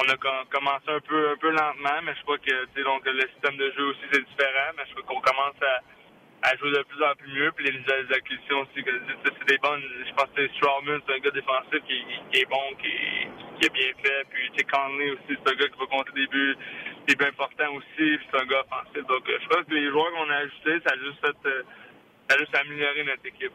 On 0.00 0.08
a 0.08 0.16
commencé 0.50 0.88
un 0.88 1.00
peu 1.00 1.30
un 1.30 1.36
peu 1.36 1.50
lentement, 1.50 2.00
mais 2.04 2.14
je 2.14 2.22
crois 2.22 2.38
que 2.38 2.82
donc 2.82 3.04
le 3.04 3.28
système 3.34 3.56
de 3.56 3.72
jeu 3.76 3.84
aussi 3.84 4.06
c'est 4.12 4.24
différent, 4.24 4.72
mais 4.76 4.84
je 4.86 4.94
crois 4.94 5.14
qu'on 5.14 5.20
commence 5.20 5.60
à 5.62 5.80
elle 6.44 6.58
joue 6.58 6.70
de 6.70 6.82
plus 6.82 7.02
en 7.02 7.14
plus 7.16 7.32
mieux. 7.32 7.52
Puis 7.52 7.66
les 7.66 7.78
nouvelles 7.78 8.06
acquisitions 8.14 8.60
aussi, 8.60 8.84
c'est 8.84 9.48
des 9.48 9.58
bonnes. 9.58 9.82
Je 10.06 10.14
pense 10.14 10.30
que 10.34 10.46
Strawman, 10.54 11.00
c'est 11.06 11.14
un 11.14 11.18
gars 11.18 11.30
défensif 11.30 11.82
qui, 11.86 12.38
est 12.38 12.48
bon, 12.48 12.62
qui, 12.80 13.66
est 13.66 13.72
bien 13.72 13.92
fait. 14.02 14.24
Puis 14.30 14.50
tu 14.56 14.64
Conley 14.64 15.10
aussi, 15.10 15.34
c'est 15.34 15.52
un 15.52 15.56
gars 15.56 15.68
qui 15.68 15.78
va 15.78 15.86
compter 15.86 16.12
des 16.14 16.26
buts, 16.26 16.56
importants 17.08 17.74
aussi. 17.74 18.16
Puis 18.18 18.26
c'est 18.30 18.40
un 18.40 18.46
gars 18.46 18.62
offensif. 18.70 19.06
Donc 19.06 19.24
je 19.26 19.48
pense 19.48 19.64
que 19.66 19.74
les 19.74 19.90
joueurs 19.90 20.12
qu'on 20.12 20.30
a 20.30 20.36
ajoutés, 20.36 20.78
ça 20.86 20.94
a 20.94 20.98
juste 20.98 21.20
fait, 21.20 21.48
euh, 21.48 21.62
ça 22.28 22.34
a 22.34 22.38
juste 22.38 22.54
amélioré 22.54 23.04
notre 23.04 23.26
équipe. 23.26 23.52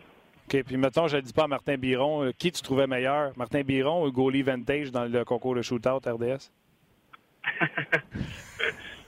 OK, 0.47 0.63
puis 0.63 0.77
mettons, 0.77 1.07
je 1.07 1.17
ne 1.17 1.21
dis 1.21 1.33
pas 1.33 1.43
à 1.43 1.47
Martin 1.47 1.77
Biron, 1.77 2.23
euh, 2.25 2.31
qui 2.37 2.51
tu 2.51 2.61
trouvais 2.61 2.87
meilleur, 2.87 3.31
Martin 3.37 3.61
Biron 3.61 4.05
ou 4.05 4.11
Goalie 4.11 4.41
Vantage 4.43 4.91
dans 4.91 5.05
le 5.05 5.23
concours 5.23 5.55
de 5.55 5.61
shootout 5.61 6.01
RDS? 6.05 6.51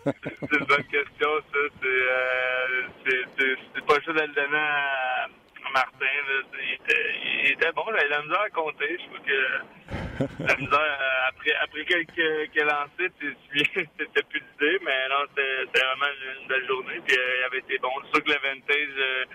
c'est 0.05 0.59
une 0.59 0.65
bonne 0.65 0.83
question, 0.83 1.29
ça. 1.51 1.59
C'est, 1.81 1.87
euh, 1.87 3.55
pas 3.87 3.95
ça 4.05 4.13
de 4.13 4.19
le 4.21 4.33
donner 4.33 4.57
à 4.57 5.27
Martin. 5.73 6.05
Il, 6.53 6.73
était, 6.73 7.11
il, 7.43 7.51
était, 7.51 7.71
bon, 7.73 7.83
il 7.89 7.97
avait 7.97 8.09
la 8.09 8.21
misère 8.21 8.41
à 8.41 8.49
compter. 8.49 8.97
Je 8.97 9.05
trouve 9.05 9.25
que 9.25 10.45
la 10.47 10.55
misère, 10.55 10.79
euh, 10.79 11.29
après, 11.29 11.53
après 11.61 11.85
quelques, 11.85 12.13
quelques 12.15 12.63
lancers, 12.63 13.11
tu 13.19 13.35
c'était 13.75 14.23
plus 14.29 14.41
d'idée, 14.41 14.79
mais 14.83 15.09
non, 15.09 15.25
c'était, 15.29 15.85
vraiment 15.85 16.11
une, 16.41 16.47
belle 16.47 16.67
journée. 16.67 17.01
Puis 17.05 17.17
euh, 17.17 17.37
il 17.39 17.43
avait 17.45 17.59
été 17.59 17.77
bon. 17.79 17.89
C'est 18.05 18.15
sûr 18.15 18.23
que 18.23 18.31
le 18.31 18.39
vintage, 18.41 19.27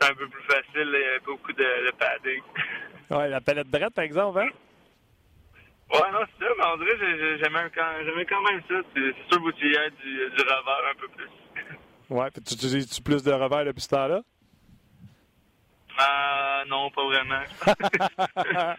c'est 0.00 0.10
un 0.10 0.14
peu 0.14 0.28
plus 0.28 0.42
facile. 0.42 0.66
Il 0.74 1.00
y 1.00 1.04
avait 1.04 1.20
beaucoup 1.20 1.52
de, 1.52 1.86
de 1.86 1.92
padding. 1.98 2.42
ouais, 3.10 3.28
la 3.28 3.40
palette 3.40 3.70
droite, 3.70 3.94
par 3.94 4.04
exemple, 4.04 4.40
hein? 4.40 4.48
Ouais, 5.92 6.10
non, 6.12 6.18
c'est 6.26 6.44
ça, 6.44 6.50
mais 6.58 6.64
on 6.72 6.76
dirait 6.78 7.38
j'aimais 7.38 7.70
quand, 8.26 8.42
même 8.42 8.60
ça. 8.68 8.74
C'est 8.94 9.14
sûr 9.30 9.44
que 9.44 9.50
tu 9.52 9.72
y 9.72 9.76
as 9.76 9.90
du, 9.90 10.30
du 10.30 10.42
revers 10.42 10.90
un 10.90 11.00
peu 11.00 11.08
plus. 11.08 11.30
Ouais, 12.08 12.30
tu 12.30 12.54
utilises-tu 12.54 13.02
plus 13.02 13.24
de 13.24 13.32
revers 13.32 13.64
depuis 13.64 13.80
ce 13.80 13.88
temps-là? 13.88 14.22
Ah, 15.98 16.62
non, 16.68 16.88
pas 16.90 17.04
vraiment. 17.04 17.42
pas 17.64 18.76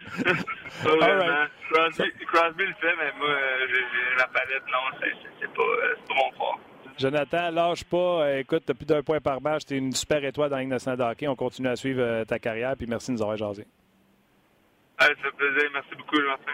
vraiment. 0.84 1.46
Crosby, 1.70 2.12
Crosby, 2.26 2.64
le 2.64 2.74
fait, 2.74 2.96
mais 2.96 3.12
moi, 3.18 3.36
j'ai 3.68 4.16
la 4.16 4.28
palette, 4.28 4.62
non, 4.72 4.78
c'est 5.40 5.52
pas, 5.52 5.62
pas 6.08 6.14
mon 6.14 6.32
fort. 6.38 6.60
Jonathan, 6.98 7.50
lâche 7.50 7.84
pas. 7.84 8.26
Euh, 8.26 8.38
écoute, 8.40 8.64
t'as 8.66 8.74
plus 8.74 8.86
d'un 8.86 9.02
point 9.02 9.20
par 9.20 9.40
match. 9.40 9.64
T'es 9.64 9.78
une 9.78 9.92
super 9.92 10.24
étoile 10.24 10.50
dans 10.50 10.56
la 10.56 10.62
Ligue 10.62 10.72
de 10.72 11.02
hockey. 11.02 11.28
On 11.28 11.36
continue 11.36 11.68
à 11.68 11.76
suivre 11.76 12.02
euh, 12.02 12.24
ta 12.24 12.38
carrière. 12.38 12.76
Puis 12.76 12.86
merci 12.88 13.10
de 13.10 13.16
nous 13.16 13.22
avoir 13.22 13.36
jasé. 13.36 13.66
Ah, 14.98 15.06
ça 15.06 15.14
fait 15.14 15.36
plaisir. 15.36 15.70
Merci 15.72 15.94
beaucoup, 15.96 16.20
Martin. 16.26 16.52